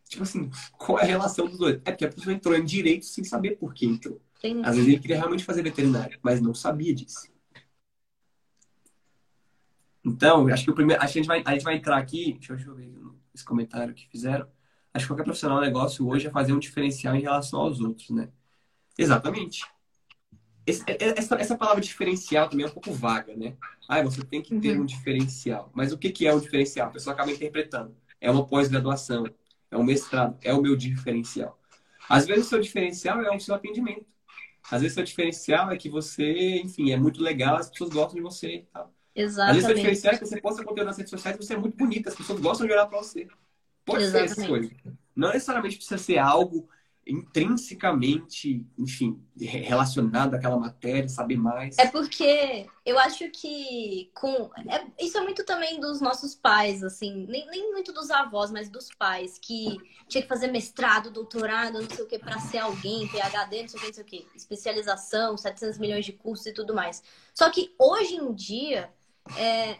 Tipo 0.08 0.22
assim, 0.22 0.50
qual 0.78 0.98
é 0.98 1.02
a 1.02 1.06
relação 1.06 1.46
dos 1.46 1.58
dois? 1.58 1.80
É 1.84 1.90
porque 1.90 2.04
a 2.04 2.12
pessoa 2.12 2.34
entrou 2.34 2.54
em 2.54 2.64
direito 2.64 3.04
sem 3.04 3.24
saber 3.24 3.56
por 3.56 3.74
que 3.74 3.86
entrou. 3.86 4.20
Às 4.64 4.76
vezes 4.76 4.88
ele 4.88 5.00
queria 5.00 5.16
realmente 5.16 5.44
fazer 5.44 5.62
veterinária, 5.62 6.18
mas 6.22 6.40
não 6.40 6.54
sabia 6.54 6.94
disso. 6.94 7.28
Então, 10.06 10.46
acho 10.46 10.64
que 10.64 10.70
o 10.70 10.74
primeiro. 10.74 11.02
Acho 11.02 11.14
que 11.14 11.18
a 11.18 11.22
gente 11.22 11.28
vai, 11.28 11.42
a 11.44 11.52
gente 11.52 11.64
vai 11.64 11.76
entrar 11.76 11.96
aqui. 11.98 12.34
Deixa 12.34 12.52
eu, 12.52 12.56
deixa 12.56 12.70
eu 12.70 12.76
ver 12.76 12.94
esse 13.34 13.44
comentário 13.44 13.92
que 13.92 14.08
fizeram. 14.08 14.46
Acho 14.94 15.04
que 15.04 15.08
qualquer 15.08 15.24
profissional 15.24 15.60
negócio 15.60 16.06
hoje 16.08 16.28
é 16.28 16.30
fazer 16.30 16.52
um 16.52 16.60
diferencial 16.60 17.16
em 17.16 17.22
relação 17.22 17.60
aos 17.60 17.80
outros, 17.80 18.10
né? 18.10 18.28
Exatamente. 18.96 19.64
Esse, 20.64 20.84
é, 20.86 20.92
é, 20.92 21.18
essa, 21.18 21.34
essa 21.34 21.56
palavra 21.56 21.82
diferencial 21.82 22.48
também 22.48 22.64
é 22.64 22.68
um 22.68 22.72
pouco 22.72 22.92
vaga, 22.92 23.36
né? 23.36 23.56
Ah, 23.88 24.00
você 24.00 24.22
tem 24.24 24.40
que 24.40 24.58
ter 24.60 24.76
uhum. 24.76 24.84
um 24.84 24.86
diferencial. 24.86 25.70
Mas 25.74 25.92
o 25.92 25.98
que, 25.98 26.10
que 26.10 26.26
é 26.26 26.32
um 26.34 26.40
diferencial? 26.40 26.88
A 26.88 26.92
pessoa 26.92 27.12
acaba 27.12 27.32
interpretando. 27.32 27.94
É 28.20 28.30
uma 28.30 28.46
pós-graduação, 28.46 29.26
é 29.70 29.76
um 29.76 29.84
mestrado, 29.84 30.38
é 30.42 30.54
o 30.54 30.62
meu 30.62 30.76
diferencial. 30.76 31.60
Às 32.08 32.26
vezes 32.26 32.46
o 32.46 32.48
seu 32.48 32.60
diferencial 32.60 33.20
é 33.20 33.36
o 33.36 33.40
seu 33.40 33.54
atendimento. 33.54 34.06
Às 34.70 34.82
vezes 34.82 34.92
o 34.92 34.94
seu 34.96 35.04
diferencial 35.04 35.70
é 35.70 35.76
que 35.76 35.90
você, 35.90 36.60
enfim, 36.60 36.92
é 36.92 36.96
muito 36.96 37.22
legal, 37.22 37.56
as 37.56 37.68
pessoas 37.68 37.90
gostam 37.90 38.16
de 38.16 38.22
você 38.22 38.56
e 38.56 38.62
tal. 38.72 38.95
Exatamente. 39.16 39.50
Às 39.50 39.54
vezes 39.54 39.66
seu 39.66 39.74
diferencial 39.74 40.14
é 40.14 40.18
que 40.18 40.26
você 40.26 40.40
posta 40.40 40.62
conteúdo 40.62 40.86
nas 40.86 40.98
redes 40.98 41.10
sociais 41.10 41.36
você 41.36 41.54
é 41.54 41.56
muito 41.56 41.76
bonita, 41.76 42.10
as 42.10 42.14
pessoas 42.14 42.38
gostam 42.38 42.66
de 42.66 42.72
olhar 42.74 42.86
pra 42.86 42.98
você. 42.98 43.26
Pode 43.84 44.04
Exatamente. 44.04 44.34
ser 44.34 44.40
essa 44.40 44.48
coisa. 44.48 44.70
Não 45.14 45.28
necessariamente 45.28 45.76
precisa 45.76 45.98
ser 45.98 46.18
algo 46.18 46.68
intrinsecamente, 47.06 48.66
enfim, 48.76 49.22
relacionado 49.38 50.34
àquela 50.34 50.58
matéria, 50.58 51.08
saber 51.08 51.36
mais. 51.36 51.78
É 51.78 51.86
porque 51.86 52.66
eu 52.84 52.98
acho 52.98 53.30
que 53.30 54.10
com 54.12 54.50
é, 54.68 54.84
isso 55.00 55.16
é 55.16 55.20
muito 55.20 55.44
também 55.44 55.78
dos 55.78 56.00
nossos 56.00 56.34
pais, 56.34 56.82
assim, 56.82 57.24
nem, 57.28 57.46
nem 57.48 57.70
muito 57.70 57.92
dos 57.92 58.10
avós, 58.10 58.50
mas 58.50 58.68
dos 58.68 58.88
pais 58.98 59.38
que 59.38 59.78
tinha 60.08 60.20
que 60.20 60.28
fazer 60.28 60.48
mestrado, 60.48 61.10
doutorado, 61.10 61.80
não 61.80 61.88
sei 61.88 62.04
o 62.04 62.08
que 62.08 62.18
para 62.18 62.40
ser 62.40 62.58
alguém, 62.58 63.06
PhD, 63.06 63.62
não 63.62 63.68
sei 63.68 63.78
o 63.78 63.80
que, 63.80 63.86
não 63.86 63.94
sei 63.94 64.02
o 64.02 64.06
que, 64.06 64.26
especialização, 64.34 65.38
700 65.38 65.78
milhões 65.78 66.04
de 66.04 66.12
cursos 66.12 66.46
e 66.46 66.52
tudo 66.52 66.74
mais. 66.74 67.04
Só 67.32 67.48
que 67.50 67.72
hoje 67.78 68.16
em 68.16 68.34
dia 68.34 68.92
é, 69.38 69.78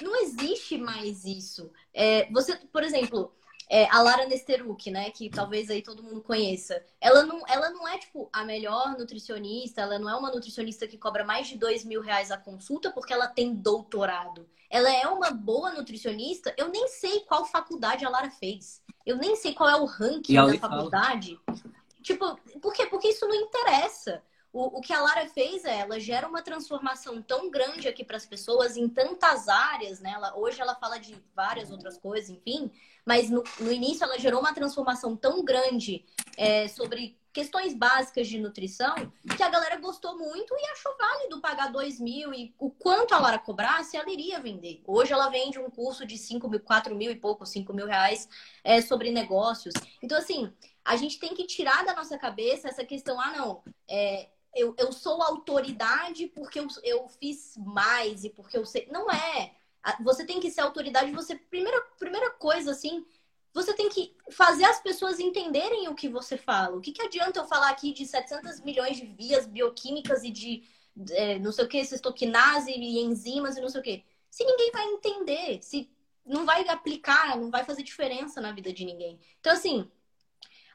não 0.00 0.20
existe 0.22 0.78
mais 0.78 1.24
isso. 1.24 1.70
É, 1.92 2.30
você, 2.30 2.56
por 2.56 2.82
exemplo, 2.82 3.32
é, 3.68 3.88
a 3.90 4.02
Lara 4.02 4.26
Nesteruk, 4.26 4.90
né, 4.90 5.10
que 5.10 5.30
talvez 5.30 5.70
aí 5.70 5.82
todo 5.82 6.02
mundo 6.02 6.20
conheça, 6.20 6.84
ela 7.00 7.24
não, 7.24 7.42
ela 7.48 7.70
não 7.70 7.88
é, 7.88 7.98
tipo, 7.98 8.28
a 8.32 8.44
melhor 8.44 8.96
nutricionista, 8.98 9.80
ela 9.80 9.98
não 9.98 10.08
é 10.10 10.14
uma 10.14 10.30
nutricionista 10.30 10.86
que 10.86 10.98
cobra 10.98 11.24
mais 11.24 11.48
de 11.48 11.56
dois 11.56 11.84
mil 11.84 12.00
reais 12.00 12.30
a 12.30 12.36
consulta 12.36 12.90
porque 12.90 13.12
ela 13.12 13.26
tem 13.26 13.54
doutorado. 13.54 14.48
Ela 14.68 14.90
é 14.90 15.06
uma 15.06 15.30
boa 15.30 15.72
nutricionista, 15.72 16.54
eu 16.56 16.68
nem 16.68 16.88
sei 16.88 17.20
qual 17.20 17.44
faculdade 17.44 18.04
a 18.04 18.10
Lara 18.10 18.30
fez. 18.30 18.82
Eu 19.04 19.16
nem 19.16 19.36
sei 19.36 19.54
qual 19.54 19.68
é 19.68 19.76
o 19.76 19.84
ranking 19.84 20.34
da 20.34 20.58
faculdade. 20.58 21.38
Fala. 21.44 21.58
Tipo, 22.02 22.36
por 22.60 22.72
quê? 22.72 22.86
Porque 22.86 23.08
isso 23.08 23.26
não 23.26 23.34
interessa. 23.34 24.22
O, 24.52 24.78
o 24.78 24.80
que 24.80 24.92
a 24.92 25.00
Lara 25.00 25.26
fez 25.28 25.64
é, 25.64 25.78
ela 25.78 25.98
gera 25.98 26.28
uma 26.28 26.42
transformação 26.42 27.22
tão 27.22 27.50
grande 27.50 27.88
aqui 27.88 28.04
para 28.04 28.18
as 28.18 28.26
pessoas 28.26 28.76
em 28.76 28.88
tantas 28.88 29.48
áreas, 29.48 29.98
né? 30.00 30.12
Ela, 30.14 30.36
hoje 30.36 30.60
ela 30.60 30.74
fala 30.74 30.98
de 30.98 31.16
várias 31.34 31.70
outras 31.70 31.96
coisas, 31.96 32.28
enfim, 32.28 32.70
mas 33.04 33.30
no, 33.30 33.42
no 33.58 33.72
início 33.72 34.04
ela 34.04 34.18
gerou 34.18 34.40
uma 34.40 34.52
transformação 34.52 35.16
tão 35.16 35.42
grande 35.42 36.04
é, 36.36 36.68
sobre 36.68 37.16
questões 37.32 37.72
básicas 37.72 38.28
de 38.28 38.38
nutrição 38.38 38.94
que 39.34 39.42
a 39.42 39.48
galera 39.48 39.78
gostou 39.78 40.18
muito 40.18 40.54
e 40.54 40.66
achou 40.66 40.94
válido 40.98 41.40
pagar 41.40 41.72
dois 41.72 41.98
mil 41.98 42.34
e 42.34 42.54
o 42.58 42.70
quanto 42.70 43.14
a 43.14 43.18
Lara 43.18 43.38
cobrasse, 43.38 43.96
ela 43.96 44.12
iria 44.12 44.38
vender. 44.38 44.82
Hoje 44.86 45.14
ela 45.14 45.30
vende 45.30 45.58
um 45.58 45.70
curso 45.70 46.04
de 46.04 46.18
cinco 46.18 46.46
mil, 46.46 46.60
quatro 46.60 46.94
mil 46.94 47.10
e 47.10 47.16
pouco, 47.16 47.46
cinco 47.46 47.72
mil 47.72 47.86
reais 47.86 48.28
é, 48.62 48.82
sobre 48.82 49.10
negócios. 49.10 49.72
Então, 50.02 50.18
assim, 50.18 50.52
a 50.84 50.94
gente 50.96 51.18
tem 51.18 51.34
que 51.34 51.46
tirar 51.46 51.86
da 51.86 51.94
nossa 51.94 52.18
cabeça 52.18 52.68
essa 52.68 52.84
questão, 52.84 53.18
ah, 53.18 53.32
não, 53.34 53.62
é, 53.88 54.28
eu, 54.54 54.74
eu 54.78 54.92
sou 54.92 55.22
autoridade 55.22 56.26
porque 56.28 56.60
eu, 56.60 56.68
eu 56.82 57.08
fiz 57.08 57.54
mais 57.56 58.24
e 58.24 58.30
porque 58.30 58.56
eu 58.56 58.66
sei. 58.66 58.88
Não 58.90 59.10
é. 59.10 59.54
Você 60.02 60.24
tem 60.24 60.40
que 60.40 60.50
ser 60.50 60.60
autoridade. 60.60 61.10
Você, 61.12 61.34
primeira, 61.34 61.80
primeira 61.98 62.30
coisa, 62.30 62.70
assim, 62.70 63.04
você 63.52 63.74
tem 63.74 63.88
que 63.88 64.14
fazer 64.30 64.64
as 64.64 64.80
pessoas 64.80 65.18
entenderem 65.18 65.88
o 65.88 65.94
que 65.94 66.08
você 66.08 66.36
fala. 66.36 66.76
O 66.76 66.80
que, 66.80 66.92
que 66.92 67.02
adianta 67.02 67.40
eu 67.40 67.46
falar 67.46 67.70
aqui 67.70 67.92
de 67.92 68.06
700 68.06 68.60
milhões 68.60 68.96
de 68.96 69.06
vias 69.06 69.46
bioquímicas 69.46 70.22
e 70.22 70.30
de 70.30 70.64
é, 71.12 71.38
não 71.38 71.52
sei 71.52 71.64
o 71.64 71.68
que, 71.68 71.84
cistoquinase 71.84 72.70
e 72.70 72.98
enzimas 73.00 73.56
e 73.56 73.60
não 73.60 73.68
sei 73.68 73.80
o 73.80 73.84
que. 73.84 74.04
Se 74.30 74.44
ninguém 74.44 74.70
vai 74.70 74.84
entender, 74.84 75.62
se 75.62 75.90
não 76.24 76.44
vai 76.44 76.66
aplicar, 76.68 77.36
não 77.36 77.50
vai 77.50 77.64
fazer 77.64 77.82
diferença 77.82 78.40
na 78.40 78.52
vida 78.52 78.72
de 78.72 78.84
ninguém. 78.84 79.18
Então, 79.40 79.52
assim, 79.52 79.90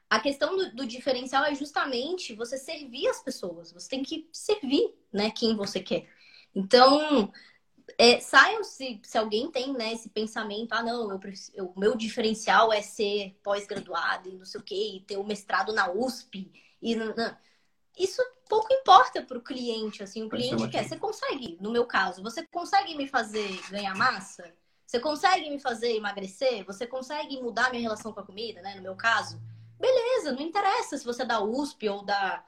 a 0.10 0.20
questão 0.20 0.56
do, 0.56 0.76
do, 0.76 0.86
diferencial 0.86 1.44
é 1.44 1.54
justamente 1.54 2.34
você 2.34 2.58
servir 2.58 3.08
as 3.08 3.22
pessoas. 3.22 3.72
Você 3.72 3.90
tem 3.90 4.04
que 4.04 4.28
servir, 4.32 4.94
né, 5.12 5.32
quem 5.32 5.56
você 5.56 5.80
quer. 5.80 6.08
Então, 6.56 7.32
é, 7.98 8.20
saiam 8.20 8.64
se, 8.64 9.00
se 9.04 9.18
alguém 9.18 9.52
tem 9.52 9.74
né, 9.74 9.94
esse 9.94 10.10
pensamento, 10.10 10.74
ah, 10.74 10.82
não, 10.82 11.20
o 11.58 11.80
meu 11.80 11.96
diferencial 11.96 12.72
é 12.72 12.82
ser 12.82 13.38
pós-graduado 13.44 14.30
e 14.30 14.38
não 14.38 14.46
sei 14.46 14.62
o 14.62 14.64
quê, 14.64 14.92
e 14.96 15.02
ter 15.02 15.18
o 15.18 15.22
um 15.22 15.28
mestrado 15.28 15.74
na 15.74 15.92
USP. 15.92 16.52
E 16.82 16.96
não, 16.96 17.14
não. 17.14 17.38
Isso 17.98 18.22
pouco 18.48 18.74
importa 18.74 19.22
para 19.22 19.38
o 19.38 19.44
cliente, 19.44 20.04
assim, 20.04 20.24
o 20.24 20.30
cliente 20.30 20.70
quer. 20.70 20.88
Você 20.88 20.98
consegue, 20.98 21.58
no 21.60 21.72
meu 21.72 21.86
caso, 21.86 22.24
você 22.24 22.46
consegue 22.48 22.96
me 22.96 23.08
fazer 23.08 23.60
ganhar 23.70 23.96
massa? 23.96 24.54
Você 24.86 25.00
consegue 25.00 25.50
me 25.50 25.60
fazer 25.60 25.96
emagrecer? 25.96 26.64
Você 26.66 26.88
consegue 26.88 27.42
mudar 27.42 27.70
minha 27.72 27.82
relação 27.82 28.14
com 28.14 28.22
a 28.22 28.26
comida, 28.26 28.62
né? 28.62 28.76
No 28.76 28.82
meu 28.82 28.96
caso? 28.96 29.38
Beleza, 29.80 30.32
não 30.32 30.42
interessa 30.42 30.98
se 30.98 31.06
você 31.06 31.24
é 31.24 31.26
da 31.26 31.42
USP 31.42 31.88
ou 31.90 32.04
da 32.04 32.44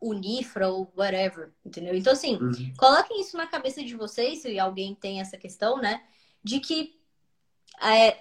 Unifra 0.00 0.68
ou 0.68 0.92
whatever, 0.96 1.52
entendeu? 1.64 1.94
Então, 1.94 2.12
assim, 2.12 2.36
uhum. 2.36 2.72
coloquem 2.76 3.20
isso 3.20 3.36
na 3.36 3.46
cabeça 3.46 3.82
de 3.82 3.94
vocês, 3.96 4.42
se 4.42 4.58
alguém 4.58 4.94
tem 4.94 5.20
essa 5.20 5.36
questão, 5.36 5.78
né? 5.78 6.02
De 6.42 6.60
que 6.60 6.98
é, 7.82 8.18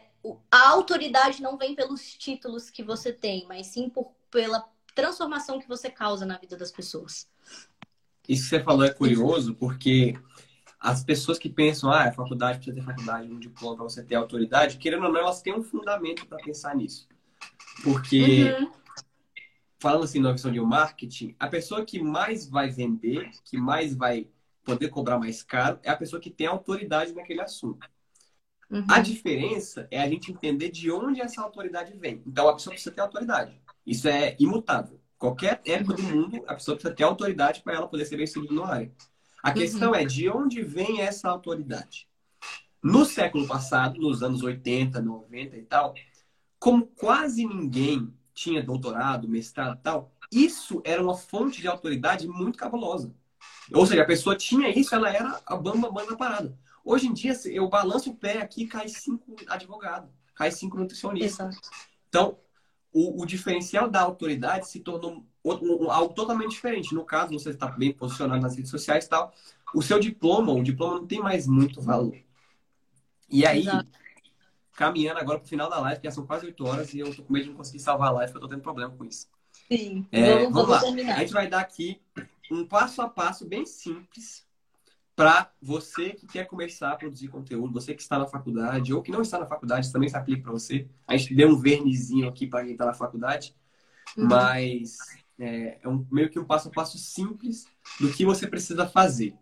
a 0.49 0.69
autoridade 0.69 1.41
não 1.41 1.57
vem 1.57 1.75
pelos 1.75 2.13
títulos 2.13 2.69
que 2.69 2.83
você 2.83 3.11
tem, 3.11 3.45
mas 3.47 3.67
sim 3.67 3.89
por, 3.89 4.11
pela 4.31 4.63
transformação 4.95 5.59
que 5.59 5.67
você 5.67 5.89
causa 5.89 6.25
na 6.25 6.37
vida 6.37 6.55
das 6.55 6.71
pessoas. 6.71 7.27
Isso 8.27 8.43
que 8.43 8.49
você 8.49 8.63
falou 8.63 8.85
é 8.85 8.93
curioso, 8.93 9.53
porque 9.55 10.17
as 10.79 11.03
pessoas 11.03 11.37
que 11.37 11.49
pensam, 11.49 11.91
ah, 11.91 12.03
a 12.03 12.11
faculdade 12.11 12.59
precisa 12.59 12.75
ter 12.75 12.83
faculdade, 12.83 13.31
um 13.31 13.39
diploma 13.39 13.75
para 13.75 13.83
você 13.83 14.03
ter 14.03 14.15
autoridade, 14.15 14.77
querendo 14.77 15.05
ou 15.05 15.11
não, 15.11 15.19
elas 15.19 15.41
têm 15.41 15.53
um 15.53 15.63
fundamento 15.63 16.25
para 16.25 16.37
pensar 16.37 16.75
nisso. 16.75 17.07
Porque, 17.81 18.51
uhum. 18.51 18.71
falando 19.79 20.03
assim 20.03 20.19
na 20.19 20.31
questão 20.31 20.51
de 20.51 20.59
marketing, 20.59 21.35
a 21.39 21.47
pessoa 21.47 21.85
que 21.85 22.01
mais 22.01 22.47
vai 22.47 22.69
vender, 22.69 23.31
que 23.45 23.57
mais 23.57 23.95
vai 23.95 24.27
poder 24.63 24.89
cobrar 24.89 25.17
mais 25.17 25.41
caro, 25.43 25.79
é 25.83 25.89
a 25.89 25.97
pessoa 25.97 26.21
que 26.21 26.29
tem 26.29 26.47
autoridade 26.47 27.13
naquele 27.13 27.41
assunto. 27.41 27.87
Uhum. 28.69 28.85
A 28.89 28.99
diferença 28.99 29.87
é 29.91 30.01
a 30.01 30.07
gente 30.07 30.31
entender 30.31 30.69
de 30.69 30.91
onde 30.91 31.21
essa 31.21 31.41
autoridade 31.41 31.93
vem. 31.97 32.23
Então, 32.25 32.47
a 32.47 32.53
pessoa 32.53 32.73
precisa 32.73 32.93
ter 32.93 33.01
autoridade. 33.01 33.61
Isso 33.85 34.07
é 34.07 34.35
imutável. 34.39 34.99
Qualquer 35.17 35.61
época 35.65 35.93
do 35.93 36.03
mundo, 36.03 36.43
a 36.47 36.55
pessoa 36.55 36.75
precisa 36.75 36.93
ter 36.93 37.03
autoridade 37.03 37.61
para 37.61 37.73
ela 37.73 37.87
poder 37.87 38.05
ser 38.05 38.17
bem 38.17 38.27
sucedida 38.27 38.53
na 38.53 38.67
área. 38.67 38.91
A 39.41 39.49
uhum. 39.49 39.55
questão 39.55 39.95
é 39.95 40.05
de 40.05 40.29
onde 40.29 40.61
vem 40.61 41.01
essa 41.01 41.29
autoridade. 41.29 42.07
No 42.81 43.05
século 43.05 43.47
passado, 43.47 43.99
nos 44.01 44.21
anos 44.23 44.41
80, 44.41 45.01
90 45.01 45.55
e 45.55 45.61
tal, 45.61 45.93
como 46.63 46.87
quase 46.87 47.45
ninguém 47.45 48.13
tinha 48.33 48.63
doutorado, 48.63 49.27
mestrado 49.27 49.77
e 49.77 49.81
tal, 49.83 50.15
isso 50.31 50.81
era 50.85 51.03
uma 51.03 51.13
fonte 51.13 51.59
de 51.59 51.67
autoridade 51.67 52.25
muito 52.25 52.57
cabulosa. 52.57 53.13
Ou 53.73 53.85
seja, 53.85 54.01
a 54.01 54.05
pessoa 54.05 54.37
tinha 54.37 54.69
isso, 54.69 54.95
ela 54.95 55.13
era 55.13 55.41
a 55.45 55.57
bamba 55.57 55.91
banda 55.91 56.15
parada. 56.15 56.57
Hoje 56.85 57.07
em 57.07 57.13
dia, 57.13 57.33
eu 57.47 57.67
balanço 57.67 58.11
o 58.11 58.15
pé 58.15 58.41
aqui 58.41 58.65
cai 58.65 58.87
cinco 58.87 59.35
advogados, 59.45 60.09
cai 60.33 60.51
cinco 60.51 60.77
nutricionistas. 60.77 61.47
Exato. 61.47 61.69
Então, 62.07 62.37
o, 62.93 63.21
o, 63.21 63.25
diferencial 63.25 63.89
da 63.89 63.99
autoridade 63.99 64.69
se 64.69 64.79
tornou 64.79 65.25
um, 65.43 65.83
um, 65.83 65.91
algo 65.91 66.13
totalmente 66.13 66.51
diferente. 66.51 66.95
No 66.95 67.03
caso, 67.03 67.33
você 67.33 67.49
está 67.49 67.67
bem 67.67 67.91
posicionado 67.91 68.41
nas 68.41 68.55
redes 68.55 68.71
sociais 68.71 69.03
e 69.03 69.09
tal, 69.09 69.33
o 69.75 69.81
seu 69.81 69.99
diploma, 69.99 70.53
o 70.53 70.63
diploma 70.63 70.95
não 70.95 71.07
tem 71.07 71.19
mais 71.19 71.45
muito 71.45 71.81
valor. 71.81 72.15
E 73.29 73.45
aí, 73.45 73.63
Exato. 73.63 74.02
Caminhando 74.73 75.19
agora 75.19 75.39
para 75.39 75.45
o 75.45 75.49
final 75.49 75.69
da 75.69 75.79
live, 75.79 76.01
que 76.01 76.07
já 76.07 76.11
são 76.11 76.25
quase 76.25 76.45
oito 76.45 76.65
horas, 76.65 76.93
e 76.93 76.99
eu 76.99 77.15
tô 77.15 77.23
com 77.23 77.33
medo 77.33 77.43
de 77.43 77.49
não 77.49 77.57
conseguir 77.57 77.79
salvar 77.79 78.09
a 78.09 78.11
live, 78.11 78.31
porque 78.31 78.43
eu 78.43 78.49
tô 78.49 78.53
tendo 78.53 78.63
problema 78.63 78.91
com 78.95 79.05
isso. 79.05 79.27
Sim, 79.71 80.05
é, 80.11 80.39
vamos, 80.39 80.53
vamos 80.53 80.69
lá. 80.69 80.79
Terminar. 80.81 81.15
A 81.15 81.19
gente 81.19 81.33
vai 81.33 81.47
dar 81.47 81.59
aqui 81.59 82.01
um 82.51 82.65
passo 82.65 83.01
a 83.01 83.09
passo 83.09 83.45
bem 83.47 83.65
simples 83.65 84.45
para 85.15 85.51
você 85.61 86.11
que 86.11 86.25
quer 86.25 86.45
começar 86.45 86.91
a 86.91 86.95
produzir 86.95 87.27
conteúdo, 87.27 87.73
você 87.73 87.93
que 87.93 88.01
está 88.01 88.17
na 88.17 88.25
faculdade 88.25 88.93
ou 88.93 89.01
que 89.01 89.11
não 89.11 89.21
está 89.21 89.39
na 89.39 89.45
faculdade, 89.45 89.91
também 89.91 90.09
se 90.09 90.17
aplica 90.17 90.43
para 90.43 90.51
você. 90.51 90.87
A 91.07 91.15
gente 91.15 91.35
deu 91.35 91.49
um 91.49 91.55
vernizinho 91.55 92.27
aqui 92.27 92.47
para 92.47 92.63
quem 92.63 92.71
está 92.71 92.85
na 92.85 92.93
faculdade, 92.93 93.55
uhum. 94.17 94.27
mas 94.27 94.97
é, 95.39 95.77
é 95.81 95.87
um, 95.87 96.05
meio 96.11 96.29
que 96.29 96.39
um 96.39 96.45
passo 96.45 96.69
a 96.69 96.71
passo 96.71 96.97
simples 96.97 97.67
do 97.99 98.11
que 98.11 98.25
você 98.25 98.47
precisa 98.47 98.87
fazer. 98.87 99.35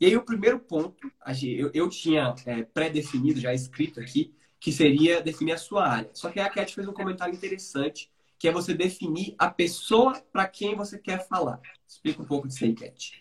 E 0.00 0.06
aí 0.06 0.16
o 0.16 0.24
primeiro 0.24 0.58
ponto, 0.58 1.12
eu, 1.42 1.70
eu 1.74 1.88
tinha 1.88 2.34
é, 2.46 2.62
pré-definido, 2.62 3.38
já 3.38 3.52
escrito 3.52 4.00
aqui, 4.00 4.34
que 4.62 4.70
seria 4.70 5.20
definir 5.20 5.54
a 5.54 5.58
sua 5.58 5.88
área. 5.88 6.10
Só 6.14 6.30
que 6.30 6.38
a 6.38 6.48
Cat 6.48 6.72
fez 6.72 6.86
um 6.86 6.92
comentário 6.92 7.34
interessante, 7.34 8.08
que 8.38 8.46
é 8.46 8.52
você 8.52 8.72
definir 8.72 9.34
a 9.36 9.50
pessoa 9.50 10.20
para 10.32 10.46
quem 10.46 10.76
você 10.76 10.96
quer 11.00 11.26
falar. 11.26 11.60
Explica 11.84 12.22
um 12.22 12.24
pouco 12.24 12.46
disso 12.46 12.62
aí, 12.62 12.72
Cat. 12.72 13.20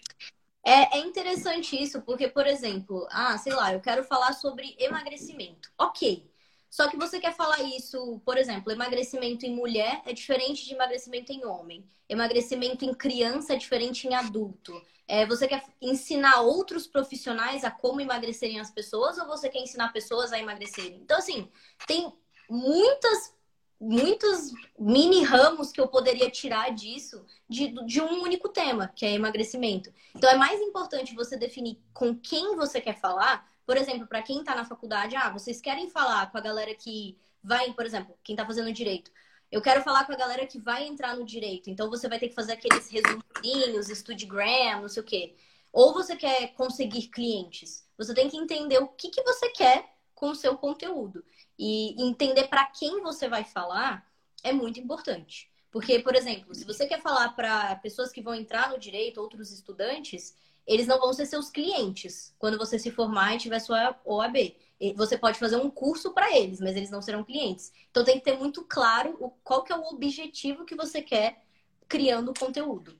É, 0.64 1.00
é, 1.00 1.00
interessante 1.00 1.76
isso, 1.82 2.00
porque, 2.04 2.28
por 2.28 2.46
exemplo, 2.46 3.08
ah, 3.10 3.36
sei 3.40 3.54
lá, 3.54 3.74
eu 3.74 3.82
quero 3.82 4.04
falar 4.04 4.34
sobre 4.34 4.76
emagrecimento. 4.78 5.72
Ok. 5.80 6.30
Só 6.70 6.88
que 6.88 6.96
você 6.96 7.20
quer 7.20 7.36
falar 7.36 7.64
isso, 7.64 8.22
por 8.24 8.38
exemplo, 8.38 8.72
emagrecimento 8.72 9.44
em 9.44 9.56
mulher 9.56 10.04
é 10.06 10.14
diferente 10.14 10.64
de 10.64 10.76
emagrecimento 10.76 11.34
em 11.34 11.44
homem. 11.44 11.84
Emagrecimento 12.08 12.86
em 12.86 12.94
criança 12.94 13.54
é 13.54 13.58
diferente 13.58 14.08
em 14.08 14.14
adulto. 14.14 14.80
É, 15.12 15.26
você 15.26 15.46
quer 15.46 15.62
ensinar 15.82 16.40
outros 16.40 16.88
profissionais 16.88 17.66
a 17.66 17.70
como 17.70 18.00
emagrecerem 18.00 18.62
as 18.62 18.72
pessoas 18.72 19.18
ou 19.18 19.28
você 19.28 19.50
quer 19.50 19.60
ensinar 19.60 19.92
pessoas 19.92 20.32
a 20.32 20.40
emagrecerem? 20.40 21.02
Então, 21.04 21.18
assim, 21.18 21.52
tem 21.86 22.14
muitas 22.50 23.34
muitos 23.78 24.52
mini 24.80 25.24
ramos 25.24 25.72
que 25.72 25.82
eu 25.82 25.88
poderia 25.88 26.30
tirar 26.30 26.70
disso 26.70 27.26
de, 27.50 27.74
de 27.86 28.00
um 28.00 28.22
único 28.22 28.48
tema, 28.48 28.88
que 28.88 29.06
é 29.06 29.12
emagrecimento. 29.12 29.92
Então 30.16 30.30
é 30.30 30.36
mais 30.36 30.62
importante 30.62 31.16
você 31.16 31.36
definir 31.36 31.78
com 31.94 32.16
quem 32.16 32.56
você 32.56 32.80
quer 32.80 32.98
falar. 32.98 33.46
Por 33.66 33.76
exemplo, 33.76 34.08
para 34.08 34.22
quem 34.22 34.40
está 34.40 34.56
na 34.56 34.64
faculdade, 34.64 35.16
ah, 35.16 35.32
vocês 35.32 35.60
querem 35.60 35.90
falar 35.90 36.32
com 36.32 36.38
a 36.38 36.42
galera 36.42 36.74
que 36.76 37.18
vai, 37.44 37.74
por 37.74 37.86
exemplo, 37.86 38.16
quem 38.24 38.34
está 38.34 38.46
fazendo 38.46 38.72
direito. 38.72 39.12
Eu 39.52 39.62
quero 39.62 39.84
falar 39.84 40.06
com 40.06 40.14
a 40.14 40.18
galera 40.18 40.48
que 40.48 40.58
vai 40.58 40.88
entrar 40.88 41.16
no 41.16 41.26
direito. 41.26 41.70
Então 41.70 41.90
você 41.90 42.08
vai 42.08 42.18
ter 42.18 42.30
que 42.30 42.36
fazer 42.36 42.54
aqueles 42.54 42.90
resuminhos, 42.90 43.88
Studigram, 43.88 44.82
não 44.82 44.90
sei 44.90 45.04
o 45.04 45.06
quê. 45.06 45.36
Ou 45.74 45.94
você 45.94 46.16
quer 46.16 46.54
conseguir 46.54 47.08
clientes. 47.08 47.86
Você 47.98 48.14
tem 48.14 48.30
que 48.30 48.38
entender 48.38 48.78
o 48.80 48.88
que, 48.88 49.10
que 49.10 49.22
você 49.24 49.50
quer 49.50 49.94
com 50.16 50.30
o 50.30 50.36
seu 50.36 50.58
conteúdo. 50.58 51.24
E 51.60 52.02
entender 52.02 52.48
para 52.48 52.66
quem 52.66 53.02
você 53.02 53.28
vai 53.28 53.44
falar 53.44 54.10
é 54.42 54.54
muito 54.54 54.80
importante. 54.80 55.52
Porque, 55.70 56.00
por 56.00 56.16
exemplo, 56.16 56.56
se 56.56 56.66
você 56.66 56.86
quer 56.86 57.02
falar 57.02 57.30
para 57.36 57.76
pessoas 57.78 58.12
que 58.12 58.22
vão 58.22 58.34
entrar 58.34 58.70
no 58.70 58.80
direito, 58.80 59.22
outros 59.22 59.52
estudantes, 59.52 60.36
eles 60.66 60.88
não 60.88 61.00
vão 61.00 61.14
ser 61.14 61.26
seus 61.26 61.50
clientes 61.50 62.34
quando 62.40 62.58
você 62.58 62.80
se 62.80 62.92
formar 62.92 63.36
e 63.36 63.40
tiver 63.40 63.60
sua 63.60 64.00
OAB. 64.06 64.56
Você 64.96 65.18
pode 65.18 65.38
fazer 65.38 65.58
um 65.58 65.70
curso 65.70 66.14
para 66.14 66.36
eles, 66.36 66.60
mas 66.60 66.76
eles 66.76 66.90
não 66.90 67.02
serão 67.02 67.24
clientes. 67.24 67.72
Então 67.90 68.04
tem 68.04 68.18
que 68.18 68.26
ter 68.26 68.38
muito 68.38 68.64
claro 68.64 69.16
o, 69.20 69.30
qual 69.44 69.64
que 69.64 69.72
é 69.72 69.78
o 69.78 69.84
objetivo 69.84 70.66
que 70.66 70.76
você 70.76 71.02
quer 71.02 71.44
criando 71.88 72.32
o 72.32 72.40
conteúdo. 72.40 73.00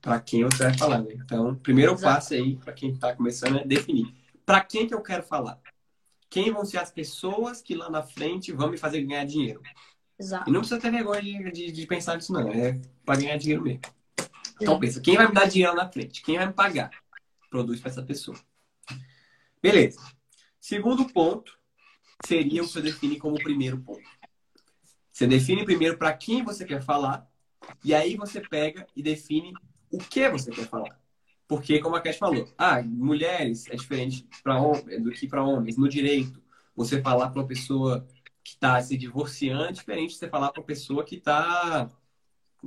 Para 0.00 0.20
quem 0.20 0.44
você 0.44 0.64
vai 0.64 0.76
falar, 0.76 1.00
né? 1.02 1.14
Então, 1.14 1.50
o 1.50 1.56
primeiro 1.56 1.92
Exato. 1.92 2.14
passo 2.14 2.34
aí, 2.34 2.56
para 2.56 2.72
quem 2.72 2.90
está 2.90 3.14
começando, 3.14 3.58
é 3.58 3.64
definir. 3.64 4.12
Para 4.44 4.60
quem 4.60 4.86
que 4.86 4.94
eu 4.94 5.00
quero 5.00 5.22
falar? 5.22 5.60
quem 6.32 6.50
vão 6.50 6.64
ser 6.64 6.78
as 6.78 6.90
pessoas 6.90 7.60
que 7.60 7.74
lá 7.74 7.90
na 7.90 8.02
frente 8.02 8.52
vão 8.52 8.70
me 8.70 8.78
fazer 8.78 9.02
ganhar 9.02 9.26
dinheiro. 9.26 9.60
Exato. 10.18 10.48
E 10.48 10.52
não 10.52 10.60
precisa 10.60 10.80
ter 10.80 10.90
vergonha 10.90 11.20
de, 11.20 11.52
de, 11.52 11.72
de 11.72 11.86
pensar 11.86 12.16
nisso, 12.16 12.32
não. 12.32 12.50
É 12.50 12.80
para 13.04 13.20
ganhar 13.20 13.36
dinheiro 13.36 13.62
mesmo. 13.62 13.82
Então 14.58 14.80
pensa, 14.80 14.98
quem 14.98 15.14
vai 15.14 15.28
me 15.28 15.34
dar 15.34 15.46
dinheiro 15.46 15.76
lá 15.76 15.84
na 15.84 15.92
frente? 15.92 16.22
Quem 16.22 16.38
vai 16.38 16.46
me 16.46 16.54
pagar? 16.54 16.90
Produz 17.50 17.80
para 17.80 17.90
essa 17.90 18.02
pessoa. 18.02 18.38
Beleza. 19.62 20.00
Segundo 20.62 21.04
ponto 21.06 21.58
seria 22.24 22.62
o 22.62 22.66
que 22.66 22.72
você 22.72 22.80
define 22.80 23.18
como 23.18 23.34
primeiro 23.34 23.80
ponto. 23.80 24.08
Você 25.12 25.26
define 25.26 25.64
primeiro 25.64 25.98
para 25.98 26.12
quem 26.12 26.44
você 26.44 26.64
quer 26.64 26.80
falar, 26.80 27.28
e 27.84 27.92
aí 27.92 28.16
você 28.16 28.40
pega 28.40 28.86
e 28.94 29.02
define 29.02 29.52
o 29.90 29.98
que 29.98 30.28
você 30.28 30.52
quer 30.52 30.68
falar. 30.68 30.96
Porque, 31.48 31.80
como 31.80 31.96
a 31.96 32.00
Cat 32.00 32.16
falou, 32.16 32.48
ah, 32.56 32.80
mulheres 32.80 33.66
é 33.70 33.74
diferente 33.74 34.24
para 34.40 34.56
do 35.00 35.10
que 35.10 35.26
para 35.26 35.42
homens. 35.42 35.76
No 35.76 35.88
direito, 35.88 36.40
você 36.76 37.02
falar 37.02 37.30
para 37.30 37.40
uma 37.40 37.48
pessoa 37.48 38.06
que 38.44 38.52
está 38.52 38.80
se 38.80 38.96
divorciando 38.96 39.64
é 39.64 39.72
diferente 39.72 40.10
de 40.10 40.18
você 40.18 40.28
falar 40.28 40.52
para 40.52 40.60
uma 40.60 40.66
pessoa 40.66 41.02
que 41.02 41.16
está, 41.16 41.90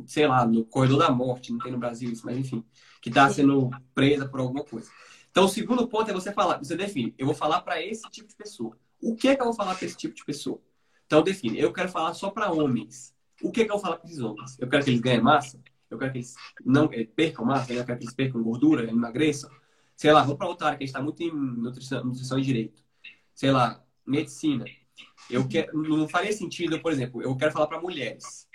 sei 0.05 0.27
lá, 0.27 0.45
no 0.45 0.65
corredor 0.65 0.99
da 0.99 1.11
morte, 1.11 1.53
não 1.53 1.59
tem 1.59 1.71
no 1.71 1.79
Brasil 1.79 2.11
isso, 2.11 2.25
mas 2.25 2.37
enfim, 2.37 2.61
que 3.01 3.07
está 3.07 3.29
sendo 3.29 3.69
presa 3.93 4.27
por 4.27 4.41
alguma 4.41 4.65
coisa. 4.65 4.91
Então, 5.35 5.43
o 5.43 5.49
segundo 5.49 5.85
ponto 5.85 6.09
é 6.09 6.13
você 6.13 6.31
falar, 6.31 6.59
você 6.59 6.77
define, 6.77 7.13
eu 7.17 7.25
vou 7.25 7.35
falar 7.35 7.59
para 7.59 7.81
esse 7.83 8.09
tipo 8.09 8.25
de 8.25 8.35
pessoa. 8.37 8.77
O 9.01 9.17
que 9.17 9.27
é 9.27 9.35
que 9.35 9.41
eu 9.41 9.47
vou 9.47 9.53
falar 9.53 9.75
para 9.75 9.85
esse 9.85 9.97
tipo 9.97 10.15
de 10.15 10.23
pessoa? 10.23 10.61
Então, 11.05 11.21
define, 11.21 11.59
eu 11.59 11.73
quero 11.73 11.89
falar 11.89 12.13
só 12.13 12.29
para 12.29 12.53
homens. 12.53 13.13
O 13.41 13.51
que 13.51 13.59
é 13.59 13.65
que 13.65 13.69
eu 13.69 13.75
vou 13.75 13.81
falar 13.81 13.97
para 13.97 14.07
esses 14.07 14.21
homens? 14.21 14.57
Eu 14.57 14.69
quero 14.69 14.85
que 14.85 14.91
eles 14.91 15.01
ganhem 15.01 15.19
massa? 15.19 15.61
eu 15.89 15.97
quero 15.97 16.13
que 16.13 16.19
eles 16.19 16.35
não 16.63 16.89
eh, 16.93 17.03
percam 17.03 17.43
massa, 17.43 17.73
eu 17.73 17.83
quero 17.83 17.97
que 17.97 18.05
eles 18.05 18.15
percam 18.15 18.41
gordura, 18.41 18.89
emagreçam. 18.89 19.49
Sei 19.97 20.09
lá, 20.13 20.23
vou 20.23 20.37
para 20.37 20.47
outra 20.47 20.67
área 20.67 20.77
que 20.77 20.85
a 20.85 20.87
gente 20.87 20.95
está 20.95 21.03
muito 21.03 21.21
em 21.21 21.29
nutrição, 21.33 22.05
nutrição 22.05 22.39
e 22.39 22.41
direito. 22.41 22.81
Sei 23.33 23.51
lá, 23.51 23.83
medicina. 24.05 24.63
Eu 25.29 25.45
quero, 25.49 25.77
não 25.83 26.07
faria 26.07 26.31
sentido, 26.31 26.79
por 26.79 26.93
exemplo, 26.93 27.21
eu 27.21 27.35
quero 27.35 27.51
falar 27.51 27.67
para 27.67 27.81
mulheres. 27.81 28.47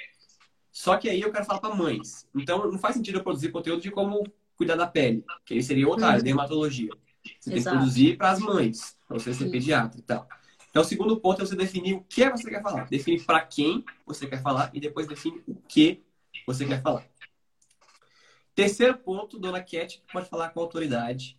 Só 0.72 0.96
que 0.96 1.10
aí 1.10 1.20
eu 1.20 1.30
quero 1.30 1.44
falar 1.44 1.60
para 1.60 1.74
mães. 1.74 2.26
Então 2.34 2.70
não 2.70 2.78
faz 2.78 2.96
sentido 2.96 3.18
eu 3.18 3.22
produzir 3.22 3.50
conteúdo 3.50 3.82
de 3.82 3.90
como 3.90 4.24
cuidar 4.60 4.76
da 4.76 4.86
pele, 4.86 5.24
que 5.46 5.54
aí 5.54 5.62
seria 5.62 5.88
outra 5.88 6.08
área, 6.08 6.18
uhum. 6.18 6.24
dermatologia. 6.24 6.90
Você 7.40 7.50
Exato. 7.50 7.50
tem 7.50 7.62
que 7.62 7.70
produzir 7.70 8.18
para 8.18 8.30
as 8.30 8.38
mães, 8.38 8.94
para 9.08 9.18
você 9.18 9.32
ser 9.32 9.50
pediatra 9.50 9.98
e 9.98 10.02
tal. 10.02 10.28
Então, 10.68 10.82
o 10.82 10.84
segundo 10.84 11.18
ponto 11.18 11.40
é 11.40 11.46
você 11.46 11.56
definir 11.56 11.94
o 11.94 12.02
que 12.02 12.28
você 12.28 12.50
quer 12.50 12.62
falar. 12.62 12.86
Define 12.90 13.18
para 13.22 13.40
quem 13.40 13.82
você 14.04 14.26
quer 14.26 14.42
falar 14.42 14.70
e 14.74 14.78
depois 14.80 15.06
define 15.06 15.42
o 15.48 15.54
que 15.66 16.02
você 16.46 16.66
quer 16.66 16.82
falar. 16.82 17.06
Terceiro 18.54 18.98
ponto, 18.98 19.38
dona 19.38 19.62
Cat 19.62 20.02
pode 20.12 20.28
falar 20.28 20.50
com 20.50 20.60
autoridade, 20.60 21.38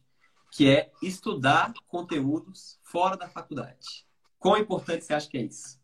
que 0.52 0.68
é 0.68 0.92
estudar 1.00 1.74
conteúdos 1.88 2.80
fora 2.82 3.16
da 3.16 3.30
faculdade. 3.30 4.04
Quão 4.40 4.58
importante 4.58 5.06
você 5.06 5.14
acha 5.14 5.30
que 5.30 5.38
é 5.38 5.44
isso? 5.44 5.80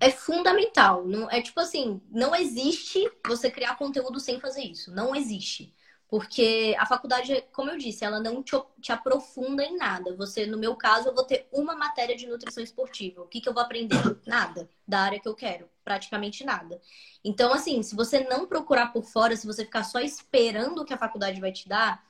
É 0.00 0.10
fundamental. 0.10 1.06
Não, 1.06 1.30
é 1.30 1.40
tipo 1.40 1.60
assim, 1.60 2.00
não 2.10 2.34
existe 2.34 3.08
você 3.24 3.48
criar 3.48 3.76
conteúdo 3.76 4.18
sem 4.18 4.40
fazer 4.40 4.62
isso. 4.62 4.90
Não 4.90 5.14
existe. 5.14 5.72
Porque 6.10 6.74
a 6.76 6.84
faculdade, 6.84 7.44
como 7.52 7.70
eu 7.70 7.78
disse, 7.78 8.04
ela 8.04 8.18
não 8.18 8.42
te, 8.42 8.60
te, 8.80 8.90
aprofunda 8.90 9.62
em 9.62 9.76
nada. 9.76 10.16
Você, 10.16 10.44
no 10.44 10.58
meu 10.58 10.74
caso, 10.74 11.08
eu 11.08 11.14
vou 11.14 11.22
ter 11.22 11.48
uma 11.52 11.76
matéria 11.76 12.16
de 12.16 12.26
nutrição 12.26 12.64
esportiva. 12.64 13.22
O 13.22 13.28
que, 13.28 13.40
que 13.40 13.48
eu 13.48 13.54
vou 13.54 13.62
aprender? 13.62 14.18
Nada. 14.26 14.68
Da 14.86 15.02
área 15.02 15.20
que 15.20 15.28
eu 15.28 15.36
quero. 15.36 15.70
Praticamente 15.84 16.44
nada. 16.44 16.80
Então, 17.22 17.52
assim, 17.52 17.80
se 17.84 17.94
você 17.94 18.24
não 18.24 18.44
procurar 18.44 18.92
por 18.92 19.04
fora, 19.04 19.36
se 19.36 19.46
você 19.46 19.64
ficar 19.64 19.84
só 19.84 20.00
esperando 20.00 20.80
o 20.80 20.84
que 20.84 20.92
a 20.92 20.98
faculdade 20.98 21.40
vai 21.40 21.52
te 21.52 21.68
dar, 21.68 22.04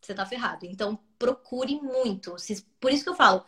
você 0.00 0.14
tá 0.14 0.24
ferrado. 0.24 0.64
Então, 0.64 0.98
procure 1.18 1.78
muito. 1.82 2.36
Por 2.80 2.90
isso 2.90 3.04
que 3.04 3.10
eu 3.10 3.14
falo, 3.14 3.44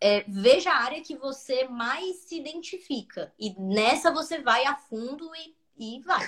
é, 0.00 0.24
veja 0.26 0.72
a 0.72 0.82
área 0.82 1.02
que 1.02 1.14
você 1.14 1.68
mais 1.68 2.20
se 2.20 2.38
identifica. 2.38 3.34
E 3.38 3.54
nessa 3.60 4.10
você 4.10 4.40
vai 4.40 4.64
a 4.64 4.76
fundo 4.76 5.30
e, 5.36 5.54
e 5.98 6.00
vai. 6.00 6.26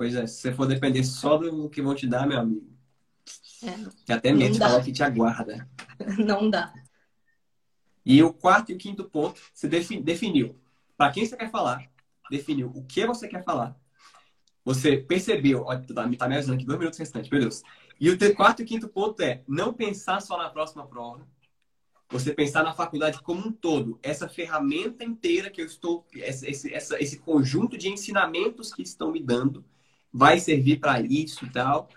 Pois 0.00 0.14
é, 0.14 0.26
se 0.26 0.40
você 0.40 0.54
for 0.54 0.66
depender 0.66 1.04
só 1.04 1.36
do 1.36 1.68
que 1.68 1.82
vão 1.82 1.94
te 1.94 2.06
dar, 2.06 2.26
meu 2.26 2.38
amigo. 2.38 2.66
É, 4.08 4.14
até 4.14 4.32
medo 4.32 4.54
de 4.54 4.58
falar 4.58 4.82
que 4.82 4.92
te 4.92 5.02
aguarda. 5.02 5.68
Não 6.26 6.48
dá. 6.48 6.72
E 8.02 8.22
o 8.22 8.32
quarto 8.32 8.72
e 8.72 8.74
o 8.74 8.78
quinto 8.78 9.04
ponto, 9.04 9.38
você 9.52 9.68
definiu 9.68 10.58
para 10.96 11.12
quem 11.12 11.26
você 11.26 11.36
quer 11.36 11.50
falar, 11.50 11.86
definiu 12.30 12.72
o 12.74 12.82
que 12.82 13.04
você 13.04 13.28
quer 13.28 13.44
falar 13.44 13.78
Você 14.64 14.96
percebeu, 14.96 15.64
ó, 15.66 15.76
tá, 15.76 15.92
tá 15.92 16.06
me 16.06 16.16
avisando 16.18 16.54
aqui, 16.54 16.64
dois 16.64 16.78
minutos 16.78 16.98
restantes, 16.98 17.30
meu 17.30 17.40
Deus. 17.42 17.62
E 18.00 18.08
o 18.08 18.34
quarto 18.34 18.62
e 18.62 18.64
quinto 18.64 18.88
ponto 18.88 19.20
é 19.20 19.44
não 19.46 19.70
pensar 19.70 20.22
só 20.22 20.38
na 20.38 20.48
próxima 20.48 20.86
prova, 20.86 21.28
você 22.08 22.32
pensar 22.32 22.64
na 22.64 22.72
faculdade 22.72 23.20
como 23.20 23.46
um 23.46 23.52
todo. 23.52 24.00
Essa 24.02 24.26
ferramenta 24.26 25.04
inteira 25.04 25.50
que 25.50 25.60
eu 25.60 25.66
estou, 25.66 26.06
esse, 26.14 26.72
essa, 26.72 26.98
esse 26.98 27.18
conjunto 27.18 27.76
de 27.76 27.90
ensinamentos 27.90 28.72
que 28.72 28.80
estão 28.80 29.12
me 29.12 29.22
dando, 29.22 29.62
vai 30.12 30.38
servir 30.40 30.78
para 30.78 31.00
isso 31.00 31.44
e 31.44 31.50
tal. 31.50 31.88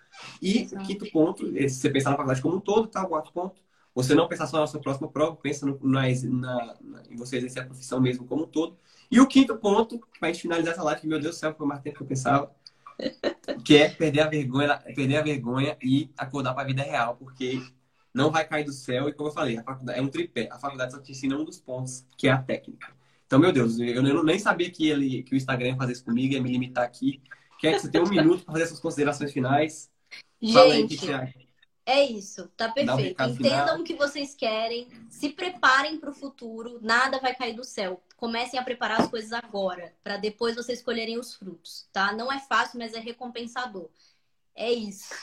E 0.42 0.68
o 0.72 0.80
quinto 0.80 1.10
ponto, 1.12 1.52
você 1.52 1.90
pensar 1.90 2.12
na 2.12 2.18
faculdade 2.18 2.42
como 2.42 2.58
um 2.58 2.60
todo, 2.60 2.88
tá? 2.88 3.04
O 3.04 3.08
quarto 3.08 3.32
ponto, 3.32 3.62
você 3.96 4.16
não 4.16 4.28
pensar 4.28 4.48
só 4.48 4.60
na 4.60 4.68
sua 4.68 4.80
próxima 4.80 5.08
prova, 5.08 5.36
pensa 5.36 5.66
no, 5.66 5.80
na, 5.84 6.04
na, 6.10 6.78
na, 6.82 7.04
em 7.10 7.16
você 7.16 7.38
exercer 7.38 7.64
a 7.64 7.66
profissão 7.66 8.00
mesmo 8.00 8.26
como 8.26 8.44
um 8.44 8.48
todo. 8.48 8.78
E 9.12 9.20
o 9.20 9.28
quinto 9.28 9.56
ponto, 9.58 10.00
para 10.20 10.30
a 10.30 10.32
gente 10.32 10.42
finalizar 10.42 10.74
essa 10.74 10.84
live, 10.84 11.02
que, 11.02 11.08
meu 11.08 11.20
Deus 11.20 11.36
do 11.36 11.40
céu, 11.40 11.54
foi 11.56 11.68
mais 11.68 11.82
tempo 11.82 11.98
que 11.98 12.04
eu 12.04 12.08
pensava, 12.08 12.52
que 13.64 13.78
é 13.78 13.90
perder 13.90 14.22
a 14.22 14.28
vergonha, 14.28 14.78
perder 14.96 15.18
a 15.18 15.22
vergonha 15.22 15.78
e 15.82 16.10
acordar 16.18 16.54
para 16.54 16.64
a 16.64 16.66
vida 16.66 16.82
real, 16.82 17.16
porque 17.16 17.62
não 18.14 18.32
vai 18.32 18.48
cair 18.48 18.64
do 18.64 18.74
céu. 18.74 19.10
E 19.10 19.14
como 19.14 19.30
eu 19.30 19.34
falei, 19.34 19.60
é 19.90 20.02
um 20.02 20.08
tripé. 20.08 20.48
A 20.52 20.60
faculdade 20.60 20.94
só 20.94 21.00
te 21.00 21.12
ensina 21.12 21.38
um 21.38 21.46
dos 21.46 21.60
pontos, 21.60 22.06
que 22.18 22.28
é 22.28 22.32
a 22.32 22.38
técnica. 22.38 22.94
Então, 23.26 23.40
meu 23.40 23.52
Deus, 23.52 23.80
eu, 23.80 24.06
eu 24.06 24.24
nem 24.24 24.38
sabia 24.38 24.70
que, 24.70 24.90
ele, 24.90 25.24
que 25.24 25.34
o 25.34 25.38
Instagram 25.38 25.70
ia 25.70 25.76
fazer 25.76 25.94
isso 25.94 26.06
comigo, 26.06 26.34
ia 26.34 26.42
me 26.42 26.52
limitar 26.52 26.84
aqui. 26.84 27.22
Quer 27.64 27.76
que 27.76 27.80
você 27.80 27.90
tenha 27.90 28.04
um 28.04 28.10
minuto 28.10 28.44
para 28.44 28.56
fazer 28.56 28.68
suas 28.68 28.82
considerações 28.82 29.32
finais? 29.32 29.90
Gente, 30.42 31.00
é 31.86 32.04
isso, 32.04 32.50
tá 32.58 32.70
perfeito. 32.70 33.24
Um 33.24 33.30
Entendam 33.30 33.38
final. 33.38 33.80
o 33.80 33.84
que 33.86 33.96
vocês 33.96 34.36
querem, 34.36 34.90
se 35.10 35.30
preparem 35.30 35.98
para 35.98 36.10
o 36.10 36.14
futuro, 36.14 36.80
nada 36.82 37.22
vai 37.22 37.34
cair 37.34 37.56
do 37.56 37.64
céu. 37.64 38.04
Comecem 38.18 38.60
a 38.60 38.64
preparar 38.64 39.00
as 39.00 39.08
coisas 39.08 39.32
agora, 39.32 39.94
para 40.04 40.18
depois 40.18 40.58
vocês 40.58 40.80
escolherem 40.80 41.18
os 41.18 41.36
frutos, 41.36 41.88
tá? 41.94 42.12
Não 42.12 42.30
é 42.30 42.38
fácil, 42.38 42.78
mas 42.78 42.94
é 42.94 43.00
recompensador. 43.00 43.90
É 44.54 44.70
isso. 44.70 45.14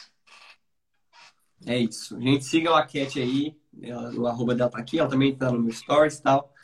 É 1.67 1.77
isso. 1.77 2.19
Gente, 2.19 2.47
sigam 2.47 2.75
a 2.75 2.87
Cat 2.87 3.21
aí, 3.21 3.55
o 4.17 4.27
arroba 4.27 4.55
dela 4.55 4.71
tá 4.71 4.79
aqui, 4.79 4.99
ela 4.99 5.11
também 5.11 5.37
tá 5.37 5.53
no 5.53 5.61
meu 5.61 5.75
stories 5.75 6.17
e 6.17 6.23
tal. 6.23 6.55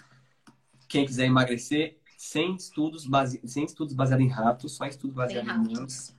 Quem 0.88 1.04
quiser 1.04 1.26
emagrecer, 1.26 1.98
sem 2.26 2.56
estudos, 2.56 3.06
base... 3.06 3.40
sem 3.44 3.64
estudos 3.64 3.94
baseados 3.94 4.26
em 4.26 4.28
ratos, 4.28 4.72
só 4.72 4.84
estudos 4.84 5.14
baseados 5.14 5.48
em 5.48 5.54
humanos. 5.54 6.14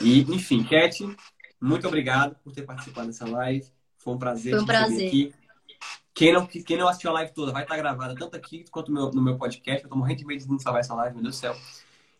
E, 0.00 0.20
enfim, 0.22 0.62
Cat, 0.62 1.16
muito 1.60 1.88
obrigado 1.88 2.36
por 2.44 2.52
ter 2.52 2.62
participado 2.62 3.06
dessa 3.06 3.26
live. 3.26 3.66
Foi 3.96 4.14
um 4.14 4.18
prazer. 4.18 4.52
Foi 4.52 4.62
um 4.62 4.66
prazer. 4.66 5.08
Aqui. 5.08 5.34
Quem 6.12 6.34
não, 6.34 6.46
quem 6.46 6.76
não 6.76 6.88
assistiu 6.88 7.10
a 7.10 7.14
live 7.14 7.32
toda 7.32 7.50
vai 7.50 7.62
estar 7.62 7.76
gravada 7.78 8.14
tanto 8.14 8.36
aqui 8.36 8.64
quanto 8.70 8.92
no 8.92 9.00
meu, 9.00 9.10
no 9.10 9.22
meu 9.22 9.38
podcast. 9.38 9.82
Eu 9.82 9.88
tô 9.88 9.96
morrendo 9.96 10.18
de 10.18 10.26
medo 10.26 10.42
de 10.42 10.48
não 10.48 10.58
salvar 10.58 10.80
essa 10.80 10.94
live, 10.94 11.14
meu 11.14 11.22
Deus 11.22 11.36
do 11.36 11.40
céu. 11.40 11.56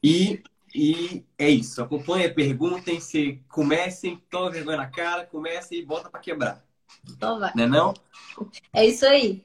E, 0.03 0.43
e 0.75 1.23
é 1.37 1.51
isso. 1.51 1.83
Acompanhem, 1.83 2.33
perguntem, 2.33 2.99
se 2.99 3.43
comecem, 3.49 4.23
toma 4.31 4.51
vergonha 4.51 4.79
na 4.79 4.87
cara, 4.87 5.27
comecem 5.27 5.79
e 5.79 5.85
bota 5.85 6.09
para 6.09 6.21
quebrar. 6.21 6.65
Então 7.11 7.39
vai. 7.39 7.53
Não 7.55 7.65
é 7.65 7.67
não? 7.67 7.95
É 8.73 8.87
isso 8.87 9.05
aí. 9.05 9.45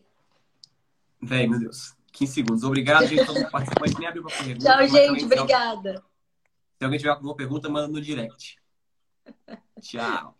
Véi, 1.21 1.47
meu 1.47 1.59
Deus. 1.59 1.94
15 2.15 2.33
segundos. 2.33 2.63
Obrigado, 2.63 3.05
gente, 3.07 3.25
todo 3.25 3.35
mundo 3.35 3.51
participando. 3.51 3.99
Nem 3.99 4.07
abriu 4.07 4.23
pra 4.23 4.37
pergunta. 4.37 4.65
Tchau, 4.65 4.87
gente. 4.87 5.25
Obrigada. 5.25 6.03
Se 6.77 6.83
alguém 6.83 6.99
tiver 6.99 7.11
alguma 7.11 7.35
pergunta, 7.35 7.69
manda 7.69 7.87
no 7.87 8.01
direct. 8.01 8.57
Tchau. 9.81 10.35